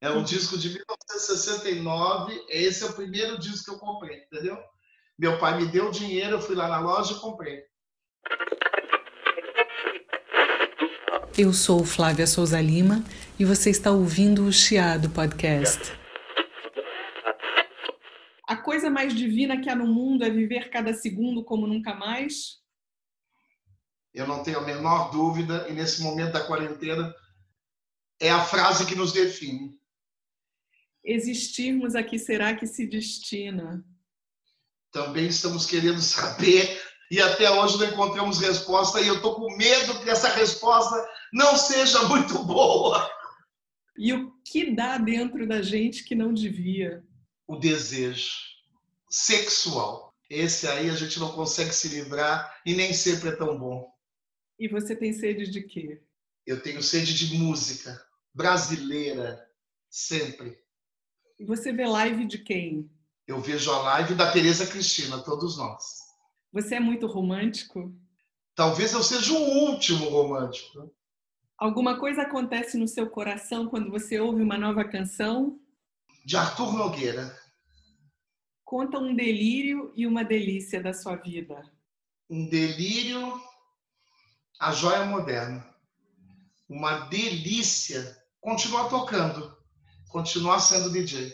É 0.00 0.10
um 0.10 0.22
disco 0.22 0.58
de 0.58 0.68
1969. 0.68 2.44
Esse 2.48 2.84
é 2.84 2.86
o 2.86 2.92
primeiro 2.92 3.38
disco 3.38 3.64
que 3.64 3.70
eu 3.70 3.78
comprei, 3.78 4.24
entendeu? 4.24 4.58
Meu 5.18 5.38
pai 5.38 5.58
me 5.58 5.66
deu 5.66 5.90
dinheiro, 5.90 6.36
eu 6.36 6.40
fui 6.40 6.54
lá 6.54 6.68
na 6.68 6.78
loja 6.78 7.14
e 7.14 7.20
comprei. 7.20 7.62
Eu 11.38 11.52
sou 11.52 11.84
Flávia 11.84 12.26
Souza 12.26 12.60
Lima 12.60 13.02
e 13.38 13.44
você 13.44 13.70
está 13.70 13.90
ouvindo 13.90 14.44
o 14.44 14.52
Chiado 14.52 15.08
Podcast. 15.08 15.92
A 18.46 18.56
coisa 18.56 18.90
mais 18.90 19.14
divina 19.14 19.60
que 19.60 19.70
há 19.70 19.74
no 19.74 19.86
mundo 19.86 20.24
é 20.24 20.30
viver 20.30 20.68
cada 20.68 20.92
segundo 20.92 21.42
como 21.42 21.66
nunca 21.66 21.94
mais? 21.94 22.60
Eu 24.12 24.26
não 24.26 24.42
tenho 24.42 24.58
a 24.58 24.62
menor 24.62 25.10
dúvida, 25.10 25.66
e 25.68 25.72
nesse 25.72 26.02
momento 26.02 26.32
da 26.32 26.46
quarentena, 26.46 27.14
é 28.20 28.30
a 28.30 28.44
frase 28.44 28.86
que 28.86 28.94
nos 28.94 29.12
define 29.12 29.76
existirmos 31.06 31.94
aqui 31.94 32.18
será 32.18 32.54
que 32.54 32.66
se 32.66 32.86
destina? 32.86 33.84
Também 34.90 35.26
estamos 35.26 35.64
querendo 35.64 36.00
saber 36.00 36.82
e 37.10 37.20
até 37.20 37.48
hoje 37.50 37.78
não 37.78 37.86
encontramos 37.86 38.40
resposta 38.40 39.00
e 39.00 39.06
eu 39.06 39.16
estou 39.16 39.36
com 39.36 39.56
medo 39.56 40.02
que 40.02 40.10
essa 40.10 40.28
resposta 40.28 41.08
não 41.32 41.56
seja 41.56 42.02
muito 42.08 42.42
boa. 42.44 43.08
E 43.96 44.12
o 44.12 44.32
que 44.44 44.74
dá 44.74 44.98
dentro 44.98 45.46
da 45.46 45.62
gente 45.62 46.04
que 46.04 46.14
não 46.14 46.34
devia? 46.34 47.04
O 47.46 47.56
desejo 47.56 48.32
sexual. 49.08 50.14
Esse 50.28 50.66
aí 50.66 50.90
a 50.90 50.94
gente 50.94 51.20
não 51.20 51.32
consegue 51.32 51.72
se 51.72 51.88
livrar 51.88 52.60
e 52.66 52.74
nem 52.74 52.92
sempre 52.92 53.28
é 53.28 53.36
tão 53.36 53.56
bom. 53.56 53.88
E 54.58 54.66
você 54.66 54.96
tem 54.96 55.12
sede 55.12 55.48
de 55.48 55.62
quê? 55.62 56.02
Eu 56.44 56.60
tenho 56.60 56.82
sede 56.82 57.14
de 57.14 57.36
música 57.36 58.04
brasileira, 58.34 59.48
sempre. 59.88 60.58
E 61.38 61.44
você 61.44 61.70
vê 61.70 61.86
live 61.86 62.26
de 62.26 62.38
quem? 62.38 62.90
Eu 63.26 63.40
vejo 63.40 63.70
a 63.70 63.82
live 63.82 64.14
da 64.14 64.32
Tereza 64.32 64.66
Cristina, 64.66 65.22
todos 65.22 65.58
nós. 65.58 65.98
Você 66.50 66.76
é 66.76 66.80
muito 66.80 67.06
romântico? 67.06 67.94
Talvez 68.54 68.94
eu 68.94 69.02
seja 69.02 69.34
o 69.34 69.70
último 69.70 70.08
romântico. 70.08 70.90
Alguma 71.58 71.98
coisa 71.98 72.22
acontece 72.22 72.78
no 72.78 72.88
seu 72.88 73.10
coração 73.10 73.68
quando 73.68 73.90
você 73.90 74.18
ouve 74.18 74.42
uma 74.42 74.56
nova 74.56 74.84
canção? 74.84 75.60
De 76.24 76.36
Arthur 76.36 76.72
Nogueira. 76.72 77.38
Conta 78.64 78.98
um 78.98 79.14
delírio 79.14 79.92
e 79.94 80.06
uma 80.06 80.24
delícia 80.24 80.82
da 80.82 80.94
sua 80.94 81.16
vida. 81.16 81.70
Um 82.30 82.48
delírio, 82.48 83.38
a 84.58 84.72
joia 84.72 85.04
moderna. 85.04 85.68
Uma 86.66 87.00
delícia, 87.08 88.16
continuar 88.40 88.88
tocando 88.88 89.55
continuar 90.08 90.60
sendo 90.60 90.90
DJ. 90.90 91.32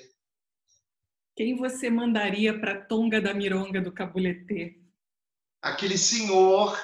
Quem 1.34 1.56
você 1.56 1.88
mandaria 1.88 2.58
para 2.58 2.84
Tonga 2.84 3.20
da 3.20 3.32
Mironga 3.32 3.80
do 3.80 3.92
Cabulete? 3.92 4.80
Aquele 5.62 5.96
senhor 5.96 6.76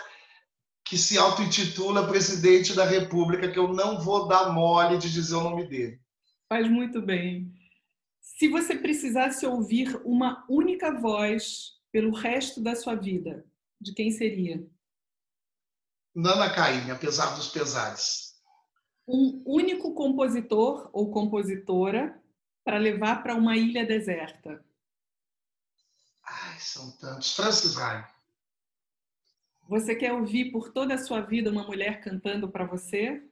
que 0.85 0.97
se 0.97 1.19
auto-intitula 1.19 2.09
presidente 2.09 2.75
da 2.75 2.85
República, 2.85 3.51
que 3.51 3.59
eu 3.59 3.69
não 3.69 4.01
vou 4.01 4.27
dar 4.27 4.53
mole 4.53 4.97
de 4.97 5.13
dizer 5.13 5.35
o 5.35 5.43
nome 5.43 5.69
dele. 5.69 6.01
Faz 6.49 6.67
muito 6.69 7.03
bem. 7.03 7.53
Se 8.21 8.49
você 8.49 8.75
precisasse 8.75 9.45
ouvir 9.45 10.01
uma 10.05 10.47
única 10.49 10.99
voz 10.99 11.73
pelo 11.93 12.15
resto 12.15 12.63
da 12.63 12.75
sua 12.75 12.95
vida, 12.95 13.45
de 13.79 13.93
quem 13.93 14.11
seria? 14.11 14.67
Nana 16.15 16.49
Caymmi, 16.53 16.91
apesar 16.91 17.35
dos 17.37 17.49
pesares. 17.49 18.28
Um 19.09 19.43
único 19.47 19.95
compositor 19.95 20.91
ou 20.93 21.11
compositora 21.11 22.23
para 22.63 22.77
levar 22.77 23.23
para 23.23 23.35
uma 23.35 23.57
ilha 23.57 23.87
deserta. 23.87 24.63
Ai, 26.23 26.61
são 26.61 26.91
tantos. 26.99 27.35
Francis 27.35 27.75
Raim. 27.75 28.05
Você 29.69 29.95
quer 29.95 30.13
ouvir 30.13 30.53
por 30.53 30.71
toda 30.73 30.95
a 30.95 30.99
sua 30.99 31.23
vida 31.23 31.51
uma 31.51 31.65
mulher 31.65 32.03
cantando 32.03 32.49
para 32.49 32.67
você? 32.67 33.23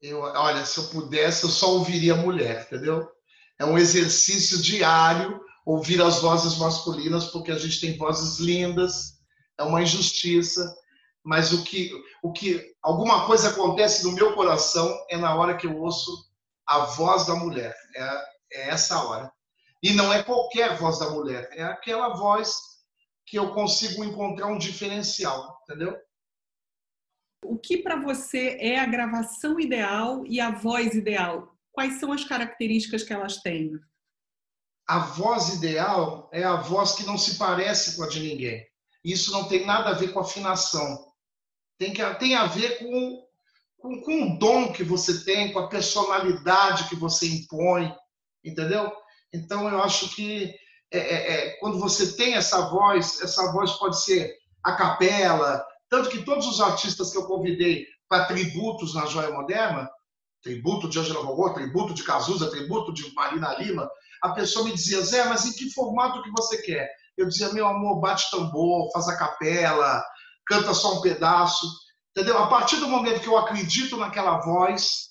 Eu, 0.00 0.20
olha, 0.20 0.64
se 0.64 0.78
eu 0.78 0.88
pudesse, 0.88 1.44
eu 1.44 1.50
só 1.50 1.74
ouviria 1.74 2.14
mulher, 2.14 2.66
entendeu? 2.66 3.10
É 3.58 3.64
um 3.64 3.78
exercício 3.78 4.60
diário 4.60 5.40
ouvir 5.64 6.00
as 6.00 6.20
vozes 6.20 6.58
masculinas, 6.58 7.26
porque 7.26 7.50
a 7.50 7.58
gente 7.58 7.80
tem 7.80 7.96
vozes 7.96 8.38
lindas, 8.38 9.18
é 9.58 9.62
uma 9.62 9.82
injustiça, 9.82 10.74
mas 11.26 11.52
o 11.52 11.64
que, 11.64 11.90
o 12.22 12.32
que 12.32 12.72
alguma 12.80 13.26
coisa 13.26 13.50
acontece 13.50 14.04
no 14.04 14.12
meu 14.12 14.32
coração 14.36 14.96
é 15.10 15.16
na 15.16 15.34
hora 15.34 15.56
que 15.56 15.66
eu 15.66 15.76
ouço 15.76 16.30
a 16.64 16.84
voz 16.84 17.26
da 17.26 17.34
mulher, 17.34 17.74
é, 17.96 18.24
é 18.52 18.68
essa 18.68 19.02
hora. 19.02 19.32
E 19.82 19.92
não 19.92 20.12
é 20.12 20.22
qualquer 20.22 20.78
voz 20.78 21.00
da 21.00 21.10
mulher, 21.10 21.48
é 21.50 21.64
aquela 21.64 22.14
voz 22.14 22.54
que 23.26 23.36
eu 23.36 23.52
consigo 23.52 24.04
encontrar 24.04 24.46
um 24.46 24.56
diferencial, 24.56 25.58
entendeu? 25.64 25.98
O 27.44 27.58
que 27.58 27.78
para 27.78 28.00
você 28.00 28.56
é 28.60 28.78
a 28.78 28.86
gravação 28.86 29.58
ideal 29.58 30.24
e 30.26 30.40
a 30.40 30.52
voz 30.52 30.94
ideal? 30.94 31.52
Quais 31.72 31.98
são 31.98 32.12
as 32.12 32.22
características 32.22 33.02
que 33.02 33.12
elas 33.12 33.38
têm? 33.38 33.72
A 34.86 35.00
voz 35.00 35.54
ideal 35.54 36.30
é 36.32 36.44
a 36.44 36.54
voz 36.54 36.92
que 36.92 37.04
não 37.04 37.18
se 37.18 37.36
parece 37.36 37.96
com 37.96 38.04
a 38.04 38.08
de 38.08 38.20
ninguém. 38.20 38.64
Isso 39.04 39.32
não 39.32 39.48
tem 39.48 39.66
nada 39.66 39.90
a 39.90 39.94
ver 39.94 40.12
com 40.12 40.20
afinação. 40.20 41.15
Tem, 41.78 41.92
que, 41.92 42.02
tem 42.14 42.34
a 42.34 42.46
ver 42.46 42.78
com, 42.78 43.22
com, 43.78 44.00
com 44.00 44.22
o 44.22 44.38
dom 44.38 44.72
que 44.72 44.82
você 44.82 45.24
tem, 45.24 45.52
com 45.52 45.58
a 45.58 45.68
personalidade 45.68 46.88
que 46.88 46.96
você 46.96 47.26
impõe, 47.28 47.94
entendeu? 48.44 48.90
Então, 49.32 49.68
eu 49.68 49.82
acho 49.82 50.14
que 50.14 50.54
é, 50.90 50.98
é, 50.98 51.32
é, 51.32 51.50
quando 51.58 51.78
você 51.78 52.16
tem 52.16 52.34
essa 52.34 52.68
voz, 52.70 53.20
essa 53.20 53.52
voz 53.52 53.72
pode 53.72 54.00
ser 54.02 54.34
a 54.62 54.72
capela, 54.72 55.64
tanto 55.88 56.10
que 56.10 56.24
todos 56.24 56.46
os 56.46 56.60
artistas 56.60 57.10
que 57.10 57.18
eu 57.18 57.26
convidei 57.26 57.86
para 58.08 58.26
tributos 58.26 58.94
na 58.94 59.06
Joia 59.06 59.30
Moderna, 59.30 59.90
tributo 60.42 60.88
de 60.88 60.98
Angela 60.98 61.24
Gogô, 61.24 61.52
tributo 61.52 61.92
de 61.92 62.04
Cazuza, 62.04 62.50
tributo 62.50 62.92
de 62.92 63.12
Marina 63.14 63.54
Lima, 63.54 63.88
a 64.22 64.30
pessoa 64.30 64.64
me 64.64 64.72
dizia, 64.72 65.00
Zé, 65.02 65.24
mas 65.24 65.44
em 65.44 65.52
que 65.52 65.72
formato 65.72 66.22
que 66.22 66.30
você 66.30 66.62
quer? 66.62 66.88
Eu 67.16 67.26
dizia, 67.26 67.52
meu 67.52 67.66
amor, 67.66 68.00
bate 68.00 68.30
tambor, 68.30 68.90
faz 68.92 69.08
a 69.08 69.16
capela, 69.16 70.04
canta 70.46 70.72
só 70.72 70.94
um 70.94 71.00
pedaço, 71.00 71.66
entendeu? 72.16 72.38
A 72.38 72.46
partir 72.46 72.76
do 72.76 72.88
momento 72.88 73.20
que 73.20 73.28
eu 73.28 73.36
acredito 73.36 73.96
naquela 73.96 74.38
voz, 74.38 75.10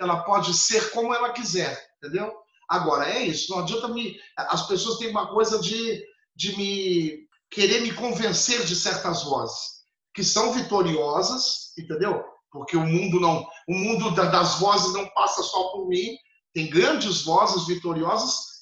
ela 0.00 0.22
pode 0.24 0.54
ser 0.54 0.90
como 0.90 1.14
ela 1.14 1.32
quiser, 1.32 1.80
entendeu? 1.96 2.32
Agora, 2.68 3.08
é 3.08 3.22
isso, 3.22 3.52
não 3.52 3.60
adianta 3.60 3.88
me. 3.88 4.16
As 4.36 4.66
pessoas 4.66 4.98
têm 4.98 5.10
uma 5.10 5.28
coisa 5.28 5.60
de, 5.60 6.02
de 6.34 6.56
me 6.56 7.28
querer 7.50 7.82
me 7.82 7.92
convencer 7.92 8.64
de 8.64 8.74
certas 8.74 9.24
vozes, 9.24 9.82
que 10.14 10.24
são 10.24 10.52
vitoriosas, 10.52 11.72
entendeu? 11.78 12.24
Porque 12.50 12.76
o 12.76 12.86
mundo 12.86 13.20
não. 13.20 13.46
O 13.68 13.74
mundo 13.74 14.10
das 14.14 14.58
vozes 14.58 14.92
não 14.92 15.08
passa 15.10 15.42
só 15.42 15.68
por 15.72 15.88
mim. 15.88 16.16
Tem 16.54 16.68
grandes 16.68 17.22
vozes 17.22 17.66
vitoriosas 17.66 18.52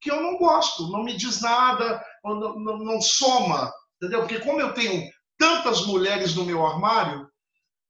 que 0.00 0.10
eu 0.10 0.20
não 0.20 0.38
gosto, 0.38 0.90
não 0.90 1.02
me 1.02 1.16
diz 1.16 1.40
nada, 1.40 2.02
não, 2.24 2.58
não, 2.58 2.78
não 2.78 3.00
soma, 3.00 3.72
entendeu? 3.96 4.20
Porque 4.20 4.40
como 4.40 4.60
eu 4.60 4.72
tenho 4.72 5.08
tantas 5.38 5.86
mulheres 5.86 6.34
no 6.34 6.44
meu 6.44 6.66
armário, 6.66 7.30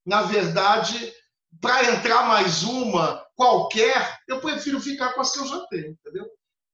na 0.06 0.22
verdade, 0.22 1.12
para 1.60 1.92
entrar 1.92 2.28
mais 2.28 2.62
uma 2.62 3.26
qualquer, 3.34 4.20
eu 4.28 4.40
prefiro 4.40 4.80
ficar 4.80 5.14
com 5.14 5.20
as 5.20 5.32
que 5.32 5.38
eu 5.38 5.46
já 5.46 5.60
tenho, 5.66 5.92
entendeu? 5.92 6.26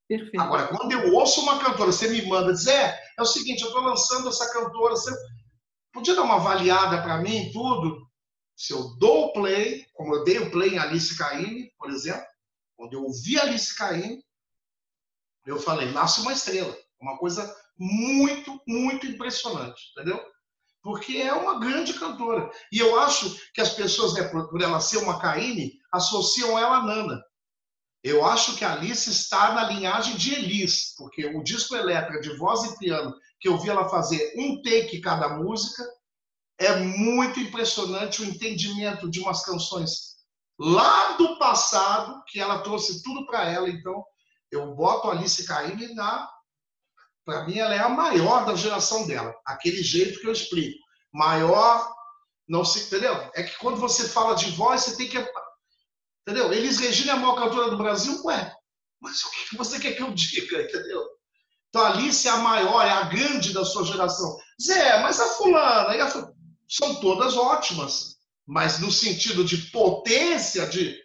Perfeito. 0.08 0.40
Agora, 0.40 0.68
quando 0.68 0.92
eu 0.92 1.14
ouço 1.14 1.40
uma 1.40 1.58
cantora, 1.58 1.92
você 1.92 2.08
me 2.08 2.22
manda 2.26 2.52
dizer, 2.52 2.72
é, 2.72 3.00
é 3.18 3.22
o 3.22 3.26
seguinte, 3.26 3.62
eu 3.62 3.68
estou 3.68 3.82
lançando 3.82 4.28
essa 4.28 4.52
cantora, 4.52 4.94
você 4.94 5.10
podia 5.92 6.14
dar 6.14 6.22
uma 6.22 6.36
avaliada 6.36 7.00
para 7.02 7.18
mim 7.18 7.50
tudo? 7.52 8.06
Se 8.56 8.72
eu 8.72 8.96
dou 8.98 9.26
o 9.26 9.32
play, 9.32 9.86
como 9.94 10.14
eu 10.14 10.24
dei 10.24 10.38
o 10.38 10.50
play 10.50 10.74
em 10.74 10.78
Alice 10.78 11.16
Caine, 11.16 11.72
por 11.78 11.90
exemplo, 11.90 12.24
quando 12.76 12.92
eu 12.92 13.04
ouvi 13.04 13.38
Alice 13.38 13.74
Caine, 13.76 14.22
eu 15.46 15.58
falei, 15.58 15.90
nasce 15.90 16.20
uma 16.20 16.32
estrela. 16.32 16.76
Uma 17.00 17.18
coisa 17.18 17.54
muito, 17.76 18.60
muito 18.66 19.06
impressionante, 19.06 19.90
entendeu? 19.92 20.22
Porque 20.84 21.16
é 21.16 21.32
uma 21.32 21.58
grande 21.58 21.94
cantora. 21.94 22.50
E 22.70 22.78
eu 22.78 23.00
acho 23.00 23.34
que 23.54 23.60
as 23.62 23.70
pessoas, 23.70 24.12
né, 24.12 24.24
por, 24.24 24.60
ela 24.60 24.78
ser 24.80 24.98
uma 24.98 25.18
Caine, 25.18 25.72
associam 25.90 26.58
ela 26.58 26.76
a 26.76 26.84
Nana. 26.84 27.24
Eu 28.02 28.22
acho 28.22 28.54
que 28.54 28.66
a 28.66 28.74
Alice 28.74 29.10
está 29.10 29.54
na 29.54 29.64
linhagem 29.64 30.14
de 30.14 30.34
Elis, 30.34 30.94
porque 30.98 31.24
o 31.24 31.42
disco 31.42 31.74
Eletra 31.74 32.20
de 32.20 32.36
voz 32.36 32.64
e 32.64 32.78
piano, 32.78 33.14
que 33.40 33.48
eu 33.48 33.58
vi 33.58 33.70
ela 33.70 33.88
fazer 33.88 34.34
um 34.36 34.60
take 34.60 35.00
cada 35.00 35.30
música, 35.30 35.82
é 36.58 36.76
muito 36.76 37.40
impressionante 37.40 38.20
o 38.20 38.26
entendimento 38.26 39.10
de 39.10 39.20
umas 39.20 39.42
canções 39.42 40.16
lá 40.58 41.12
do 41.16 41.38
passado, 41.38 42.22
que 42.28 42.38
ela 42.38 42.58
trouxe 42.58 43.02
tudo 43.02 43.24
para 43.24 43.48
ela. 43.48 43.70
Então, 43.70 44.04
eu 44.52 44.74
boto 44.74 45.08
a 45.08 45.12
Alice 45.12 45.46
Caymmi 45.46 45.94
na 45.94 46.30
para 47.24 47.44
mim, 47.46 47.58
ela 47.58 47.74
é 47.74 47.78
a 47.78 47.88
maior 47.88 48.44
da 48.44 48.54
geração 48.54 49.06
dela. 49.06 49.34
Aquele 49.46 49.82
jeito 49.82 50.20
que 50.20 50.26
eu 50.26 50.32
explico. 50.32 50.78
Maior, 51.12 51.92
não 52.48 52.64
se. 52.64 52.80
Entendeu? 52.86 53.14
É 53.34 53.42
que 53.42 53.56
quando 53.58 53.78
você 53.78 54.08
fala 54.08 54.34
de 54.34 54.50
voz, 54.50 54.82
você 54.82 54.96
tem 54.96 55.08
que. 55.08 55.18
Entendeu? 56.22 56.52
Elis 56.52 56.78
Regina 56.78 57.12
é 57.12 57.14
a 57.14 57.18
maior 57.18 57.36
cantora 57.36 57.70
do 57.70 57.78
Brasil? 57.78 58.20
Ué, 58.24 58.52
mas 59.00 59.22
o 59.22 59.30
que 59.30 59.56
você 59.56 59.78
quer 59.78 59.92
que 59.92 60.02
eu 60.02 60.12
diga? 60.12 60.62
Entendeu? 60.62 61.04
Então, 61.68 61.84
Alice 61.84 62.28
é 62.28 62.30
a 62.30 62.36
maior, 62.36 62.86
é 62.86 62.90
a 62.90 63.02
grande 63.02 63.52
da 63.52 63.64
sua 63.64 63.84
geração. 63.84 64.38
Zé, 64.62 65.02
mas 65.02 65.18
a 65.18 65.26
fulana, 65.30 66.04
a 66.04 66.08
fulana 66.08 66.32
são 66.68 67.00
todas 67.00 67.36
ótimas, 67.36 68.16
mas 68.46 68.78
no 68.78 68.92
sentido 68.92 69.44
de 69.44 69.56
potência, 69.72 70.66
de. 70.66 70.96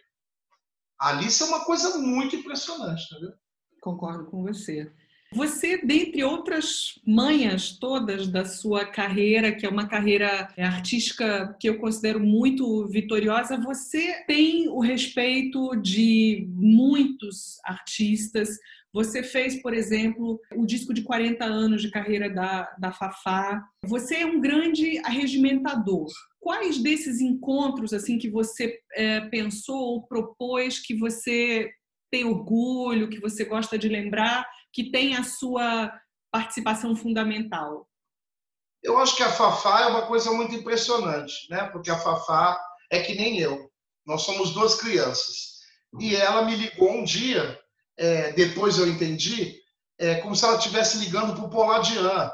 Alice 0.99 1.41
é 1.41 1.45
uma 1.47 1.65
coisa 1.65 1.97
muito 1.97 2.35
impressionante, 2.35 3.03
entendeu? 3.05 3.33
Concordo 3.81 4.25
com 4.29 4.43
você. 4.43 4.93
Você, 5.33 5.77
dentre 5.77 6.23
outras 6.23 6.99
manhas 7.05 7.77
todas 7.77 8.27
da 8.27 8.45
sua 8.45 8.85
carreira, 8.85 9.51
que 9.51 9.65
é 9.65 9.69
uma 9.69 9.87
carreira 9.87 10.47
artística 10.57 11.55
que 11.59 11.69
eu 11.69 11.77
considero 11.77 12.19
muito 12.19 12.87
vitoriosa, 12.87 13.57
você 13.57 14.23
tem 14.25 14.67
o 14.69 14.79
respeito 14.79 15.75
de 15.75 16.47
muitos 16.51 17.59
artistas. 17.63 18.49
Você 18.91 19.21
fez, 19.21 19.61
por 19.61 19.73
exemplo, 19.73 20.39
o 20.55 20.65
disco 20.65 20.95
de 20.95 21.03
40 21.03 21.45
anos 21.45 21.83
de 21.83 21.91
carreira 21.91 22.27
da, 22.27 22.63
da 22.79 22.91
Fafá. 22.91 23.63
Você 23.85 24.15
é 24.15 24.25
um 24.25 24.41
grande 24.41 24.97
arregimentador. 25.05 26.07
Quais 26.39 26.79
desses 26.79 27.21
encontros 27.21 27.93
assim 27.93 28.17
que 28.17 28.31
você 28.31 28.79
é, 28.93 29.21
pensou 29.21 29.77
ou 29.77 30.07
propôs 30.07 30.79
que 30.79 30.95
você 30.95 31.69
tem 32.11 32.25
orgulho, 32.25 33.09
que 33.09 33.19
você 33.19 33.45
gosta 33.45 33.77
de 33.77 33.87
lembrar 33.87 34.43
que 34.73 34.91
tem 34.91 35.15
a 35.15 35.23
sua 35.23 35.91
participação 36.31 36.95
fundamental? 36.95 37.87
Eu 38.81 38.97
acho 38.97 39.15
que 39.15 39.23
a 39.23 39.31
Fafá 39.31 39.81
é 39.81 39.87
uma 39.87 40.07
coisa 40.07 40.31
muito 40.31 40.55
impressionante, 40.55 41.33
né? 41.49 41.65
Porque 41.71 41.91
a 41.91 41.97
Fafá 41.97 42.59
é 42.91 43.01
que 43.01 43.15
nem 43.15 43.39
eu. 43.39 43.69
Nós 44.05 44.21
somos 44.21 44.51
duas 44.51 44.75
crianças. 44.75 45.59
E 45.99 46.15
ela 46.15 46.43
me 46.43 46.55
ligou 46.55 46.91
um 46.91 47.03
dia, 47.03 47.59
é, 47.97 48.31
depois 48.33 48.77
eu 48.77 48.87
entendi, 48.87 49.59
é, 49.97 50.15
como 50.21 50.35
se 50.35 50.45
ela 50.45 50.57
estivesse 50.57 50.97
ligando 50.97 51.35
para 51.35 51.45
o 51.45 51.49
Poladian, 51.49 52.31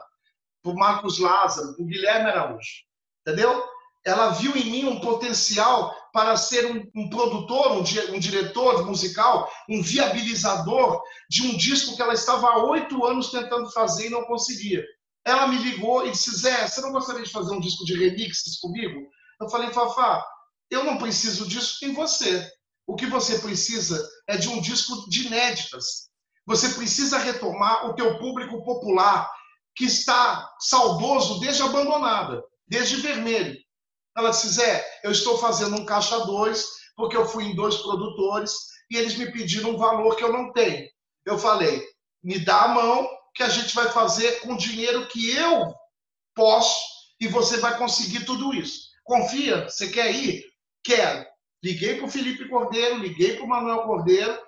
para 0.61 0.71
o 0.71 0.75
Marcos 0.75 1.19
Lázaro, 1.19 1.75
para 1.75 1.83
o 1.83 1.87
Guilherme 1.87 2.29
Araújo. 2.29 2.83
Entendeu? 3.25 3.63
Ela 4.05 4.29
viu 4.29 4.55
em 4.55 4.69
mim 4.69 4.85
um 4.85 4.99
potencial 4.99 5.95
para 6.13 6.37
ser 6.37 6.71
um, 6.71 6.89
um 6.95 7.09
produtor, 7.09 7.71
um, 7.71 7.79
um, 7.79 8.19
diretor 8.19 8.85
musical, 8.85 9.51
um 9.67 9.81
viabilizador 9.81 11.01
de 11.29 11.41
um 11.41 11.57
disco 11.57 11.95
que 11.95 12.01
ela 12.01 12.13
estava 12.13 12.47
há 12.47 12.63
oito 12.65 13.03
anos 13.03 13.31
tentando 13.31 13.69
fazer 13.71 14.07
e 14.07 14.11
não 14.11 14.23
conseguia. 14.25 14.83
Ela 15.25 15.47
me 15.47 15.57
ligou 15.57 16.05
e 16.05 16.11
disse: 16.11 16.37
Zé, 16.37 16.67
você 16.67 16.81
não 16.81 16.91
gostaria 16.91 17.23
de 17.23 17.31
fazer 17.31 17.51
um 17.53 17.59
disco 17.59 17.83
de 17.83 17.97
remixes 17.97 18.59
comigo? 18.59 19.07
Eu 19.41 19.49
falei, 19.49 19.73
Fafá, 19.73 20.23
eu 20.69 20.83
não 20.83 20.97
preciso 20.97 21.47
disso 21.47 21.83
em 21.83 21.93
você. 21.93 22.47
O 22.87 22.95
que 22.95 23.07
você 23.07 23.39
precisa 23.39 24.07
é 24.27 24.37
de 24.37 24.47
um 24.47 24.61
disco 24.61 25.09
de 25.09 25.25
inéditas. 25.25 26.09
Você 26.45 26.69
precisa 26.69 27.17
retomar 27.17 27.87
o 27.87 27.95
teu 27.95 28.19
público 28.19 28.63
popular 28.63 29.27
que 29.75 29.85
está 29.85 30.47
saudoso 30.59 31.39
desde 31.39 31.63
abandonada. 31.63 32.43
desde 32.67 32.97
vermelho. 32.97 33.64
Ela 34.15 34.29
disse, 34.29 34.49
Zé, 34.49 34.85
eu 35.03 35.11
estou 35.11 35.37
fazendo 35.37 35.75
um 35.75 35.85
caixa 35.85 36.17
2, 36.25 36.65
porque 36.95 37.17
eu 37.17 37.27
fui 37.27 37.45
em 37.45 37.55
dois 37.55 37.77
produtores 37.77 38.53
e 38.89 38.97
eles 38.97 39.17
me 39.17 39.31
pediram 39.31 39.71
um 39.71 39.77
valor 39.77 40.15
que 40.15 40.23
eu 40.23 40.31
não 40.31 40.53
tenho. 40.53 40.87
Eu 41.25 41.37
falei, 41.37 41.83
me 42.23 42.39
dá 42.39 42.63
a 42.63 42.67
mão 42.69 43.07
que 43.33 43.43
a 43.43 43.49
gente 43.49 43.75
vai 43.75 43.89
fazer 43.91 44.39
com 44.41 44.53
o 44.53 44.57
dinheiro 44.57 45.07
que 45.07 45.35
eu 45.35 45.73
posso 46.33 46.79
e 47.19 47.27
você 47.27 47.57
vai 47.57 47.77
conseguir 47.77 48.25
tudo 48.25 48.53
isso. 48.53 48.89
Confia? 49.03 49.67
Você 49.67 49.89
quer 49.89 50.13
ir? 50.15 50.43
Quero. 50.83 51.25
Liguei 51.63 51.95
para 51.95 52.05
o 52.05 52.09
Felipe 52.09 52.47
Cordeiro, 52.47 52.97
liguei 52.97 53.35
para 53.35 53.45
o 53.45 53.47
Manuel 53.47 53.83
Cordeiro. 53.83 54.39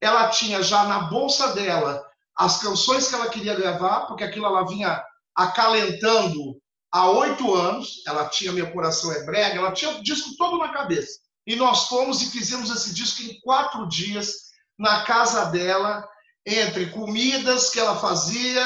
Ela 0.00 0.30
tinha 0.30 0.62
já 0.62 0.84
na 0.84 1.00
bolsa 1.00 1.54
dela 1.54 2.02
as 2.36 2.62
canções 2.62 3.08
que 3.08 3.14
ela 3.14 3.28
queria 3.28 3.54
gravar, 3.54 4.06
porque 4.06 4.24
aquilo 4.24 4.46
ela 4.46 4.66
vinha 4.66 5.02
acalentando 5.34 6.61
há 6.92 7.10
oito 7.10 7.54
anos. 7.54 8.02
Ela 8.06 8.28
tinha 8.28 8.52
Meu 8.52 8.70
Coração 8.72 9.12
é 9.12 9.24
Brega, 9.24 9.58
ela 9.58 9.72
tinha 9.72 9.90
o 9.92 10.02
disco 10.02 10.36
todo 10.36 10.58
na 10.58 10.72
cabeça. 10.72 11.20
E 11.46 11.56
nós 11.56 11.88
fomos 11.88 12.22
e 12.22 12.30
fizemos 12.30 12.70
esse 12.70 12.94
disco 12.94 13.22
em 13.22 13.40
quatro 13.40 13.88
dias 13.88 14.52
na 14.78 15.02
casa 15.04 15.46
dela, 15.46 16.06
entre 16.46 16.86
comidas 16.90 17.70
que 17.70 17.80
ela 17.80 17.96
fazia, 17.96 18.64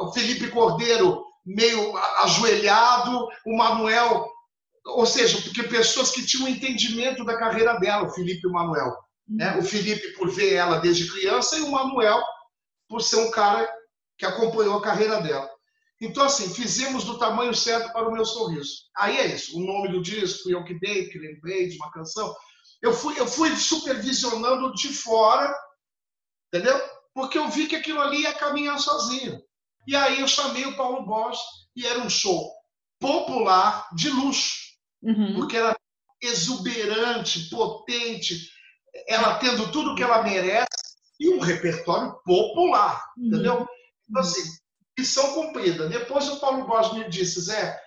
o 0.00 0.12
Felipe 0.12 0.48
Cordeiro 0.48 1.24
meio 1.44 1.96
ajoelhado, 2.22 3.28
o 3.46 3.56
Manuel, 3.56 4.26
ou 4.86 5.04
seja, 5.06 5.40
porque 5.42 5.62
pessoas 5.64 6.10
que 6.10 6.24
tinham 6.24 6.48
entendimento 6.48 7.24
da 7.24 7.38
carreira 7.38 7.78
dela, 7.78 8.06
o 8.06 8.10
Felipe 8.10 8.40
e 8.44 8.48
o 8.48 8.52
Manuel. 8.52 8.94
Né? 9.28 9.56
O 9.58 9.62
Felipe 9.62 10.12
por 10.14 10.30
ver 10.30 10.54
ela 10.54 10.78
desde 10.78 11.10
criança 11.10 11.56
e 11.56 11.62
o 11.62 11.70
Manuel 11.70 12.22
por 12.88 13.02
ser 13.02 13.16
um 13.16 13.30
cara 13.30 13.68
que 14.18 14.26
acompanhou 14.26 14.78
a 14.78 14.82
carreira 14.82 15.20
dela. 15.20 15.48
Então, 16.04 16.24
assim, 16.24 16.52
fizemos 16.52 17.04
do 17.04 17.18
tamanho 17.18 17.54
certo 17.54 17.92
para 17.92 18.08
o 18.08 18.12
meu 18.12 18.24
sorriso. 18.24 18.84
Aí 18.96 19.16
é 19.16 19.34
isso. 19.34 19.56
O 19.58 19.64
nome 19.64 19.88
do 19.88 20.02
disco, 20.02 20.50
eu 20.50 20.64
que 20.64 20.78
dei, 20.78 21.08
que 21.08 21.18
lembrei 21.18 21.68
de 21.68 21.76
uma 21.76 21.90
canção. 21.90 22.34
Eu 22.82 22.92
fui, 22.92 23.18
eu 23.18 23.26
fui 23.26 23.54
supervisionando 23.56 24.72
de 24.74 24.88
fora, 24.88 25.54
entendeu? 26.48 26.78
Porque 27.14 27.38
eu 27.38 27.48
vi 27.48 27.66
que 27.66 27.76
aquilo 27.76 28.00
ali 28.00 28.22
ia 28.22 28.34
caminhar 28.34 28.78
sozinho. 28.78 29.42
E 29.86 29.96
aí 29.96 30.20
eu 30.20 30.28
chamei 30.28 30.66
o 30.66 30.76
Paulo 30.76 31.06
Bosch 31.06 31.40
e 31.74 31.86
era 31.86 32.00
um 32.00 32.10
show 32.10 32.52
popular 33.00 33.88
de 33.94 34.10
luxo, 34.10 34.58
uhum. 35.02 35.34
porque 35.34 35.56
era 35.56 35.76
exuberante, 36.22 37.48
potente, 37.50 38.50
ela 39.06 39.38
tendo 39.38 39.70
tudo 39.70 39.94
que 39.94 40.02
ela 40.02 40.22
merece 40.22 40.66
e 41.20 41.28
um 41.30 41.38
repertório 41.38 42.14
popular, 42.24 43.02
uhum. 43.16 43.26
entendeu? 43.26 43.66
Então, 44.08 44.22
assim, 44.22 44.42
missão 44.98 45.34
cumprida. 45.34 45.88
Depois 45.88 46.28
o 46.28 46.40
Paulo 46.40 46.66
Bosch 46.66 46.92
me 46.94 47.08
disse, 47.08 47.40
Zé, 47.40 47.78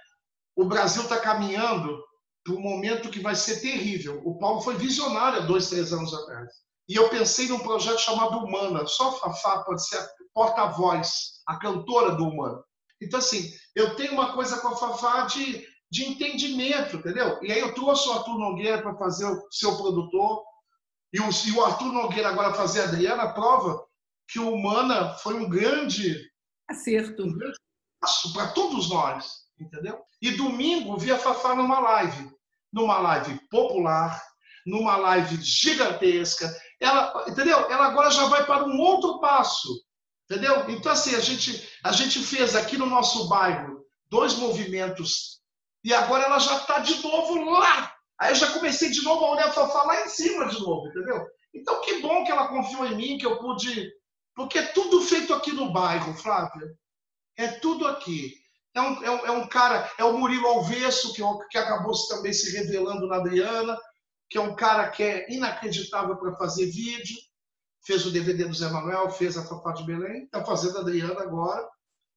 o 0.55 0.65
Brasil 0.65 1.03
está 1.03 1.19
caminhando 1.19 2.03
para 2.43 2.53
um 2.53 2.61
momento 2.61 3.09
que 3.09 3.19
vai 3.19 3.35
ser 3.35 3.59
terrível. 3.59 4.21
O 4.25 4.37
Paulo 4.37 4.61
foi 4.61 4.75
visionário 4.75 5.39
há 5.39 5.45
dois, 5.45 5.69
três 5.69 5.91
anos 5.93 6.13
atrás. 6.13 6.51
E 6.87 6.95
eu 6.95 7.09
pensei 7.09 7.47
num 7.49 7.59
projeto 7.59 7.99
chamado 7.99 8.37
Humana. 8.37 8.85
Só 8.87 9.11
Fafá 9.19 9.63
pode 9.63 9.85
ser 9.85 9.97
a 9.97 10.07
porta-voz, 10.33 11.41
a 11.45 11.57
cantora 11.57 12.15
do 12.15 12.23
Humana. 12.25 12.63
Então, 13.01 13.19
assim, 13.19 13.51
eu 13.75 13.95
tenho 13.95 14.13
uma 14.13 14.33
coisa 14.33 14.59
com 14.59 14.69
a 14.69 14.75
Fafá 14.75 15.25
de, 15.25 15.65
de 15.91 16.05
entendimento, 16.05 16.97
entendeu? 16.97 17.37
E 17.43 17.51
aí 17.51 17.59
eu 17.59 17.73
trouxe 17.73 18.07
o 18.07 18.13
Arthur 18.13 18.37
Nogueira 18.37 18.81
para 18.81 18.97
fazer 18.97 19.25
o 19.25 19.47
seu 19.51 19.77
produtor. 19.77 20.43
E 21.13 21.19
o, 21.19 21.29
e 21.29 21.51
o 21.51 21.63
Arthur 21.63 21.91
Nogueira 21.91 22.29
agora 22.29 22.53
fazer 22.53 22.81
a 22.81 22.83
Adriana, 22.85 23.33
prova 23.33 23.85
que 24.27 24.39
o 24.39 24.53
Humana 24.53 25.13
foi 25.15 25.35
um 25.35 25.49
grande 25.49 26.19
acerto. 26.67 27.23
Um 27.23 27.37
grande 27.37 27.57
para 28.33 28.47
todos 28.49 28.89
nós, 28.89 29.47
entendeu? 29.59 29.99
E 30.21 30.31
domingo 30.31 30.97
vi 30.97 31.11
a 31.11 31.17
Fafá 31.17 31.55
numa 31.55 31.79
live, 31.79 32.29
numa 32.71 32.99
live 32.99 33.39
popular, 33.49 34.21
numa 34.65 34.97
live 34.97 35.41
gigantesca. 35.41 36.53
Ela, 36.79 37.25
entendeu? 37.27 37.57
Ela 37.71 37.87
agora 37.87 38.11
já 38.11 38.25
vai 38.25 38.45
para 38.45 38.65
um 38.65 38.79
outro 38.79 39.19
passo, 39.19 39.69
entendeu? 40.29 40.69
Então 40.69 40.91
assim 40.91 41.15
a 41.15 41.19
gente 41.19 41.67
a 41.83 41.91
gente 41.91 42.19
fez 42.19 42.55
aqui 42.55 42.77
no 42.77 42.85
nosso 42.85 43.27
bairro 43.27 43.83
dois 44.09 44.35
movimentos 44.35 45.41
e 45.83 45.93
agora 45.93 46.25
ela 46.25 46.39
já 46.39 46.57
está 46.57 46.79
de 46.79 47.01
novo 47.01 47.49
lá. 47.51 47.93
Aí 48.19 48.31
eu 48.31 48.35
já 48.35 48.51
comecei 48.51 48.89
de 48.89 49.03
novo 49.03 49.25
a 49.25 49.31
olhar 49.31 49.47
a 49.47 49.51
Fafá 49.51 49.83
lá 49.83 50.05
em 50.05 50.09
cima 50.09 50.47
de 50.47 50.59
novo, 50.59 50.87
entendeu? 50.87 51.25
Então 51.53 51.81
que 51.81 51.99
bom 51.99 52.23
que 52.23 52.31
ela 52.31 52.47
confiou 52.47 52.85
em 52.85 52.95
mim, 52.95 53.17
que 53.17 53.25
eu 53.25 53.39
pude 53.39 53.91
porque 54.37 54.59
é 54.59 54.67
tudo 54.67 55.01
feito 55.01 55.33
aqui 55.33 55.51
no 55.51 55.73
bairro, 55.73 56.13
Flávia. 56.13 56.71
É 57.35 57.47
tudo 57.47 57.87
aqui. 57.87 58.35
É 58.75 58.79
um, 58.79 59.03
é 59.03 59.09
um, 59.09 59.25
é 59.25 59.31
um 59.31 59.47
cara, 59.47 59.91
é 59.97 60.03
o 60.03 60.15
Murilo 60.15 60.45
Alvesso, 60.45 61.11
que, 61.15 61.23
é 61.23 61.27
que 61.49 61.57
acabou 61.57 61.91
também 62.07 62.31
se 62.31 62.55
revelando 62.55 63.07
na 63.07 63.15
Adriana, 63.15 63.75
que 64.29 64.37
é 64.37 64.41
um 64.41 64.55
cara 64.55 64.91
que 64.91 65.01
é 65.01 65.33
inacreditável 65.33 66.15
para 66.17 66.35
fazer 66.35 66.67
vídeo. 66.67 67.17
Fez 67.83 68.05
o 68.05 68.11
DVD 68.11 68.45
do 68.45 68.53
Zé 68.53 68.69
Manuel, 68.69 69.09
fez 69.09 69.35
a 69.37 69.43
Fafá 69.43 69.71
de 69.71 69.83
Belém, 69.83 70.25
está 70.25 70.45
fazendo 70.45 70.77
a 70.77 70.81
Adriana 70.81 71.19
agora. 71.19 71.67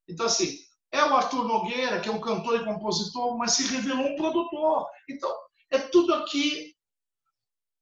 Então, 0.06 0.26
assim, 0.26 0.58
é 0.92 1.02
o 1.02 1.16
Arthur 1.16 1.48
Nogueira, 1.48 2.00
que 2.00 2.08
é 2.10 2.12
um 2.12 2.20
cantor 2.20 2.60
e 2.60 2.64
compositor, 2.66 3.38
mas 3.38 3.52
se 3.52 3.66
revelou 3.68 4.06
um 4.06 4.16
produtor. 4.16 4.86
Então, 5.08 5.34
é 5.70 5.78
tudo 5.78 6.12
aqui. 6.12 6.74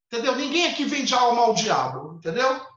Entendeu? 0.06 0.36
Ninguém 0.36 0.68
aqui 0.68 0.84
vende 0.84 1.12
alma 1.12 1.42
ao 1.42 1.54
diabo, 1.54 2.14
entendeu? 2.18 2.67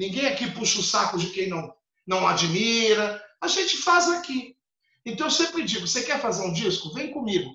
Ninguém 0.00 0.28
aqui 0.28 0.50
puxa 0.50 0.80
o 0.80 0.82
saco 0.82 1.18
de 1.18 1.28
quem 1.28 1.50
não, 1.50 1.74
não 2.06 2.26
admira. 2.26 3.22
A 3.38 3.46
gente 3.46 3.76
faz 3.76 4.08
aqui. 4.08 4.56
Então 5.04 5.26
eu 5.26 5.30
sempre 5.30 5.62
digo: 5.62 5.86
você 5.86 6.02
quer 6.02 6.18
fazer 6.22 6.42
um 6.42 6.54
disco? 6.54 6.94
Vem 6.94 7.10
comigo. 7.10 7.50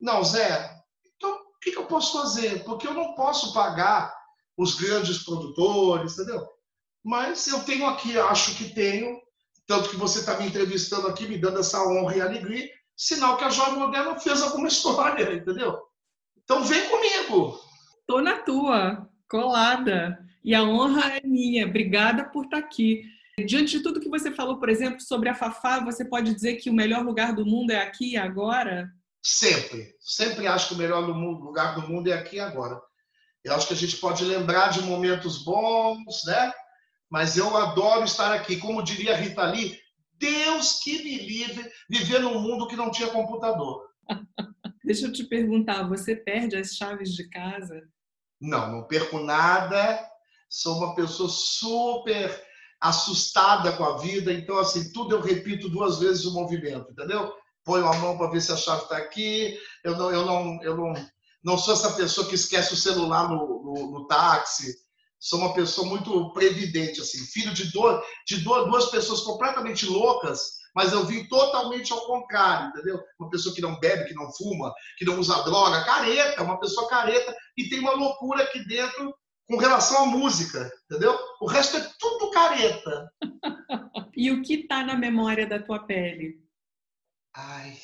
Não, 0.00 0.24
Zé, 0.24 0.68
então 1.14 1.30
o 1.30 1.60
que, 1.60 1.70
que 1.70 1.78
eu 1.78 1.86
posso 1.86 2.12
fazer? 2.20 2.64
Porque 2.64 2.88
eu 2.88 2.92
não 2.92 3.14
posso 3.14 3.54
pagar 3.54 4.12
os 4.56 4.74
grandes 4.74 5.22
produtores, 5.22 6.14
entendeu? 6.14 6.44
Mas 7.04 7.46
eu 7.46 7.62
tenho 7.62 7.86
aqui, 7.86 8.18
acho 8.18 8.56
que 8.56 8.74
tenho, 8.74 9.20
tanto 9.64 9.88
que 9.88 9.96
você 9.96 10.18
está 10.18 10.36
me 10.40 10.46
entrevistando 10.48 11.06
aqui, 11.06 11.28
me 11.28 11.38
dando 11.38 11.60
essa 11.60 11.80
honra 11.86 12.16
e 12.16 12.20
alegria, 12.20 12.68
sinal 12.96 13.36
que 13.36 13.44
a 13.44 13.48
Jovem 13.48 13.78
Moderna 13.78 14.18
fez 14.18 14.42
alguma 14.42 14.66
história, 14.66 15.32
entendeu? 15.32 15.80
Então 16.42 16.64
vem 16.64 16.90
comigo. 16.90 17.60
Tô 18.08 18.20
na 18.20 18.42
tua, 18.42 19.08
colada. 19.28 20.25
E 20.46 20.54
a 20.54 20.62
honra 20.62 21.16
é 21.16 21.26
minha. 21.26 21.66
Obrigada 21.66 22.24
por 22.24 22.44
estar 22.44 22.58
aqui. 22.58 23.02
Diante 23.44 23.78
de 23.78 23.82
tudo 23.82 23.98
que 23.98 24.08
você 24.08 24.30
falou, 24.30 24.60
por 24.60 24.68
exemplo, 24.68 25.00
sobre 25.00 25.28
a 25.28 25.34
Fafá, 25.34 25.80
você 25.80 26.04
pode 26.04 26.32
dizer 26.32 26.54
que 26.54 26.70
o 26.70 26.72
melhor 26.72 27.04
lugar 27.04 27.34
do 27.34 27.44
mundo 27.44 27.72
é 27.72 27.82
aqui 27.82 28.12
e 28.12 28.16
agora? 28.16 28.88
Sempre. 29.20 29.92
Sempre 29.98 30.46
acho 30.46 30.68
que 30.68 30.74
o 30.74 30.78
melhor 30.78 31.00
lugar 31.00 31.74
do 31.74 31.88
mundo 31.88 32.08
é 32.08 32.12
aqui 32.12 32.36
e 32.36 32.40
agora. 32.40 32.80
Eu 33.42 33.56
acho 33.56 33.66
que 33.66 33.74
a 33.74 33.76
gente 33.76 33.96
pode 33.96 34.24
lembrar 34.24 34.68
de 34.68 34.82
momentos 34.82 35.42
bons, 35.42 36.22
né? 36.24 36.52
Mas 37.10 37.36
eu 37.36 37.56
adoro 37.56 38.04
estar 38.04 38.32
aqui. 38.32 38.56
Como 38.56 38.84
diria 38.84 39.14
a 39.14 39.16
Rita 39.16 39.42
Lee, 39.50 39.76
Deus 40.12 40.78
que 40.78 41.02
me 41.02 41.18
livre 41.26 41.68
viver 41.90 42.20
num 42.20 42.40
mundo 42.40 42.68
que 42.68 42.76
não 42.76 42.92
tinha 42.92 43.08
computador. 43.08 43.82
Deixa 44.84 45.06
eu 45.06 45.12
te 45.12 45.24
perguntar, 45.24 45.88
você 45.88 46.14
perde 46.14 46.56
as 46.56 46.76
chaves 46.76 47.12
de 47.12 47.28
casa? 47.28 47.82
Não, 48.40 48.70
não 48.70 48.84
perco 48.84 49.18
nada 49.18 50.15
sou 50.48 50.76
uma 50.78 50.94
pessoa 50.94 51.28
super 51.28 52.44
assustada 52.80 53.72
com 53.72 53.84
a 53.84 53.98
vida, 53.98 54.32
então, 54.32 54.58
assim, 54.58 54.92
tudo 54.92 55.14
eu 55.14 55.20
repito 55.20 55.68
duas 55.68 55.98
vezes 55.98 56.24
o 56.24 56.34
movimento, 56.34 56.90
entendeu? 56.90 57.32
Ponho 57.64 57.86
a 57.86 57.96
mão 57.96 58.16
para 58.16 58.30
ver 58.30 58.40
se 58.40 58.52
a 58.52 58.56
chave 58.56 58.82
está 58.82 58.96
aqui, 58.96 59.58
eu 59.82 59.96
não, 59.96 60.10
eu 60.10 60.24
não, 60.26 60.62
eu 60.62 60.76
não, 60.76 60.94
não 61.42 61.58
sou 61.58 61.74
essa 61.74 61.92
pessoa 61.94 62.26
que 62.26 62.34
esquece 62.34 62.74
o 62.74 62.76
celular 62.76 63.28
no, 63.28 63.62
no, 63.62 63.90
no 63.92 64.06
táxi, 64.06 64.74
sou 65.18 65.40
uma 65.40 65.54
pessoa 65.54 65.88
muito 65.88 66.32
previdente, 66.32 67.00
assim, 67.00 67.18
filho 67.18 67.52
de, 67.52 67.72
duas, 67.72 68.04
de 68.26 68.36
duas 68.40 68.86
pessoas 68.90 69.22
completamente 69.22 69.86
loucas, 69.86 70.56
mas 70.74 70.92
eu 70.92 71.06
vim 71.06 71.24
totalmente 71.24 71.90
ao 71.90 72.06
contrário, 72.06 72.68
entendeu? 72.68 73.00
Uma 73.18 73.30
pessoa 73.30 73.54
que 73.54 73.62
não 73.62 73.80
bebe, 73.80 74.04
que 74.04 74.14
não 74.14 74.30
fuma, 74.32 74.72
que 74.98 75.06
não 75.06 75.18
usa 75.18 75.42
droga, 75.42 75.84
careta, 75.84 76.42
uma 76.42 76.60
pessoa 76.60 76.86
careta, 76.86 77.34
e 77.56 77.68
tem 77.70 77.80
uma 77.80 77.94
loucura 77.94 78.42
aqui 78.44 78.62
dentro 78.66 79.14
com 79.46 79.56
relação 79.56 80.04
à 80.04 80.06
música, 80.06 80.70
entendeu? 80.84 81.16
O 81.40 81.46
resto 81.46 81.76
é 81.76 81.90
tudo 81.98 82.30
careta. 82.30 83.12
e 84.16 84.30
o 84.30 84.42
que 84.42 84.54
está 84.54 84.84
na 84.84 84.96
memória 84.96 85.46
da 85.46 85.62
tua 85.62 85.78
pele? 85.86 86.44
Ai, 87.34 87.76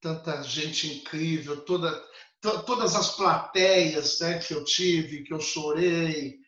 tanta 0.00 0.42
gente 0.42 0.98
incrível, 0.98 1.64
toda, 1.64 1.90
todas 2.40 2.94
as 2.94 3.16
plateias 3.16 4.20
né, 4.20 4.38
que 4.38 4.54
eu 4.54 4.64
tive, 4.64 5.24
que 5.24 5.32
eu 5.32 5.40
chorei, 5.40 6.38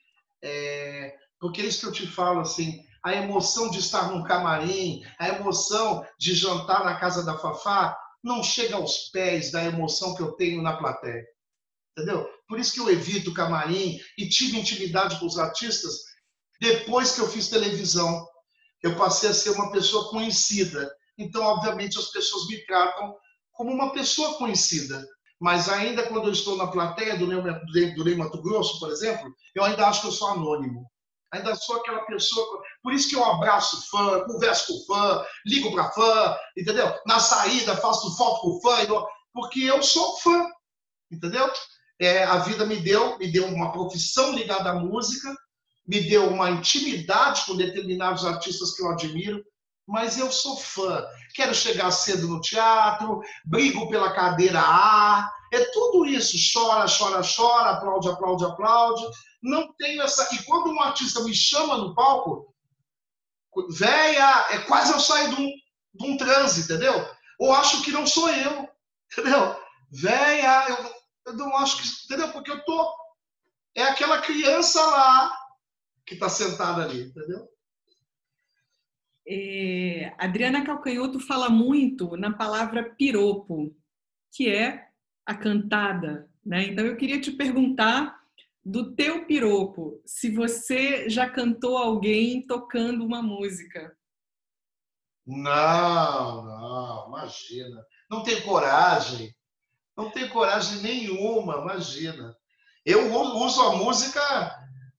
é, 0.43 1.16
porque 1.41 1.61
é 1.61 1.64
isso 1.64 1.80
que 1.80 1.87
eu 1.87 1.93
te 1.93 2.07
falo, 2.07 2.41
assim, 2.41 2.85
a 3.03 3.14
emoção 3.14 3.70
de 3.70 3.78
estar 3.78 4.11
num 4.11 4.22
camarim, 4.22 5.03
a 5.18 5.28
emoção 5.28 6.07
de 6.18 6.35
jantar 6.35 6.85
na 6.85 6.99
casa 6.99 7.24
da 7.24 7.39
Fafá, 7.39 7.99
não 8.22 8.43
chega 8.43 8.76
aos 8.76 9.11
pés 9.11 9.51
da 9.51 9.64
emoção 9.64 10.14
que 10.14 10.22
eu 10.22 10.32
tenho 10.32 10.62
na 10.62 10.76
plateia 10.76 11.34
entendeu? 11.97 12.28
Por 12.49 12.59
isso 12.59 12.74
que 12.74 12.80
eu 12.80 12.90
evito 12.90 13.32
camarim 13.32 13.99
e 14.18 14.28
tive 14.28 14.59
intimidade 14.59 15.18
com 15.18 15.26
os 15.26 15.38
artistas 15.38 15.95
depois 16.61 17.12
que 17.12 17.20
eu 17.20 17.28
fiz 17.28 17.49
televisão. 17.49 18.26
Eu 18.82 18.97
passei 18.97 19.30
a 19.30 19.34
ser 19.34 19.51
uma 19.51 19.70
pessoa 19.70 20.11
conhecida. 20.11 20.92
Então, 21.16 21.42
obviamente, 21.42 21.99
as 21.99 22.11
pessoas 22.11 22.47
me 22.49 22.64
tratam 22.66 23.16
como 23.53 23.72
uma 23.72 23.92
pessoa 23.92 24.36
conhecida. 24.36 25.07
Mas 25.40 25.68
ainda 25.68 26.07
quando 26.07 26.28
eu 26.28 26.32
estou 26.32 26.57
na 26.57 26.66
plateia 26.66 27.16
do 27.16 27.26
Ney, 27.26 27.95
do 27.95 28.16
Mato 28.16 28.42
Grosso, 28.42 28.78
por 28.78 28.90
exemplo, 28.90 29.32
eu 29.55 29.64
ainda 29.64 29.86
acho 29.86 30.03
que 30.03 30.07
eu 30.09 30.12
sou 30.12 30.28
anônimo. 30.28 30.88
Ainda 31.32 31.55
sou 31.57 31.76
aquela 31.76 32.05
pessoa. 32.07 32.62
Por 32.82 32.92
isso 32.92 33.09
que 33.09 33.16
eu 33.16 33.24
abraço 33.24 33.88
fã, 33.90 34.24
converso 34.24 34.66
com 34.86 34.95
fã, 34.95 35.24
ligo 35.47 35.72
para 35.72 35.90
fã, 35.90 36.36
entendeu? 36.57 36.95
Na 37.07 37.18
saída 37.18 37.76
faço 37.76 38.16
foto 38.16 38.40
com 38.40 38.61
fã, 38.61 39.07
porque 39.32 39.61
eu 39.61 39.82
sou 39.82 40.16
fã, 40.18 40.47
entendeu? 41.11 41.51
É, 42.01 42.24
a 42.24 42.38
vida 42.38 42.66
me 42.66 42.76
deu, 42.76 43.18
me 43.18 43.30
deu 43.30 43.47
uma 43.47 43.70
profissão 43.72 44.32
ligada 44.32 44.70
à 44.70 44.74
música, 44.74 45.34
me 45.86 46.01
deu 46.01 46.28
uma 46.28 46.51
intimidade 46.51 47.45
com 47.47 47.57
determinados 47.57 48.24
artistas 48.24 48.74
que 48.74 48.82
eu 48.82 48.90
admiro, 48.90 49.45
mas 49.86 50.18
eu 50.18 50.32
sou 50.32 50.57
fã. 50.57 51.05
Quero 51.34 51.55
chegar 51.55 51.90
cedo 51.90 52.26
no 52.26 52.40
teatro, 52.40 53.20
brigo 53.45 53.88
pela 53.88 54.12
cadeira 54.12 54.61
A, 54.61 55.30
é 55.53 55.64
tudo 55.70 56.07
isso. 56.07 56.36
Chora, 56.53 56.86
chora, 56.86 57.22
chora, 57.22 57.70
aplaude, 57.70 58.09
aplaude, 58.09 58.45
aplaude. 58.45 59.05
Não 59.42 59.72
tenho 59.74 60.03
essa. 60.03 60.34
E 60.34 60.42
quando 60.45 60.70
um 60.70 60.80
artista 60.80 61.22
me 61.22 61.34
chama 61.34 61.76
no 61.76 61.95
palco, 61.95 62.53
véia, 63.70 64.47
é 64.51 64.59
quase 64.61 64.92
eu 64.92 65.01
sair 65.01 65.28
de 65.34 65.40
um, 65.40 65.49
de 65.95 66.07
um 66.07 66.16
transe, 66.16 66.62
entendeu? 66.62 67.09
Ou 67.38 67.53
acho 67.53 67.82
que 67.82 67.92
não 67.92 68.07
sou 68.07 68.28
eu, 68.28 68.68
entendeu? 69.12 69.57
Véia, 69.92 70.70
eu, 70.70 70.93
eu 71.26 71.32
não 71.34 71.56
acho 71.56 71.82
que. 71.82 72.04
Entendeu? 72.04 72.32
Porque 72.32 72.50
eu 72.50 72.64
tô. 72.64 72.92
É 73.74 73.82
aquela 73.82 74.20
criança 74.20 74.80
lá 74.80 75.36
que 76.06 76.14
está 76.14 76.28
sentada 76.28 76.82
ali, 76.82 77.02
entendeu? 77.02 77.48
É, 79.26 80.14
Adriana 80.18 80.64
Calcanhoto 80.64 81.18
fala 81.18 81.48
muito 81.48 82.16
na 82.16 82.32
palavra 82.32 82.94
piropo, 82.94 83.74
que 84.30 84.50
é 84.50 84.88
a 85.24 85.34
cantada. 85.34 86.30
Né? 86.44 86.66
Então 86.66 86.84
eu 86.84 86.96
queria 86.96 87.20
te 87.20 87.32
perguntar 87.32 88.22
do 88.64 88.94
teu 88.94 89.26
piropo, 89.26 90.00
se 90.06 90.30
você 90.30 91.08
já 91.08 91.28
cantou 91.28 91.76
alguém 91.76 92.46
tocando 92.46 93.04
uma 93.04 93.22
música. 93.22 93.94
Não, 95.26 96.44
não, 96.44 97.08
imagina. 97.08 97.84
Não 98.10 98.22
tenho 98.22 98.42
coragem. 98.42 99.34
Não 99.97 100.11
tenho 100.11 100.30
coragem 100.30 100.80
nenhuma, 100.80 101.59
imagina. 101.59 102.36
Eu 102.84 103.12
uso 103.14 103.62
a 103.62 103.76
música 103.76 104.20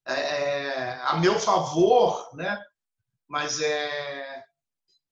é, 0.06 0.14
é 0.14 1.02
a 1.04 1.18
meu 1.18 1.40
favor, 1.40 2.30
né? 2.34 2.60
Mas 3.28 3.60
é 3.62 4.46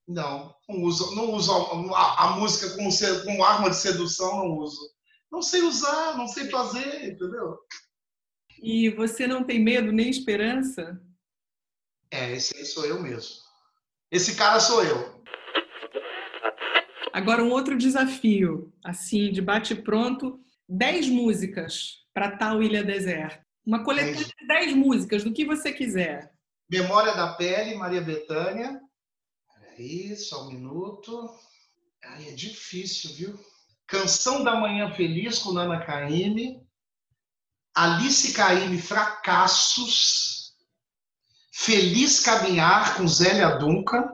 não, 0.06 0.54
não 0.68 0.82
uso, 0.82 1.14
não 1.14 1.32
uso 1.32 1.50
a, 1.94 2.24
a 2.24 2.30
música 2.36 2.70
como, 2.76 2.90
como 3.24 3.44
arma 3.44 3.70
de 3.70 3.76
sedução, 3.76 4.36
não 4.36 4.58
uso. 4.58 4.92
Não 5.32 5.42
sei 5.42 5.62
usar, 5.62 6.16
não 6.16 6.28
sei 6.28 6.50
fazer, 6.50 7.12
entendeu? 7.12 7.58
E 8.62 8.90
você 8.90 9.26
não 9.26 9.42
tem 9.42 9.58
medo 9.58 9.90
nem 9.90 10.08
esperança? 10.08 11.00
É, 12.10 12.32
esse 12.32 12.56
aí 12.56 12.64
sou 12.64 12.84
eu 12.84 13.02
mesmo. 13.02 13.34
Esse 14.10 14.36
cara 14.36 14.60
sou 14.60 14.84
eu. 14.84 15.24
Agora, 17.14 17.44
um 17.44 17.52
outro 17.52 17.78
desafio, 17.78 18.72
assim, 18.82 19.30
de 19.30 19.40
bate-pronto: 19.40 20.40
10 20.68 21.10
músicas 21.10 22.04
para 22.12 22.36
tal 22.36 22.60
Ilha 22.60 22.82
Deserta. 22.82 23.46
Uma 23.64 23.84
coletânea 23.84 24.24
de 24.24 24.46
10 24.48 24.74
músicas, 24.74 25.22
do 25.22 25.32
que 25.32 25.44
você 25.44 25.72
quiser. 25.72 26.32
Memória 26.68 27.14
da 27.14 27.34
Pele, 27.34 27.76
Maria 27.76 28.00
Bethânia. 28.00 28.80
Peraí, 29.54 30.16
só 30.16 30.42
um 30.42 30.48
minuto. 30.48 31.32
Ai, 32.04 32.30
é 32.30 32.32
difícil, 32.32 33.14
viu? 33.14 33.38
Canção 33.86 34.42
da 34.42 34.56
Manhã 34.56 34.90
Feliz, 34.90 35.38
com 35.38 35.52
Nana 35.52 35.86
Caymmi. 35.86 36.66
Alice 37.76 38.32
Caymmi, 38.32 38.82
Fracassos. 38.82 40.52
Feliz 41.52 42.18
Caminhar, 42.18 42.96
com 42.96 43.06
Zélia 43.06 43.50
Duncan. 43.50 44.12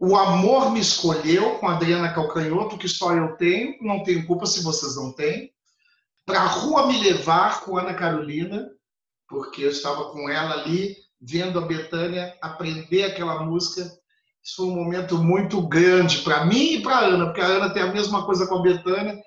O 0.00 0.16
Amor 0.16 0.72
Me 0.72 0.80
Escolheu, 0.80 1.58
com 1.58 1.68
Adriana 1.68 2.12
Calcanhoto, 2.12 2.78
que 2.78 2.88
só 2.88 3.12
eu 3.12 3.36
tenho. 3.36 3.76
Não 3.80 4.02
tenho 4.02 4.26
culpa 4.26 4.46
se 4.46 4.62
vocês 4.62 4.96
não 4.96 5.12
têm 5.12 5.52
para 6.30 6.42
a 6.42 6.46
rua 6.46 6.86
me 6.86 6.96
levar 7.02 7.64
com 7.64 7.76
Ana 7.76 7.92
Carolina, 7.92 8.70
porque 9.28 9.62
eu 9.62 9.70
estava 9.70 10.12
com 10.12 10.28
ela 10.28 10.62
ali, 10.62 10.96
vendo 11.20 11.58
a 11.58 11.66
Betânia 11.66 12.36
aprender 12.40 13.02
aquela 13.02 13.44
música. 13.44 13.82
Isso 14.42 14.56
foi 14.56 14.66
um 14.66 14.74
momento 14.76 15.18
muito 15.18 15.60
grande 15.66 16.18
para 16.18 16.44
mim 16.44 16.74
e 16.74 16.82
para 16.82 16.98
a 16.98 17.04
Ana, 17.06 17.26
porque 17.26 17.40
a 17.40 17.46
Ana 17.46 17.70
tem 17.70 17.82
a 17.82 17.92
mesma 17.92 18.24
coisa 18.24 18.46
com 18.46 18.56
a 18.56 18.62
Betânia. 18.62 19.20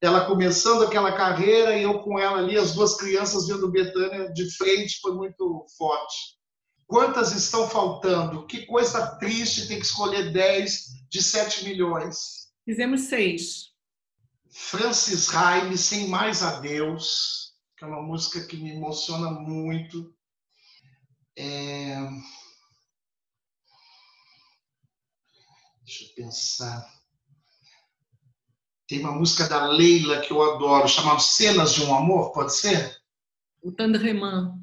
Ela 0.00 0.26
começando 0.26 0.82
aquela 0.82 1.12
carreira 1.12 1.76
e 1.76 1.84
eu 1.84 2.00
com 2.00 2.18
ela 2.18 2.38
ali, 2.38 2.58
as 2.58 2.74
duas 2.74 2.96
crianças 2.96 3.46
vendo 3.46 3.70
Betânia 3.70 4.30
de 4.32 4.54
frente, 4.56 5.00
foi 5.00 5.14
muito 5.14 5.64
forte. 5.78 6.36
Quantas 6.92 7.32
estão 7.32 7.70
faltando? 7.70 8.46
Que 8.46 8.66
coisa 8.66 9.16
triste 9.16 9.66
tem 9.66 9.80
que 9.80 9.86
escolher 9.86 10.30
10 10.30 11.08
de 11.08 11.22
7 11.22 11.64
milhões. 11.64 12.52
Fizemos 12.66 13.00
seis. 13.08 13.70
Francis 14.50 15.28
Raime, 15.28 15.78
Sem 15.78 16.08
Mais 16.08 16.42
Adeus, 16.42 17.54
que 17.78 17.84
é 17.86 17.86
uma 17.86 18.02
música 18.02 18.46
que 18.46 18.58
me 18.58 18.72
emociona 18.72 19.30
muito. 19.30 20.14
É... 21.34 21.96
Deixa 25.86 26.04
eu 26.04 26.14
pensar. 26.14 26.86
Tem 28.86 29.00
uma 29.00 29.12
música 29.12 29.48
da 29.48 29.66
Leila 29.66 30.20
que 30.20 30.30
eu 30.30 30.42
adoro, 30.42 30.86
chamada 30.86 31.20
Cenas 31.20 31.72
de 31.72 31.84
um 31.84 31.94
Amor, 31.94 32.32
pode 32.32 32.54
ser? 32.54 33.00
O 33.62 33.72
Tandreman. 33.72 34.61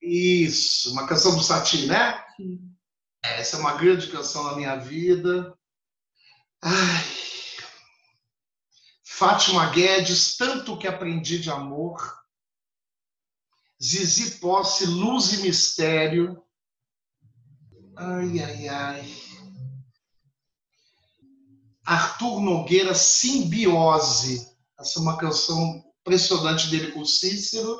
Isso, 0.00 0.92
uma 0.92 1.06
canção 1.06 1.36
do 1.36 1.42
Satie, 1.42 1.86
né? 1.86 2.24
Sim. 2.36 2.74
Essa 3.22 3.56
é 3.56 3.60
uma 3.60 3.76
grande 3.76 4.06
canção 4.08 4.44
na 4.44 4.56
minha 4.56 4.76
vida. 4.76 5.56
Ai, 6.62 7.04
Fátima 9.18 9.68
Guedes, 9.70 10.36
tanto 10.36 10.78
que 10.78 10.86
aprendi 10.86 11.40
de 11.40 11.50
amor. 11.50 12.16
Zizi 13.82 14.38
Posse, 14.38 14.86
Luz 14.86 15.32
e 15.32 15.42
Mistério. 15.42 16.40
Ai, 17.96 18.40
ai, 18.40 18.68
ai. 18.68 19.14
Arthur 21.84 22.40
Nogueira, 22.40 22.94
Simbiose. 22.94 24.56
Essa 24.78 25.00
é 25.00 25.02
uma 25.02 25.18
canção 25.18 25.84
impressionante 26.00 26.68
dele 26.68 26.92
com 26.92 27.04
Cícero. 27.04 27.76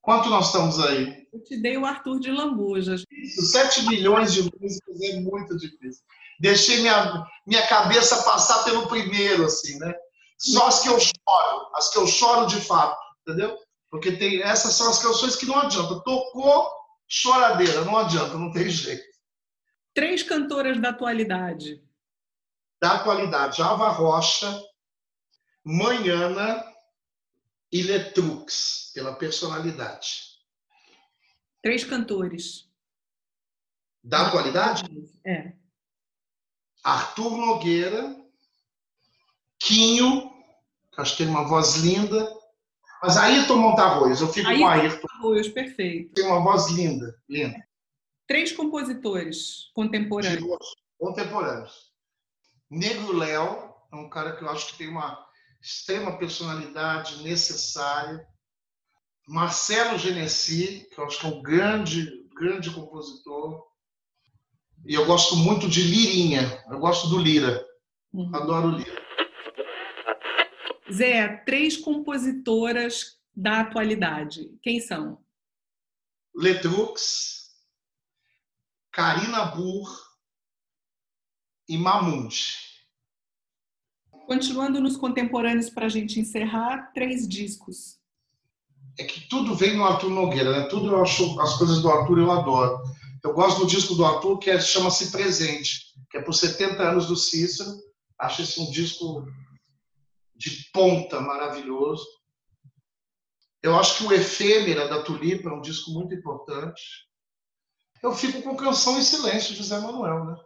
Quanto 0.00 0.30
nós 0.30 0.46
estamos 0.46 0.80
aí? 0.80 1.21
Eu 1.32 1.42
te 1.42 1.56
dei 1.56 1.78
o 1.78 1.86
Arthur 1.86 2.20
de 2.20 2.30
Lambujas. 2.30 3.04
Isso, 3.10 3.42
7 3.46 3.86
milhões 3.86 4.34
de 4.34 4.42
músicas 4.42 5.00
é 5.00 5.20
muito 5.20 5.56
difícil. 5.56 6.04
Deixei 6.38 6.80
minha, 6.80 7.26
minha 7.46 7.66
cabeça 7.68 8.22
passar 8.22 8.64
pelo 8.64 8.86
primeiro, 8.86 9.46
assim, 9.46 9.78
né? 9.78 9.94
Só 10.38 10.66
as 10.66 10.80
que 10.80 10.88
eu 10.88 10.98
choro, 10.98 11.70
as 11.74 11.90
que 11.90 11.98
eu 11.98 12.06
choro 12.06 12.46
de 12.46 12.60
fato, 12.60 13.00
entendeu? 13.20 13.56
Porque 13.90 14.12
tem, 14.12 14.42
essas 14.42 14.74
são 14.74 14.90
as 14.90 15.00
canções 15.00 15.36
que 15.36 15.46
não 15.46 15.58
adianta. 15.58 16.02
Tocou, 16.02 16.70
choradeira, 17.06 17.84
não 17.84 17.96
adianta, 17.96 18.36
não 18.36 18.52
tem 18.52 18.68
jeito. 18.68 19.04
Três 19.94 20.22
cantoras 20.22 20.80
da 20.80 20.90
atualidade. 20.90 21.82
Da 22.80 22.96
atualidade, 22.96 23.62
Ava 23.62 23.88
Rocha, 23.88 24.62
Manhana 25.64 26.62
e 27.70 27.82
Letrux, 27.82 28.90
pela 28.92 29.14
personalidade. 29.14 30.31
Três 31.62 31.84
cantores. 31.84 32.68
Da 34.02 34.26
atualidade? 34.26 34.84
É. 35.24 35.52
Arthur 36.82 37.36
Nogueira, 37.36 38.16
Quinho, 39.60 40.32
acho 40.96 41.12
que 41.12 41.22
tem 41.22 41.28
uma 41.28 41.46
voz 41.46 41.76
linda. 41.76 42.28
Mas 43.00 43.16
Ayrton 43.16 43.56
Montarroz, 43.56 44.20
eu 44.20 44.28
fico 44.28 44.48
Ayrton 44.48 44.64
com 44.64 44.68
Ayrton. 44.68 45.06
Montarroz, 45.12 45.48
perfeito. 45.48 46.14
Tem 46.14 46.26
uma 46.26 46.40
voz 46.40 46.68
linda, 46.70 47.16
linda. 47.28 47.56
Três 48.26 48.50
compositores 48.52 49.70
contemporâneos. 49.72 50.58
Contemporâneos. 50.98 51.92
Negro 52.68 53.16
Léo 53.16 53.72
é 53.92 53.96
um 53.96 54.08
cara 54.08 54.34
que 54.34 54.42
eu 54.42 54.48
acho 54.48 54.68
que 54.68 54.78
tem 54.78 54.88
uma 54.88 55.24
extrema 55.60 56.18
personalidade 56.18 57.22
necessária. 57.22 58.26
Marcelo 59.26 59.98
Genesi, 59.98 60.88
que 60.92 61.00
eu 61.00 61.04
acho 61.04 61.20
que 61.20 61.26
é 61.26 61.28
um 61.28 61.42
grande, 61.42 62.28
grande 62.34 62.70
compositor. 62.70 63.66
E 64.84 64.94
eu 64.94 65.06
gosto 65.06 65.36
muito 65.36 65.68
de 65.68 65.82
Lirinha, 65.82 66.64
eu 66.68 66.78
gosto 66.78 67.08
do 67.08 67.18
Lira. 67.18 67.64
Uhum. 68.12 68.34
Adoro 68.34 68.70
Lira. 68.70 69.02
Zé, 70.92 71.36
três 71.46 71.76
compositoras 71.76 73.18
da 73.34 73.60
atualidade. 73.60 74.50
Quem 74.60 74.80
são? 74.80 75.24
Letrux, 76.34 77.50
Karina 78.90 79.46
Burr 79.46 79.88
e 81.68 81.78
Mamundi. 81.78 82.58
Continuando 84.26 84.80
nos 84.80 84.96
contemporâneos 84.96 85.70
para 85.70 85.86
a 85.86 85.88
gente 85.88 86.18
encerrar, 86.18 86.92
três 86.92 87.26
discos. 87.26 88.01
É 88.98 89.04
que 89.04 89.28
tudo 89.28 89.54
vem 89.54 89.76
no 89.76 89.84
Arthur 89.84 90.10
Nogueira, 90.10 90.52
né? 90.52 90.66
Tudo 90.66 90.90
eu 90.90 91.02
acho, 91.02 91.40
as 91.40 91.56
coisas 91.56 91.80
do 91.80 91.90
Arthur 91.90 92.18
eu 92.18 92.30
adoro. 92.30 92.82
Eu 93.24 93.32
gosto 93.32 93.60
do 93.60 93.66
disco 93.66 93.94
do 93.94 94.04
Arthur 94.04 94.38
que 94.38 94.50
é, 94.50 94.60
chama-se 94.60 95.10
Presente, 95.10 95.94
que 96.10 96.18
é 96.18 96.22
por 96.22 96.34
70 96.34 96.82
anos 96.82 97.06
do 97.06 97.16
Cícero. 97.16 97.70
Acho 98.18 98.42
esse 98.42 98.60
um 98.60 98.70
disco 98.70 99.26
de 100.34 100.70
ponta 100.72 101.20
maravilhoso. 101.20 102.04
Eu 103.62 103.78
acho 103.78 103.98
que 103.98 104.04
o 104.04 104.12
Efêmera 104.12 104.88
da 104.88 105.02
Tulipa 105.02 105.48
é 105.48 105.52
um 105.52 105.60
disco 105.60 105.92
muito 105.92 106.12
importante. 106.14 106.82
Eu 108.02 108.12
fico 108.12 108.42
com 108.42 108.56
Canção 108.56 108.98
em 108.98 109.02
Silêncio 109.02 109.54
de 109.54 109.62
Zé 109.62 109.78
Manuel, 109.78 110.24
né? 110.24 110.36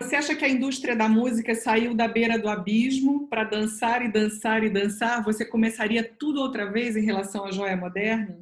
Você 0.00 0.16
acha 0.16 0.34
que 0.34 0.44
a 0.44 0.48
indústria 0.48 0.96
da 0.96 1.08
música 1.08 1.54
saiu 1.54 1.94
da 1.94 2.08
beira 2.08 2.38
do 2.38 2.48
abismo 2.48 3.28
para 3.28 3.44
dançar 3.44 4.02
e 4.02 4.10
dançar 4.10 4.64
e 4.64 4.70
dançar? 4.70 5.22
Você 5.24 5.44
começaria 5.44 6.02
tudo 6.18 6.40
outra 6.40 6.70
vez 6.70 6.96
em 6.96 7.04
relação 7.04 7.44
à 7.44 7.50
joia 7.50 7.76
moderna? 7.76 8.38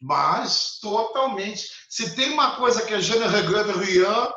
Mas, 0.00 0.78
totalmente. 0.80 1.68
Se 1.88 2.14
tem 2.16 2.32
uma 2.32 2.56
coisa 2.56 2.84
que 2.84 2.92
a 2.92 3.00
je 3.00 3.16
ne 3.16 3.26
regrette 3.26 3.72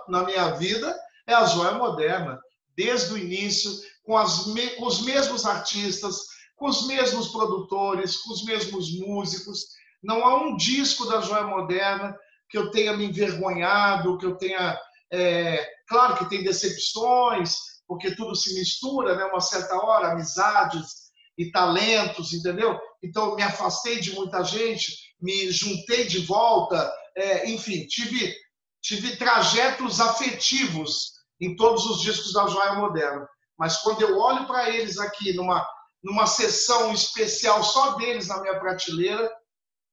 na 0.07 0.23
minha 0.23 0.51
vida, 0.51 0.95
é 1.27 1.33
a 1.33 1.45
joia 1.45 1.73
moderna. 1.73 2.39
Desde 2.77 3.13
o 3.13 3.17
início, 3.17 3.71
com, 4.03 4.15
as, 4.15 4.45
com 4.77 4.85
os 4.85 5.01
mesmos 5.01 5.45
artistas, 5.45 6.19
com 6.55 6.67
os 6.67 6.87
mesmos 6.87 7.29
produtores, 7.29 8.17
com 8.17 8.31
os 8.31 8.45
mesmos 8.45 8.97
músicos. 8.99 9.65
Não 10.03 10.23
há 10.23 10.43
um 10.43 10.55
disco 10.55 11.05
da 11.05 11.21
joia 11.21 11.47
moderna 11.47 12.15
que 12.47 12.57
eu 12.57 12.69
tenha 12.69 12.95
me 12.95 13.05
envergonhado, 13.05 14.17
que 14.17 14.25
eu 14.25 14.35
tenha 14.35 14.79
é, 15.11 15.78
claro 15.89 16.17
que 16.17 16.29
tem 16.29 16.43
decepções, 16.43 17.57
porque 17.87 18.15
tudo 18.15 18.35
se 18.35 18.53
mistura, 18.53 19.15
né? 19.15 19.25
Uma 19.25 19.41
certa 19.41 19.75
hora, 19.75 20.11
amizades 20.11 21.09
e 21.37 21.51
talentos, 21.51 22.31
entendeu? 22.33 22.79
Então, 23.03 23.35
me 23.35 23.41
afastei 23.41 23.99
de 23.99 24.13
muita 24.13 24.43
gente, 24.43 24.93
me 25.19 25.51
juntei 25.51 26.05
de 26.05 26.19
volta, 26.19 26.93
é, 27.15 27.49
enfim, 27.49 27.85
tive, 27.87 28.35
tive 28.81 29.17
trajetos 29.17 29.99
afetivos 29.99 31.13
em 31.41 31.55
todos 31.55 31.85
os 31.85 32.01
discos 32.01 32.33
da 32.33 32.47
Joia 32.47 32.73
Moderna. 32.73 33.27
Mas 33.57 33.77
quando 33.77 34.01
eu 34.01 34.17
olho 34.17 34.45
para 34.45 34.69
eles 34.69 34.99
aqui 34.99 35.33
numa, 35.33 35.67
numa 36.03 36.27
sessão 36.27 36.93
especial 36.93 37.63
só 37.63 37.95
deles 37.95 38.27
na 38.27 38.39
minha 38.41 38.59
prateleira, 38.59 39.29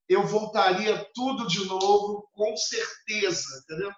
eu 0.09 0.25
voltaria 0.27 1.05
tudo 1.15 1.49
de 1.49 1.65
novo, 1.65 2.29
com 2.33 2.57
certeza, 2.57 3.45
entendeu? 3.65 3.93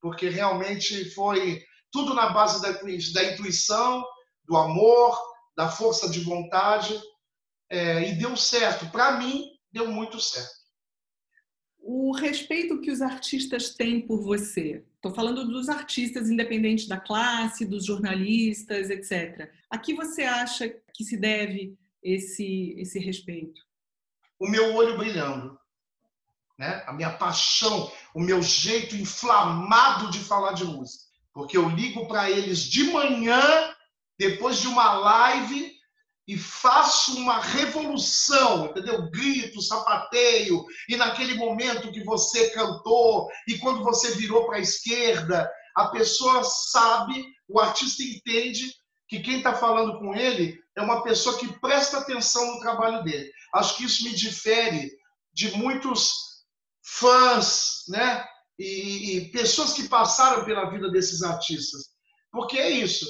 Porque 0.00 0.28
realmente 0.28 1.10
foi 1.10 1.62
tudo 1.90 2.14
na 2.14 2.30
base 2.30 2.60
da, 2.62 2.72
da 2.72 3.32
intuição, 3.32 4.04
do 4.44 4.56
amor, 4.56 5.18
da 5.56 5.68
força 5.68 6.08
de 6.08 6.20
vontade, 6.20 6.98
é, 7.70 8.10
e 8.10 8.18
deu 8.18 8.36
certo. 8.36 8.90
Para 8.90 9.18
mim, 9.18 9.44
deu 9.72 9.88
muito 9.88 10.20
certo. 10.20 10.58
O 11.80 12.12
respeito 12.12 12.80
que 12.80 12.90
os 12.90 13.00
artistas 13.00 13.74
têm 13.74 14.06
por 14.06 14.22
você. 14.22 14.84
Estou 14.94 15.14
falando 15.14 15.46
dos 15.46 15.68
artistas 15.68 16.28
independentes 16.28 16.86
da 16.86 16.98
classe, 16.98 17.64
dos 17.64 17.86
jornalistas, 17.86 18.90
etc. 18.90 19.50
A 19.70 19.78
que 19.78 19.94
você 19.94 20.22
acha 20.22 20.68
que 20.92 21.04
se 21.04 21.16
deve 21.16 21.78
esse, 22.02 22.74
esse 22.78 22.98
respeito? 22.98 23.60
O 24.38 24.48
meu 24.48 24.74
olho 24.74 24.98
brilhando 24.98 25.58
né? 26.58 26.82
a 26.86 26.92
minha 26.92 27.10
paixão, 27.10 27.90
o 28.14 28.20
meu 28.20 28.42
jeito 28.42 28.96
inflamado 28.96 30.10
de 30.10 30.18
falar 30.18 30.52
de 30.52 30.64
música. 30.64 31.04
Porque 31.32 31.56
eu 31.56 31.68
ligo 31.68 32.08
para 32.08 32.28
eles 32.28 32.60
de 32.60 32.84
manhã, 32.90 33.40
depois 34.18 34.60
de 34.60 34.66
uma 34.66 34.94
live, 34.94 35.78
e 36.26 36.36
faço 36.36 37.16
uma 37.16 37.40
revolução, 37.40 38.66
entendeu? 38.66 39.08
Grito, 39.10 39.62
sapateio, 39.62 40.66
e 40.88 40.96
naquele 40.96 41.34
momento 41.34 41.92
que 41.92 42.04
você 42.04 42.50
cantou, 42.50 43.28
e 43.46 43.56
quando 43.58 43.82
você 43.82 44.10
virou 44.16 44.44
para 44.46 44.56
a 44.56 44.60
esquerda, 44.60 45.50
a 45.74 45.86
pessoa 45.86 46.42
sabe, 46.44 47.24
o 47.48 47.58
artista 47.58 48.02
entende 48.02 48.74
que 49.08 49.20
quem 49.20 49.38
está 49.38 49.54
falando 49.54 49.98
com 49.98 50.14
ele 50.14 50.58
é 50.76 50.82
uma 50.82 51.02
pessoa 51.02 51.38
que 51.38 51.58
presta 51.60 51.98
atenção 51.98 52.54
no 52.54 52.60
trabalho 52.60 53.02
dele. 53.04 53.30
Acho 53.54 53.76
que 53.76 53.84
isso 53.84 54.04
me 54.04 54.14
difere 54.14 54.90
de 55.32 55.56
muitos 55.56 56.27
fãs, 56.88 57.84
né? 57.88 58.24
E, 58.58 59.16
e, 59.16 59.30
pessoas 59.30 59.72
que 59.72 59.88
passaram 59.88 60.44
pela 60.44 60.70
vida 60.70 60.90
desses 60.90 61.22
artistas. 61.22 61.90
Porque 62.32 62.58
é 62.58 62.70
isso. 62.70 63.06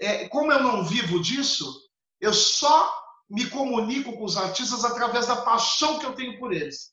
É, 0.00 0.28
como 0.28 0.50
eu 0.50 0.62
não 0.62 0.84
vivo 0.84 1.20
disso, 1.20 1.72
eu 2.20 2.32
só 2.32 2.92
me 3.30 3.48
comunico 3.48 4.12
com 4.16 4.24
os 4.24 4.36
artistas 4.36 4.84
através 4.84 5.26
da 5.26 5.36
paixão 5.36 5.98
que 5.98 6.06
eu 6.06 6.14
tenho 6.14 6.38
por 6.38 6.52
eles. 6.52 6.92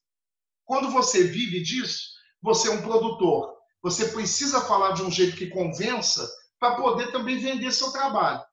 Quando 0.66 0.92
você 0.92 1.24
vive 1.24 1.64
disso, 1.64 2.02
você 2.42 2.68
é 2.68 2.72
um 2.72 2.82
produtor. 2.82 3.56
Você 3.82 4.10
precisa 4.10 4.62
falar 4.62 4.92
de 4.92 5.02
um 5.02 5.12
jeito 5.12 5.38
que 5.38 5.48
convença 5.48 6.30
para 6.60 6.76
poder 6.76 7.12
também 7.12 7.40
vender 7.40 7.72
seu 7.72 7.92
trabalho. 7.92 8.44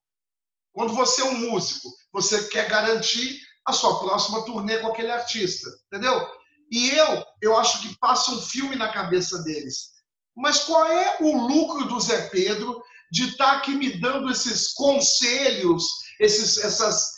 Quando 0.72 0.94
você 0.94 1.22
é 1.22 1.24
um 1.24 1.50
músico, 1.50 1.88
você 2.12 2.48
quer 2.48 2.68
garantir 2.68 3.40
a 3.66 3.72
sua 3.72 3.98
próxima 4.00 4.44
turnê 4.44 4.78
com 4.78 4.88
aquele 4.88 5.10
artista, 5.10 5.68
entendeu? 5.86 6.26
E 6.72 6.88
eu, 6.88 7.24
eu 7.42 7.56
acho 7.58 7.82
que 7.82 7.98
passa 7.98 8.30
um 8.30 8.40
filme 8.40 8.76
na 8.76 8.90
cabeça 8.90 9.42
deles. 9.42 9.90
Mas 10.34 10.64
qual 10.64 10.86
é 10.86 11.18
o 11.20 11.46
lucro 11.46 11.84
do 11.84 12.00
Zé 12.00 12.30
Pedro 12.30 12.82
de 13.10 13.28
estar 13.28 13.44
tá 13.44 13.56
aqui 13.58 13.72
me 13.72 14.00
dando 14.00 14.30
esses 14.30 14.72
conselhos, 14.72 15.84
esses, 16.18 16.56
essas, 16.56 17.12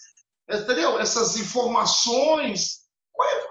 entendeu? 0.50 0.98
essas 0.98 1.36
informações? 1.36 2.80
É? 3.22 3.44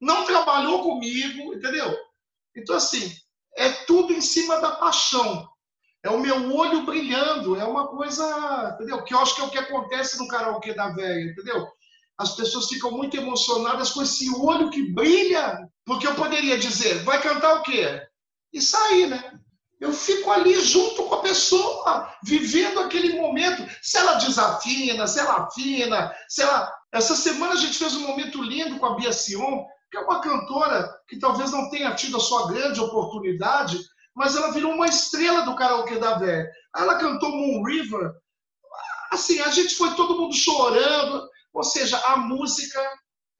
Não 0.00 0.24
trabalhou 0.24 0.82
comigo, 0.82 1.52
entendeu? 1.52 1.94
Então, 2.56 2.74
assim, 2.74 3.14
é 3.58 3.70
tudo 3.84 4.14
em 4.14 4.22
cima 4.22 4.58
da 4.58 4.72
paixão. 4.72 5.46
É 6.02 6.08
o 6.08 6.18
meu 6.18 6.54
olho 6.54 6.86
brilhando, 6.86 7.56
é 7.56 7.64
uma 7.64 7.88
coisa, 7.88 8.72
entendeu? 8.74 9.04
Que 9.04 9.12
eu 9.12 9.18
acho 9.18 9.34
que 9.34 9.42
é 9.42 9.44
o 9.44 9.50
que 9.50 9.58
acontece 9.58 10.18
no 10.18 10.28
karaokê 10.28 10.72
da 10.72 10.88
velha, 10.88 11.30
entendeu? 11.30 11.70
As 12.18 12.36
pessoas 12.36 12.66
ficam 12.66 12.90
muito 12.90 13.16
emocionadas 13.16 13.90
com 13.90 14.02
esse 14.02 14.30
olho 14.36 14.70
que 14.70 14.92
brilha, 14.92 15.58
porque 15.84 16.06
eu 16.06 16.14
poderia 16.14 16.58
dizer, 16.58 17.02
vai 17.02 17.20
cantar 17.20 17.54
o 17.54 17.62
quê? 17.62 18.00
E 18.52 18.60
sair, 18.60 19.08
né? 19.08 19.38
Eu 19.80 19.92
fico 19.92 20.30
ali 20.30 20.58
junto 20.60 21.02
com 21.04 21.16
a 21.16 21.20
pessoa, 21.22 22.08
vivendo 22.22 22.80
aquele 22.80 23.20
momento. 23.20 23.68
Se 23.82 23.98
ela 23.98 24.14
desafina, 24.14 25.06
se 25.06 25.18
ela 25.18 25.44
afina, 25.44 26.14
se 26.28 26.42
ela. 26.42 26.72
Essa 26.92 27.16
semana 27.16 27.54
a 27.54 27.56
gente 27.56 27.76
fez 27.76 27.94
um 27.96 28.06
momento 28.06 28.40
lindo 28.40 28.78
com 28.78 28.86
a 28.86 28.94
Bia 28.94 29.12
Sion, 29.12 29.64
que 29.90 29.98
é 29.98 30.00
uma 30.00 30.20
cantora 30.20 30.88
que 31.08 31.18
talvez 31.18 31.50
não 31.50 31.68
tenha 31.68 31.94
tido 31.94 32.16
a 32.16 32.20
sua 32.20 32.46
grande 32.46 32.80
oportunidade, 32.80 33.78
mas 34.14 34.36
ela 34.36 34.52
virou 34.52 34.72
uma 34.72 34.86
estrela 34.86 35.42
do 35.42 35.56
karaokê 35.56 35.98
da 35.98 36.16
Vé. 36.16 36.48
Ela 36.76 36.98
cantou 36.98 37.30
Moon 37.30 37.64
River. 37.64 38.12
Assim, 39.10 39.40
a 39.40 39.50
gente 39.50 39.74
foi 39.74 39.94
todo 39.94 40.18
mundo 40.18 40.34
chorando. 40.34 41.28
Ou 41.54 41.62
seja, 41.62 41.96
a 42.08 42.16
música 42.16 42.80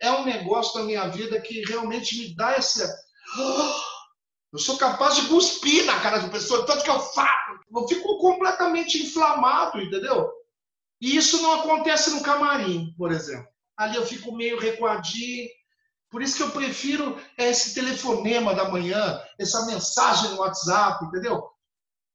é 0.00 0.10
um 0.12 0.24
negócio 0.24 0.78
da 0.78 0.86
minha 0.86 1.08
vida 1.08 1.40
que 1.40 1.64
realmente 1.64 2.16
me 2.18 2.34
dá 2.34 2.52
essa. 2.52 2.88
Eu 4.52 4.60
sou 4.60 4.78
capaz 4.78 5.16
de 5.16 5.26
cuspir 5.26 5.84
na 5.84 5.98
cara 5.98 6.20
da 6.20 6.28
pessoa, 6.28 6.64
tanto 6.64 6.84
que 6.84 6.90
eu 6.90 7.00
falo. 7.00 7.58
Eu 7.74 7.88
fico 7.88 8.18
completamente 8.18 9.02
inflamado, 9.02 9.80
entendeu? 9.80 10.30
E 11.00 11.16
isso 11.16 11.42
não 11.42 11.54
acontece 11.54 12.10
no 12.10 12.22
camarim, 12.22 12.94
por 12.96 13.10
exemplo. 13.10 13.48
Ali 13.76 13.96
eu 13.96 14.06
fico 14.06 14.30
meio 14.30 14.56
recuadinho. 14.56 15.48
Por 16.08 16.22
isso 16.22 16.36
que 16.36 16.44
eu 16.44 16.50
prefiro 16.52 17.20
esse 17.36 17.74
telefonema 17.74 18.54
da 18.54 18.70
manhã, 18.70 19.20
essa 19.40 19.66
mensagem 19.66 20.30
no 20.30 20.36
WhatsApp, 20.36 21.04
entendeu? 21.04 21.50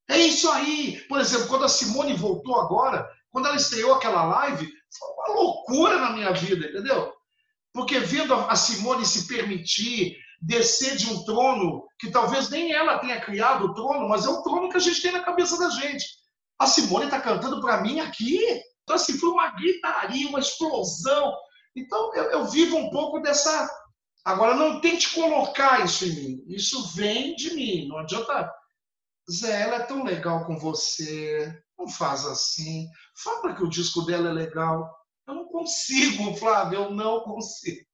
É 0.08 0.16
isso 0.16 0.50
aí. 0.50 0.98
Por 1.10 1.20
exemplo, 1.20 1.46
quando 1.46 1.66
a 1.66 1.68
Simone 1.68 2.14
voltou 2.14 2.58
agora, 2.58 3.06
quando 3.30 3.48
ela 3.48 3.56
estreou 3.56 3.92
aquela 3.92 4.24
live, 4.24 4.66
foi 4.98 5.08
uma 5.08 5.40
loucura 5.40 5.98
na 5.98 6.12
minha 6.12 6.32
vida, 6.32 6.66
entendeu? 6.66 7.12
Porque 7.72 7.98
vendo 8.00 8.34
a 8.34 8.56
Simone 8.56 9.06
se 9.06 9.28
permitir 9.28 10.16
descer 10.40 10.96
de 10.96 11.06
um 11.12 11.22
trono 11.24 11.86
que 11.98 12.10
talvez 12.10 12.48
nem 12.48 12.72
ela 12.72 12.98
tenha 12.98 13.20
criado 13.20 13.66
o 13.66 13.74
trono, 13.74 14.08
mas 14.08 14.24
é 14.24 14.28
o 14.28 14.42
trono 14.42 14.70
que 14.70 14.76
a 14.76 14.80
gente 14.80 15.02
tem 15.02 15.12
na 15.12 15.22
cabeça 15.22 15.58
da 15.58 15.68
gente. 15.70 16.06
A 16.58 16.66
Simone 16.66 17.04
está 17.04 17.20
cantando 17.20 17.60
para 17.60 17.80
mim 17.80 18.00
aqui. 18.00 18.38
Então, 18.82 18.96
assim, 18.96 19.18
foi 19.18 19.28
uma 19.28 19.50
gritaria, 19.50 20.28
uma 20.28 20.40
explosão. 20.40 21.34
Então, 21.76 22.14
eu, 22.14 22.24
eu 22.24 22.44
vivo 22.46 22.76
um 22.76 22.90
pouco 22.90 23.20
dessa. 23.20 23.68
Agora, 24.24 24.54
não 24.54 24.80
tente 24.80 25.14
colocar 25.14 25.84
isso 25.84 26.04
em 26.04 26.14
mim. 26.14 26.44
Isso 26.48 26.94
vem 26.94 27.34
de 27.36 27.54
mim. 27.54 27.88
Não 27.88 27.98
adianta. 27.98 28.52
Zé, 29.30 29.62
ela 29.62 29.76
é 29.76 29.80
tão 29.80 30.02
legal 30.02 30.44
com 30.44 30.58
você. 30.58 31.54
Não 31.80 31.88
faz 31.88 32.26
assim. 32.26 32.90
Fala 33.16 33.54
que 33.56 33.64
o 33.64 33.70
disco 33.70 34.02
dela 34.02 34.28
é 34.28 34.32
legal. 34.32 34.94
Eu 35.26 35.34
não 35.34 35.46
consigo, 35.46 36.34
Flávio, 36.36 36.80
eu 36.80 36.90
não 36.90 37.20
consigo. 37.22 37.86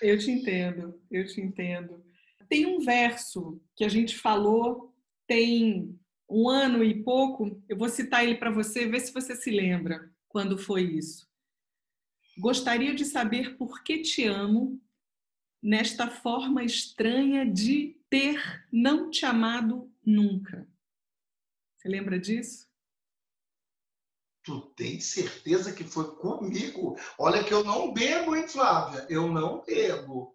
Eu 0.00 0.16
te 0.16 0.30
entendo, 0.30 1.02
eu 1.10 1.26
te 1.26 1.40
entendo. 1.40 2.04
tem 2.48 2.66
um 2.66 2.78
verso 2.78 3.60
que 3.74 3.84
a 3.84 3.88
gente 3.88 4.16
falou 4.16 4.94
tem 5.26 5.98
um 6.30 6.48
ano 6.48 6.84
e 6.84 7.02
pouco. 7.02 7.60
Eu 7.68 7.76
vou 7.76 7.88
citar 7.88 8.24
ele 8.24 8.36
para 8.36 8.50
você, 8.50 8.86
ver 8.86 9.00
se 9.00 9.12
você 9.12 9.34
se 9.34 9.50
lembra 9.50 10.10
quando 10.28 10.56
foi 10.56 10.82
isso. 10.82 11.28
Gostaria 12.38 12.94
de 12.94 13.04
saber 13.04 13.56
por 13.56 13.82
que 13.82 13.98
te 13.98 14.24
amo 14.24 14.80
nesta 15.60 16.08
forma 16.08 16.62
estranha 16.62 17.44
de 17.44 18.00
ter 18.08 18.40
não 18.72 19.10
te 19.10 19.26
amado 19.26 19.92
nunca. 20.04 20.66
Você 21.76 21.88
lembra 21.88 22.18
disso? 22.18 22.67
Tu 24.48 24.60
tem 24.74 24.98
certeza 24.98 25.74
que 25.74 25.84
foi 25.84 26.10
comigo? 26.16 26.98
Olha 27.18 27.44
que 27.44 27.52
eu 27.52 27.62
não 27.62 27.92
bebo, 27.92 28.34
hein, 28.34 28.48
Flávia? 28.48 29.06
Eu 29.10 29.30
não 29.30 29.62
bebo. 29.62 30.34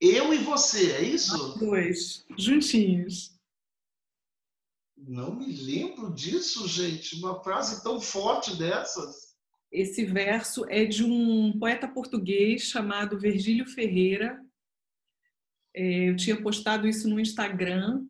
Eu 0.00 0.34
e 0.34 0.38
você, 0.38 0.90
é 0.90 1.00
isso? 1.00 1.56
Dois, 1.56 2.26
juntinhos. 2.36 3.38
Não 4.96 5.36
me 5.36 5.54
lembro 5.54 6.12
disso, 6.12 6.66
gente. 6.66 7.14
Uma 7.14 7.40
frase 7.44 7.80
tão 7.84 8.00
forte 8.00 8.56
dessas. 8.56 9.36
Esse 9.70 10.04
verso 10.04 10.66
é 10.68 10.84
de 10.84 11.04
um 11.04 11.56
poeta 11.56 11.86
português 11.86 12.62
chamado 12.62 13.20
Virgílio 13.20 13.66
Ferreira. 13.66 14.44
É, 15.72 16.08
eu 16.10 16.16
tinha 16.16 16.42
postado 16.42 16.88
isso 16.88 17.08
no 17.08 17.20
Instagram 17.20 18.04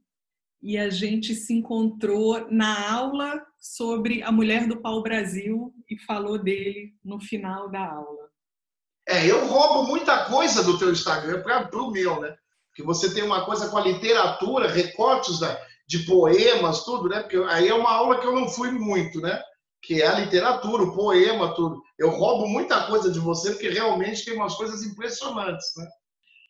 e 0.62 0.78
a 0.78 0.88
gente 0.88 1.34
se 1.34 1.52
encontrou 1.52 2.50
na 2.50 2.90
aula 2.90 3.46
sobre 3.64 4.22
a 4.22 4.30
mulher 4.30 4.68
do 4.68 4.76
pau-brasil 4.76 5.74
e 5.88 5.98
falou 6.00 6.38
dele 6.38 6.92
no 7.02 7.18
final 7.18 7.70
da 7.70 7.80
aula. 7.80 8.28
É, 9.08 9.26
eu 9.26 9.46
roubo 9.46 9.88
muita 9.88 10.26
coisa 10.26 10.62
do 10.62 10.78
teu 10.78 10.92
Instagram 10.92 11.42
para 11.42 11.82
o 11.82 11.90
meu, 11.90 12.20
né? 12.20 12.36
Porque 12.68 12.82
você 12.82 13.14
tem 13.14 13.22
uma 13.22 13.46
coisa 13.46 13.70
com 13.70 13.78
a 13.78 13.80
literatura, 13.80 14.70
recortes 14.70 15.38
da, 15.38 15.58
de 15.88 16.00
poemas, 16.00 16.84
tudo, 16.84 17.08
né? 17.08 17.20
Porque 17.20 17.38
aí 17.48 17.68
é 17.68 17.74
uma 17.74 17.90
aula 17.90 18.20
que 18.20 18.26
eu 18.26 18.34
não 18.34 18.48
fui 18.50 18.70
muito, 18.70 19.18
né? 19.20 19.42
Que 19.82 20.02
é 20.02 20.08
a 20.08 20.20
literatura, 20.20 20.82
o 20.82 20.94
poema, 20.94 21.54
tudo. 21.54 21.82
Eu 21.98 22.10
roubo 22.10 22.46
muita 22.46 22.86
coisa 22.86 23.10
de 23.10 23.18
você 23.18 23.52
porque 23.52 23.70
realmente 23.70 24.26
tem 24.26 24.34
umas 24.34 24.54
coisas 24.56 24.82
impressionantes, 24.82 25.72
né? 25.78 25.86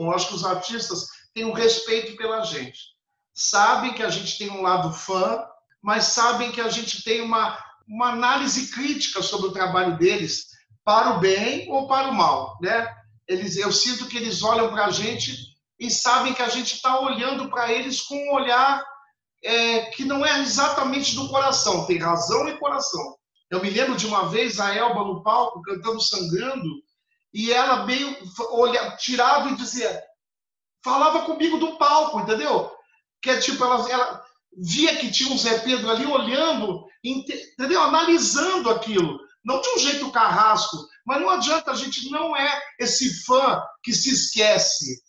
Eu 0.01 0.11
acho 0.11 0.29
que 0.29 0.35
os 0.35 0.45
artistas 0.45 1.07
têm 1.33 1.45
um 1.45 1.53
respeito 1.53 2.17
pela 2.17 2.43
gente. 2.43 2.81
Sabem 3.33 3.95
que 3.95 4.03
a 4.03 4.11
gente 4.11 4.37
tem 4.37 4.51
um 4.51 4.63
lado 4.63 4.93
fã, 4.93 5.45
mas 5.85 6.05
sabem 6.05 6.51
que 6.51 6.63
a 6.63 6.71
gente 6.71 7.05
tem 7.05 7.21
uma, 7.21 7.63
uma 7.87 8.13
análise 8.13 8.71
crítica 8.71 9.21
sobre 9.21 9.49
o 9.49 9.53
trabalho 9.53 9.99
deles, 9.99 10.47
para 10.83 11.11
o 11.11 11.19
bem 11.19 11.71
ou 11.71 11.87
para 11.87 12.09
o 12.09 12.15
mal, 12.15 12.59
né? 12.63 12.89
Eles, 13.29 13.59
eu 13.59 13.71
sinto 13.71 14.07
que 14.07 14.17
eles 14.17 14.43
olham 14.43 14.71
para 14.71 14.87
a 14.87 14.91
gente 14.91 15.37
e 15.79 15.91
sabem 15.91 16.33
que 16.33 16.41
a 16.41 16.49
gente 16.49 16.77
está 16.77 16.99
olhando 17.01 17.51
para 17.51 17.71
eles 17.71 18.01
com 18.01 18.17
um 18.17 18.33
olhar 18.33 18.83
é, 19.43 19.83
que 19.91 20.07
não 20.07 20.25
é 20.25 20.41
exatamente 20.41 21.15
do 21.15 21.29
coração, 21.29 21.85
tem 21.85 21.99
razão 21.99 22.49
e 22.49 22.59
coração. 22.59 23.17
Eu 23.51 23.61
me 23.61 23.69
lembro 23.69 23.95
de 23.95 24.07
uma 24.07 24.31
vez 24.31 24.59
a 24.59 24.75
Elba 24.75 25.05
no 25.05 25.23
palco 25.23 25.61
cantando 25.61 26.01
Sangrando 26.01 26.83
e 27.33 27.53
ela 27.53 27.85
meio 27.85 28.17
olha, 28.53 28.97
tirava 28.97 29.51
e 29.51 29.57
dizia, 29.57 30.03
falava 30.83 31.27
comigo 31.27 31.59
do 31.59 31.77
palco, 31.77 32.21
entendeu? 32.21 32.73
Que 33.21 33.31
é 33.31 33.39
tipo, 33.39 33.63
ela, 33.63 33.91
ela 33.91 34.24
via 34.57 34.97
que 34.97 35.11
tinha 35.11 35.33
um 35.33 35.39
Zé 35.39 35.59
Pedro 35.61 35.91
ali 35.91 36.07
olhando, 36.07 36.87
entendeu? 37.03 37.83
Analisando 37.83 38.71
aquilo. 38.71 39.19
Não 39.45 39.61
de 39.61 39.69
um 39.71 39.79
jeito 39.79 40.11
carrasco, 40.11 40.77
mas 41.05 41.21
não 41.21 41.29
adianta, 41.29 41.71
a 41.71 41.77
gente 41.77 42.11
não 42.11 42.35
é 42.35 42.63
esse 42.79 43.25
fã 43.25 43.63
que 43.83 43.93
se 43.93 44.11
esquece 44.11 45.03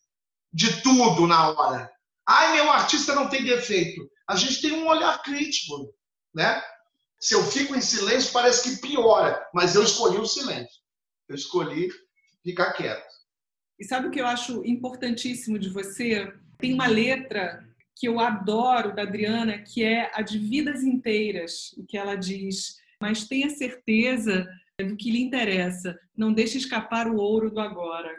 de 0.51 0.81
tudo 0.81 1.25
na 1.25 1.49
hora. 1.49 1.89
Ai, 2.27 2.53
meu 2.53 2.69
artista 2.71 3.15
não 3.15 3.29
tem 3.29 3.43
defeito. 3.43 4.09
A 4.27 4.35
gente 4.35 4.61
tem 4.61 4.73
um 4.73 4.87
olhar 4.87 5.21
crítico, 5.21 5.93
né? 6.33 6.61
Se 7.19 7.33
eu 7.33 7.43
fico 7.43 7.75
em 7.75 7.81
silêncio, 7.81 8.33
parece 8.33 8.69
que 8.69 8.81
piora, 8.81 9.41
mas 9.53 9.75
eu 9.75 9.83
escolhi 9.83 10.17
o 10.17 10.25
silêncio. 10.25 10.81
Eu 11.29 11.35
escolhi 11.35 11.89
ficar 12.43 12.73
quieto. 12.73 13.15
E 13.79 13.85
sabe 13.85 14.07
o 14.07 14.11
que 14.11 14.19
eu 14.19 14.27
acho 14.27 14.65
importantíssimo 14.65 15.57
de 15.57 15.69
você? 15.69 16.33
Tem 16.57 16.73
uma 16.73 16.87
letra 16.87 17.64
que 17.95 18.07
eu 18.07 18.19
adoro 18.19 18.93
da 18.93 19.03
Adriana, 19.03 19.59
que 19.59 19.83
é 19.83 20.11
a 20.13 20.21
de 20.21 20.37
Vidas 20.37 20.83
Inteiras, 20.83 21.73
e 21.77 21.83
que 21.83 21.97
ela 21.97 22.15
diz: 22.15 22.77
Mas 23.01 23.27
tenha 23.27 23.49
certeza 23.49 24.47
do 24.79 24.97
que 24.97 25.09
lhe 25.09 25.21
interessa, 25.21 25.97
não 26.15 26.33
deixe 26.33 26.57
escapar 26.57 27.07
o 27.07 27.17
ouro 27.17 27.49
do 27.49 27.59
agora. 27.59 28.13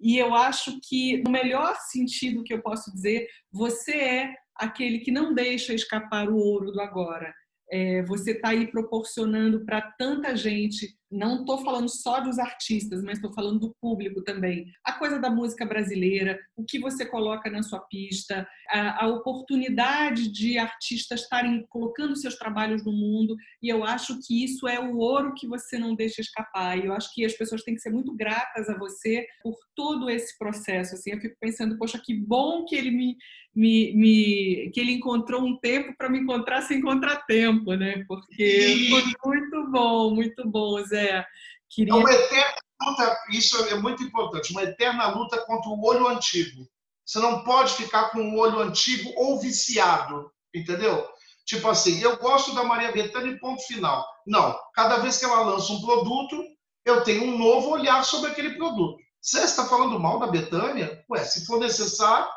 E 0.00 0.16
eu 0.16 0.34
acho 0.34 0.80
que, 0.88 1.22
no 1.22 1.30
melhor 1.30 1.76
sentido 1.90 2.44
que 2.44 2.54
eu 2.54 2.62
posso 2.62 2.90
dizer, 2.92 3.28
você 3.52 3.92
é 3.92 4.34
aquele 4.54 5.00
que 5.00 5.10
não 5.10 5.34
deixa 5.34 5.74
escapar 5.74 6.28
o 6.28 6.36
ouro 6.36 6.72
do 6.72 6.80
agora. 6.80 7.34
É, 7.70 8.02
você 8.02 8.32
está 8.32 8.50
aí 8.50 8.66
proporcionando 8.70 9.64
para 9.64 9.82
tanta 9.82 10.34
gente 10.36 10.96
não 11.10 11.40
estou 11.40 11.58
falando 11.64 11.88
só 11.88 12.20
dos 12.20 12.38
artistas, 12.38 13.02
mas 13.02 13.18
estou 13.18 13.32
falando 13.32 13.58
do 13.58 13.74
público 13.80 14.22
também. 14.22 14.66
A 14.84 14.92
coisa 14.92 15.18
da 15.18 15.28
música 15.28 15.66
brasileira, 15.66 16.38
o 16.56 16.64
que 16.64 16.78
você 16.78 17.04
coloca 17.04 17.50
na 17.50 17.62
sua 17.62 17.80
pista, 17.80 18.46
a, 18.68 19.04
a 19.04 19.08
oportunidade 19.08 20.30
de 20.30 20.56
artistas 20.56 21.22
estarem 21.22 21.66
colocando 21.68 22.14
seus 22.14 22.36
trabalhos 22.36 22.84
no 22.84 22.92
mundo, 22.92 23.36
e 23.60 23.68
eu 23.68 23.82
acho 23.82 24.18
que 24.24 24.44
isso 24.44 24.68
é 24.68 24.78
o 24.78 24.98
ouro 24.98 25.34
que 25.34 25.48
você 25.48 25.78
não 25.78 25.96
deixa 25.96 26.20
escapar. 26.20 26.78
E 26.78 26.86
eu 26.86 26.92
acho 26.92 27.12
que 27.12 27.24
as 27.24 27.32
pessoas 27.32 27.62
têm 27.62 27.74
que 27.74 27.80
ser 27.80 27.90
muito 27.90 28.14
gratas 28.14 28.68
a 28.68 28.78
você 28.78 29.26
por 29.42 29.56
todo 29.74 30.08
esse 30.08 30.38
processo. 30.38 30.94
Assim, 30.94 31.10
eu 31.10 31.20
fico 31.20 31.36
pensando, 31.40 31.76
poxa, 31.76 32.00
que 32.02 32.14
bom 32.14 32.64
que 32.64 32.76
ele 32.76 32.90
me, 32.90 33.16
me, 33.54 33.92
me 33.94 34.70
que 34.72 34.80
ele 34.80 34.92
encontrou 34.92 35.42
um 35.42 35.58
tempo 35.58 35.94
para 35.96 36.08
me 36.08 36.20
encontrar 36.20 36.62
sem 36.62 36.80
contratempo, 36.80 37.74
né? 37.74 38.04
Porque 38.06 38.88
foi 38.88 39.02
muito 39.24 39.70
bom, 39.70 40.14
muito 40.14 40.48
bom, 40.48 40.82
Zé. 40.84 40.99
É, 41.00 41.24
queria... 41.68 41.92
É 41.92 41.96
uma 41.96 42.12
eterna 42.12 42.54
luta, 42.82 43.18
isso 43.30 43.56
é 43.66 43.74
muito 43.74 44.02
importante, 44.02 44.52
uma 44.52 44.62
eterna 44.62 45.08
luta 45.08 45.38
contra 45.44 45.68
o 45.70 45.84
olho 45.84 46.08
antigo. 46.08 46.66
Você 47.04 47.18
não 47.18 47.42
pode 47.42 47.72
ficar 47.74 48.10
com 48.10 48.20
o 48.20 48.38
olho 48.38 48.60
antigo 48.60 49.12
ou 49.16 49.40
viciado, 49.40 50.30
entendeu? 50.54 51.08
Tipo 51.44 51.68
assim, 51.68 52.00
eu 52.00 52.16
gosto 52.18 52.54
da 52.54 52.62
Maria 52.62 52.92
Bethânia 52.92 53.36
ponto 53.40 53.60
final. 53.66 54.06
Não, 54.26 54.56
cada 54.74 54.98
vez 54.98 55.18
que 55.18 55.24
ela 55.24 55.40
lança 55.40 55.72
um 55.72 55.80
produto, 55.80 56.40
eu 56.84 57.02
tenho 57.02 57.24
um 57.24 57.38
novo 57.38 57.70
olhar 57.70 58.04
sobre 58.04 58.30
aquele 58.30 58.54
produto. 58.54 58.96
Você 59.20 59.40
está 59.40 59.66
falando 59.66 59.98
mal 59.98 60.18
da 60.18 60.28
Betânia? 60.28 61.04
Ué, 61.10 61.24
se 61.24 61.44
for 61.44 61.58
necessário, 61.58 62.28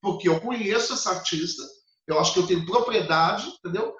porque 0.00 0.28
eu 0.28 0.40
conheço 0.40 0.94
essa 0.94 1.10
artista, 1.10 1.62
eu 2.06 2.18
acho 2.18 2.32
que 2.32 2.38
eu 2.40 2.46
tenho 2.46 2.66
propriedade, 2.66 3.46
entendeu? 3.46 3.94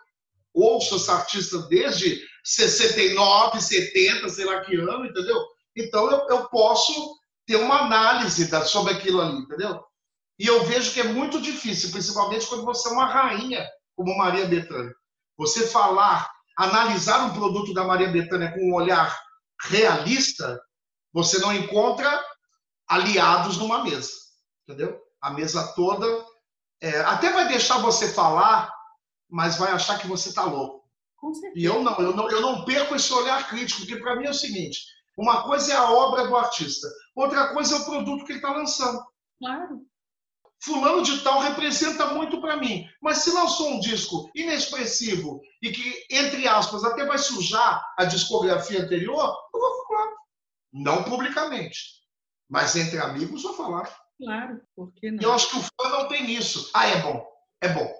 Ouço 0.54 0.96
essa 0.96 1.14
artista 1.14 1.58
desde 1.68 2.20
69, 2.44 3.60
70, 3.60 4.28
sei 4.28 4.44
lá 4.44 4.60
que 4.60 4.76
ano, 4.76 5.06
entendeu? 5.06 5.44
Então 5.76 6.10
eu, 6.10 6.28
eu 6.28 6.48
posso 6.48 7.16
ter 7.46 7.56
uma 7.56 7.82
análise 7.82 8.46
da, 8.46 8.64
sobre 8.64 8.92
aquilo 8.92 9.20
ali, 9.20 9.38
entendeu? 9.38 9.82
E 10.38 10.46
eu 10.46 10.64
vejo 10.64 10.92
que 10.92 11.00
é 11.00 11.04
muito 11.04 11.40
difícil, 11.40 11.90
principalmente 11.90 12.46
quando 12.46 12.64
você 12.64 12.88
é 12.88 12.92
uma 12.92 13.06
rainha 13.06 13.66
como 13.94 14.16
Maria 14.16 14.46
Bethânia. 14.46 14.94
Você 15.38 15.66
falar, 15.66 16.30
analisar 16.56 17.26
um 17.26 17.34
produto 17.34 17.72
da 17.72 17.84
Maria 17.84 18.08
Bethânia 18.08 18.52
com 18.52 18.60
um 18.60 18.74
olhar 18.74 19.18
realista, 19.62 20.60
você 21.12 21.38
não 21.38 21.52
encontra 21.54 22.22
aliados 22.88 23.56
numa 23.56 23.84
mesa, 23.84 24.10
entendeu? 24.66 25.00
A 25.20 25.30
mesa 25.30 25.72
toda 25.74 26.06
é, 26.80 27.00
até 27.02 27.32
vai 27.32 27.46
deixar 27.46 27.78
você 27.78 28.12
falar, 28.12 28.72
mas 29.32 29.56
vai 29.56 29.72
achar 29.72 29.98
que 29.98 30.06
você 30.06 30.28
está 30.28 30.44
louco. 30.44 30.82
E 31.54 31.64
eu 31.64 31.82
não, 31.82 31.96
eu 31.98 32.14
não, 32.14 32.30
eu 32.30 32.40
não 32.42 32.64
perco 32.64 32.94
esse 32.94 33.12
olhar 33.12 33.48
crítico, 33.48 33.80
porque 33.80 33.96
para 33.96 34.16
mim 34.16 34.26
é 34.26 34.30
o 34.30 34.34
seguinte: 34.34 34.84
uma 35.16 35.42
coisa 35.44 35.72
é 35.72 35.76
a 35.76 35.90
obra 35.90 36.26
do 36.26 36.36
artista, 36.36 36.86
outra 37.16 37.52
coisa 37.54 37.76
é 37.76 37.78
o 37.78 37.84
produto 37.84 38.24
que 38.26 38.32
ele 38.32 38.38
está 38.38 38.52
lançando. 38.52 39.02
Claro. 39.38 39.80
Fulano 40.62 41.02
de 41.02 41.20
tal 41.22 41.40
representa 41.40 42.06
muito 42.14 42.40
para 42.40 42.56
mim, 42.56 42.86
mas 43.00 43.18
se 43.18 43.32
lançou 43.32 43.70
um 43.70 43.80
disco 43.80 44.30
inexpressivo 44.34 45.40
e 45.60 45.72
que, 45.72 46.06
entre 46.08 46.46
aspas, 46.46 46.84
até 46.84 47.04
vai 47.04 47.18
sujar 47.18 47.84
a 47.98 48.04
discografia 48.04 48.82
anterior, 48.84 49.36
eu 49.52 49.60
vou 49.60 49.86
falar. 49.86 50.12
Não 50.72 51.02
publicamente, 51.04 51.78
mas 52.48 52.76
entre 52.76 52.98
amigos 52.98 53.42
vou 53.42 53.54
falar. 53.54 53.92
Claro, 54.18 54.60
por 54.76 54.92
que 54.92 55.10
não? 55.10 55.22
Eu 55.22 55.32
acho 55.32 55.50
que 55.50 55.56
o 55.56 55.62
fã 55.62 55.88
não 55.88 56.08
tem 56.08 56.30
isso. 56.30 56.70
Ah, 56.74 56.86
é 56.86 57.00
bom, 57.00 57.26
é 57.60 57.68
bom, 57.68 57.92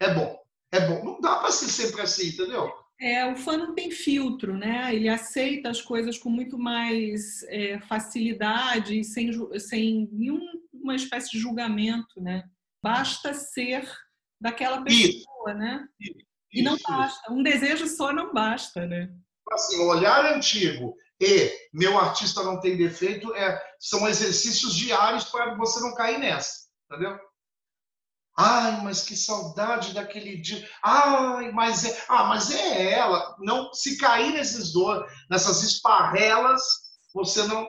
é 0.00 0.14
bom 0.14 0.37
é 0.72 0.80
bom. 0.86 1.04
Não 1.04 1.20
dá 1.20 1.36
para 1.36 1.50
ser 1.50 1.68
sempre 1.68 2.00
assim, 2.00 2.28
entendeu? 2.28 2.72
É, 3.00 3.24
o 3.30 3.36
fã 3.36 3.56
não 3.56 3.74
tem 3.74 3.90
filtro, 3.90 4.56
né? 4.56 4.92
Ele 4.94 5.08
aceita 5.08 5.70
as 5.70 5.80
coisas 5.80 6.18
com 6.18 6.28
muito 6.28 6.58
mais 6.58 7.42
é, 7.44 7.78
facilidade, 7.82 9.04
sem, 9.04 9.30
sem 9.60 10.08
nenhuma 10.12 10.96
espécie 10.96 11.30
de 11.30 11.38
julgamento, 11.38 12.20
né? 12.20 12.44
Basta 12.82 13.32
ser 13.34 13.88
daquela 14.40 14.82
pessoa, 14.82 15.50
isso. 15.50 15.58
né? 15.58 15.86
Isso. 16.00 16.28
E 16.52 16.62
não 16.62 16.76
basta. 16.76 17.32
Um 17.32 17.42
desejo 17.42 17.86
só 17.86 18.12
não 18.12 18.32
basta, 18.32 18.86
né? 18.86 19.08
Assim, 19.52 19.78
o 19.78 19.88
olhar 19.88 20.34
antigo 20.34 20.94
e 21.20 21.52
meu 21.72 21.98
artista 21.98 22.42
não 22.42 22.60
tem 22.60 22.76
defeito 22.76 23.34
é, 23.34 23.60
são 23.78 24.08
exercícios 24.08 24.74
diários 24.74 25.24
para 25.24 25.54
você 25.56 25.80
não 25.80 25.94
cair 25.94 26.18
nessa. 26.18 26.66
entendeu? 26.90 27.18
Ai, 28.40 28.80
mas 28.84 29.02
que 29.02 29.16
saudade 29.16 29.92
daquele 29.92 30.36
dia. 30.36 30.64
Ai, 30.80 31.50
mas 31.50 31.84
é, 31.84 32.04
ah, 32.08 32.24
mas 32.24 32.52
é 32.52 32.92
ela. 32.92 33.34
Não, 33.40 33.74
se 33.74 33.98
cair 33.98 34.32
nesses 34.32 34.72
dois, 34.72 35.10
nessas 35.28 35.64
esparrelas, 35.64 36.62
você 37.12 37.42
não 37.48 37.68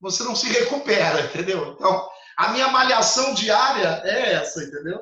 você 0.00 0.24
não 0.24 0.34
se 0.34 0.48
recupera, 0.48 1.20
entendeu? 1.28 1.74
Então, 1.74 2.08
a 2.38 2.52
minha 2.52 2.68
malhação 2.68 3.34
diária 3.34 4.00
é 4.04 4.32
essa, 4.32 4.64
entendeu? 4.64 4.98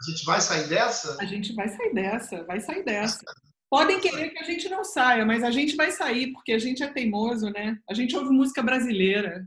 A 0.00 0.10
gente 0.10 0.24
vai 0.24 0.40
sair 0.40 0.66
dessa? 0.66 1.18
A 1.20 1.26
gente 1.26 1.54
vai 1.54 1.68
sair 1.68 1.92
dessa, 1.92 2.44
vai 2.44 2.60
sair 2.60 2.84
dessa. 2.84 3.20
Podem 3.68 4.00
querer 4.00 4.30
que 4.30 4.38
a 4.38 4.44
gente 4.44 4.66
não 4.70 4.82
saia, 4.82 5.26
mas 5.26 5.44
a 5.44 5.50
gente 5.50 5.76
vai 5.76 5.90
sair, 5.90 6.32
porque 6.32 6.52
a 6.52 6.58
gente 6.58 6.82
é 6.82 6.90
teimoso, 6.90 7.50
né? 7.50 7.78
A 7.88 7.92
gente 7.92 8.16
ouve 8.16 8.30
música 8.30 8.62
brasileira. 8.62 9.46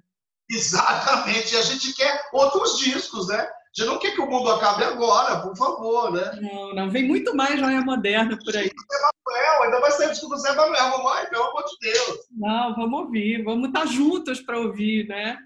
Exatamente. 0.52 1.56
E 1.56 1.58
a 1.58 1.62
gente 1.62 1.94
quer 1.94 2.22
outros 2.34 2.78
discos, 2.78 3.28
né? 3.30 3.38
A 3.38 3.48
gente 3.74 3.88
não 3.88 3.98
quer 4.00 4.12
que 4.12 4.20
o 4.20 4.30
mundo 4.30 4.52
acabe 4.52 4.84
agora, 4.84 5.40
por 5.40 5.56
favor, 5.56 6.12
né? 6.12 6.40
Não, 6.42 6.76
não. 6.76 6.90
Vem 6.90 7.08
muito 7.08 7.34
mais 7.34 7.58
joia 7.58 7.80
moderna 7.80 8.38
por 8.44 8.56
aí. 8.56 8.66
Zé 8.66 9.00
Manuel, 9.02 9.64
ainda 9.64 9.80
vai 9.80 9.92
sair 9.92 10.08
o 10.08 10.12
disco 10.12 10.28
do 10.28 10.38
Zé 10.38 10.54
Manuel. 10.54 10.90
Mamãe, 10.90 11.26
pelo 11.28 11.46
amor 11.46 11.64
de 11.64 11.90
Deus. 11.90 12.18
Não, 12.38 12.76
vamos 12.76 13.00
ouvir. 13.00 13.44
Vamos 13.46 13.70
estar 13.70 13.86
juntos 13.88 14.42
para 14.42 14.60
ouvir, 14.60 15.08
né? 15.08 15.38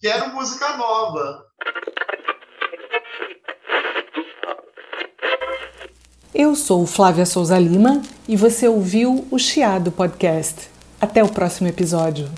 Quero 0.00 0.34
música 0.34 0.76
nova. 0.76 1.46
Eu 6.34 6.56
sou 6.56 6.86
Flávia 6.86 7.26
Souza 7.26 7.56
Lima 7.56 8.02
e 8.26 8.36
você 8.36 8.66
ouviu 8.66 9.28
o 9.30 9.38
Chiado 9.38 9.92
Podcast. 9.92 10.68
Até 11.00 11.22
o 11.22 11.28
próximo 11.28 11.68
episódio. 11.68 12.28